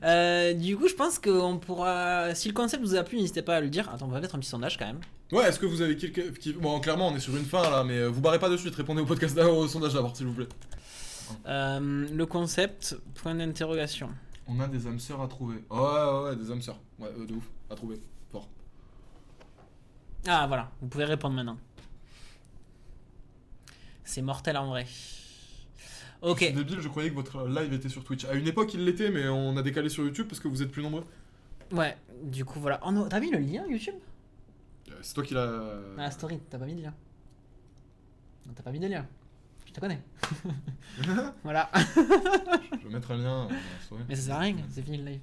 Euh, 0.02 0.52
du 0.52 0.76
coup, 0.76 0.88
je 0.88 0.94
pense 0.94 1.18
qu'on 1.18 1.58
pourra. 1.58 2.34
Si 2.34 2.48
le 2.48 2.54
concept 2.54 2.82
vous 2.82 2.94
a 2.94 3.02
plu, 3.02 3.18
n'hésitez 3.18 3.42
pas 3.42 3.56
à 3.56 3.60
le 3.60 3.70
dire. 3.70 3.88
Attends, 3.88 4.06
on 4.06 4.10
va 4.10 4.20
mettre 4.20 4.34
un 4.34 4.38
petit 4.38 4.50
sondage 4.50 4.76
quand 4.76 4.86
même. 4.86 5.00
Ouais, 5.32 5.44
est-ce 5.44 5.58
que 5.58 5.66
vous 5.66 5.80
avez 5.82 5.96
quelqu'un 5.96 6.30
qui... 6.38 6.52
Bon, 6.52 6.78
clairement, 6.78 7.08
on 7.08 7.16
est 7.16 7.20
sur 7.20 7.36
une 7.36 7.44
fin 7.44 7.62
là, 7.62 7.82
mais 7.82 7.98
euh, 7.98 8.08
vous 8.08 8.20
barrez 8.20 8.38
pas 8.38 8.48
de 8.48 8.56
suite, 8.56 8.74
répondez 8.76 9.00
au 9.00 9.06
podcast 9.06 9.34
d'abord, 9.34 9.58
au 9.58 9.66
sondage 9.66 9.94
d'abord, 9.94 10.16
s'il 10.16 10.26
vous 10.26 10.34
plaît. 10.34 10.48
Euh, 11.46 12.06
le 12.08 12.26
concept, 12.26 12.96
point 13.14 13.34
d'interrogation. 13.34 14.10
On 14.46 14.60
a 14.60 14.68
des 14.68 14.86
âmes 14.86 15.00
sœurs 15.00 15.20
à 15.20 15.26
trouver. 15.26 15.56
Ouais, 15.68 15.78
ouais, 15.78 16.22
ouais, 16.24 16.36
des 16.36 16.50
âmes 16.52 16.62
sœurs. 16.62 16.78
Ouais, 17.00 17.08
euh, 17.18 17.26
de 17.26 17.34
ouf, 17.34 17.44
à 17.68 17.74
trouver. 17.74 18.00
Fort. 18.30 18.48
Ah, 20.28 20.46
voilà, 20.46 20.70
vous 20.80 20.86
pouvez 20.86 21.04
répondre 21.04 21.34
maintenant. 21.34 21.58
C'est 24.04 24.22
mortel 24.22 24.56
en 24.56 24.68
vrai. 24.68 24.86
Ok. 26.22 26.40
Débile, 26.52 26.80
je 26.80 26.88
croyais 26.88 27.10
que 27.10 27.14
votre 27.14 27.46
live 27.46 27.72
était 27.72 27.88
sur 27.88 28.02
Twitch. 28.04 28.24
À 28.24 28.34
une 28.34 28.46
époque, 28.46 28.72
il 28.74 28.84
l'était, 28.84 29.10
mais 29.10 29.28
on 29.28 29.56
a 29.56 29.62
décalé 29.62 29.88
sur 29.88 30.04
YouTube 30.04 30.26
parce 30.28 30.40
que 30.40 30.48
vous 30.48 30.62
êtes 30.62 30.70
plus 30.70 30.82
nombreux. 30.82 31.04
Ouais, 31.72 31.96
du 32.22 32.44
coup, 32.44 32.60
voilà. 32.60 32.80
Oh 32.86 33.06
t'as 33.08 33.20
mis 33.20 33.30
le 33.30 33.38
lien 33.38 33.64
YouTube? 33.68 33.94
Euh, 34.90 34.92
C'est 35.02 35.14
toi 35.14 35.24
qui 35.24 35.34
l'as. 35.34 35.50
Ah, 35.98 36.02
la 36.02 36.10
story, 36.10 36.38
t'as 36.50 36.58
pas 36.58 36.64
mis 36.66 36.74
de 36.74 36.82
lien. 36.82 36.94
Non, 38.46 38.52
t'as 38.54 38.62
pas 38.62 38.70
mis 38.70 38.78
de 38.80 38.86
lien. 38.86 39.04
Je 39.66 39.72
te 39.72 39.80
connais. 39.80 40.00
voilà. 41.44 41.68
Je 41.74 42.86
vais 42.88 42.94
mettre 42.94 43.10
un 43.10 43.16
lien. 43.16 43.44
euh, 43.44 43.48
dans 43.48 43.54
la 43.54 43.82
story. 43.84 44.02
Mais 44.08 44.16
ça 44.16 44.22
sert 44.22 44.34
à 44.36 44.38
rien, 44.40 44.56
c'est 44.70 44.82
fini 44.82 44.98
le 44.98 45.04
live. 45.04 45.20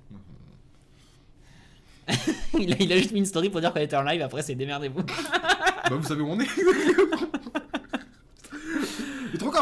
il, 2.59 2.73
a, 2.73 2.75
il 2.81 2.91
a 2.91 2.97
juste 2.97 3.13
mis 3.13 3.19
une 3.19 3.25
story 3.25 3.49
pour 3.49 3.61
dire 3.61 3.71
qu'on 3.73 3.79
était 3.79 3.95
en 3.95 4.03
live, 4.03 4.21
après 4.21 4.41
c'est 4.41 4.55
démerdez-vous. 4.55 5.01
bah, 5.03 5.89
vous 5.95 6.03
savez 6.03 6.21
où 6.21 6.27
on 6.27 6.39
est. 6.39 6.47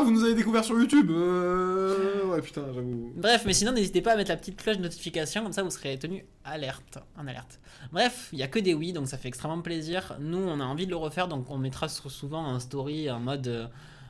Vous 0.03 0.11
nous 0.11 0.23
avez 0.23 0.33
découvert 0.33 0.63
sur 0.63 0.77
YouTube. 0.79 1.11
Euh... 1.11 2.25
Ouais, 2.25 2.41
putain, 2.41 2.63
j'avoue. 2.73 3.11
Bref, 3.15 3.43
mais 3.45 3.53
sinon 3.53 3.71
n'hésitez 3.71 4.01
pas 4.01 4.13
à 4.13 4.15
mettre 4.15 4.29
la 4.31 4.37
petite 4.37 4.57
cloche 4.61 4.77
de 4.77 4.81
notification, 4.81 5.43
comme 5.43 5.53
ça 5.53 5.63
vous 5.63 5.69
serez 5.69 5.97
tenu 5.99 6.25
alerte, 6.43 6.97
en 7.17 7.27
alerte. 7.27 7.59
Bref, 7.91 8.29
il 8.33 8.39
y 8.39 8.43
a 8.43 8.47
que 8.47 8.59
des 8.59 8.73
oui, 8.73 8.93
donc 8.93 9.07
ça 9.07 9.17
fait 9.17 9.27
extrêmement 9.27 9.61
plaisir. 9.61 10.15
Nous, 10.19 10.37
on 10.39 10.59
a 10.59 10.63
envie 10.63 10.85
de 10.85 10.91
le 10.91 10.95
refaire, 10.97 11.27
donc 11.27 11.49
on 11.51 11.57
mettra 11.57 11.87
sou- 11.89 12.09
souvent 12.09 12.45
un 12.45 12.59
story 12.59 13.11
en 13.11 13.19
mode 13.19 13.47
euh, 13.47 13.67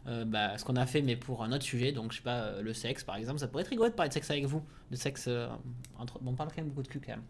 euh, 0.08 0.24
bah, 0.26 0.58
ce 0.58 0.64
qu'on 0.66 0.76
a 0.76 0.86
fait, 0.86 1.02
mais 1.02 1.16
pour 1.16 1.44
un 1.44 1.52
autre 1.52 1.64
sujet. 1.64 1.92
Donc 1.92 2.12
je 2.12 2.18
sais 2.18 2.24
pas, 2.24 2.62
le 2.62 2.74
sexe 2.74 3.04
par 3.04 3.16
exemple, 3.18 3.40
ça 3.40 3.48
pourrait 3.48 3.64
être 3.64 3.70
rigolo 3.70 3.90
de 3.90 3.94
parler 3.96 4.10
de 4.10 4.14
sexe 4.14 4.32
avec 4.32 4.46
vous, 4.46 4.62
de 4.92 4.96
sexe 4.96 5.30
entre. 5.98 6.20
Bon, 6.20 6.32
on 6.32 6.36
parle 6.36 6.50
quand 6.50 6.58
même 6.62 6.70
beaucoup 6.70 6.84
de 6.84 6.88
cul 6.88 7.02
quand 7.06 7.12
même. 7.14 7.24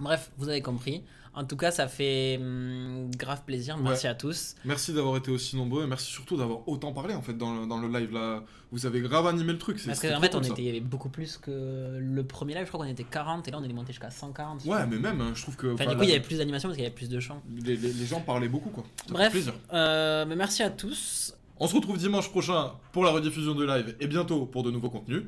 Bref, 0.00 0.30
vous 0.38 0.48
avez 0.48 0.60
compris. 0.62 1.02
En 1.36 1.42
tout 1.44 1.56
cas, 1.56 1.72
ça 1.72 1.88
fait 1.88 2.38
hum, 2.40 3.10
grave 3.16 3.42
plaisir. 3.44 3.76
Merci 3.76 4.06
Ouais. 4.06 4.10
à 4.12 4.14
tous. 4.14 4.54
Merci 4.64 4.92
d'avoir 4.92 5.16
été 5.16 5.32
aussi 5.32 5.56
nombreux 5.56 5.82
et 5.82 5.86
merci 5.88 6.12
surtout 6.12 6.36
d'avoir 6.36 6.68
autant 6.68 6.92
parlé 6.92 7.12
en 7.14 7.22
fait 7.22 7.34
dans 7.36 7.60
le, 7.60 7.66
dans 7.66 7.78
le 7.80 7.88
live 7.88 8.12
là. 8.12 8.44
Vous 8.70 8.86
avez 8.86 9.00
grave 9.00 9.26
animé 9.26 9.52
le 9.52 9.58
truc. 9.58 9.80
Parce 9.84 10.00
qu'en 10.00 10.20
fait, 10.20 10.34
on 10.36 10.42
était 10.42 10.78
beaucoup 10.80 11.08
plus 11.08 11.36
que 11.38 11.98
le 12.00 12.24
premier 12.24 12.54
live. 12.54 12.64
Je 12.66 12.68
crois 12.72 12.84
qu'on 12.84 12.90
était 12.92 13.02
40 13.04 13.48
et 13.48 13.50
là 13.50 13.58
on 13.60 13.64
est 13.64 13.72
monté 13.72 13.92
jusqu'à 13.92 14.10
140. 14.10 14.64
Ouais, 14.64 14.86
mais 14.86 14.98
même, 14.98 15.20
hein, 15.20 15.32
je 15.34 15.42
trouve 15.42 15.56
que. 15.56 15.74
Enfin, 15.74 15.86
du 15.86 15.96
coup, 15.96 16.02
il 16.04 16.08
y 16.10 16.12
avait 16.12 16.20
plus 16.22 16.38
d'animation 16.38 16.68
parce 16.68 16.76
qu'il 16.76 16.84
y 16.84 16.86
avait 16.86 16.94
plus 16.94 17.08
de 17.08 17.18
chants. 17.18 17.42
les, 17.64 17.76
les- 17.76 17.92
les 17.92 18.06
gens 18.06 18.20
parlaient 18.20 18.48
beaucoup 18.48 18.70
quoi. 18.70 18.84
Ça 18.98 19.04
fait 19.06 19.12
Bref, 19.12 19.32
plaisir. 19.32 19.54
euh, 19.72 20.24
mais 20.28 20.36
merci 20.36 20.62
à 20.62 20.70
tous. 20.70 21.34
On 21.58 21.66
se 21.66 21.74
retrouve 21.74 21.98
dimanche 21.98 22.30
prochain 22.30 22.72
pour 22.92 23.04
la 23.04 23.10
rediffusion 23.10 23.54
de 23.56 23.64
live 23.64 23.96
et 24.00 24.06
bientôt 24.06 24.46
pour 24.46 24.62
de 24.64 24.70
nouveaux 24.70 24.90
contenus. 24.90 25.24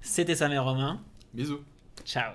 C'était 0.00 0.34
Sam 0.34 0.52
et 0.52 0.58
Romain. 0.58 1.00
Bisous. 1.34 1.60
Ciao. 2.06 2.32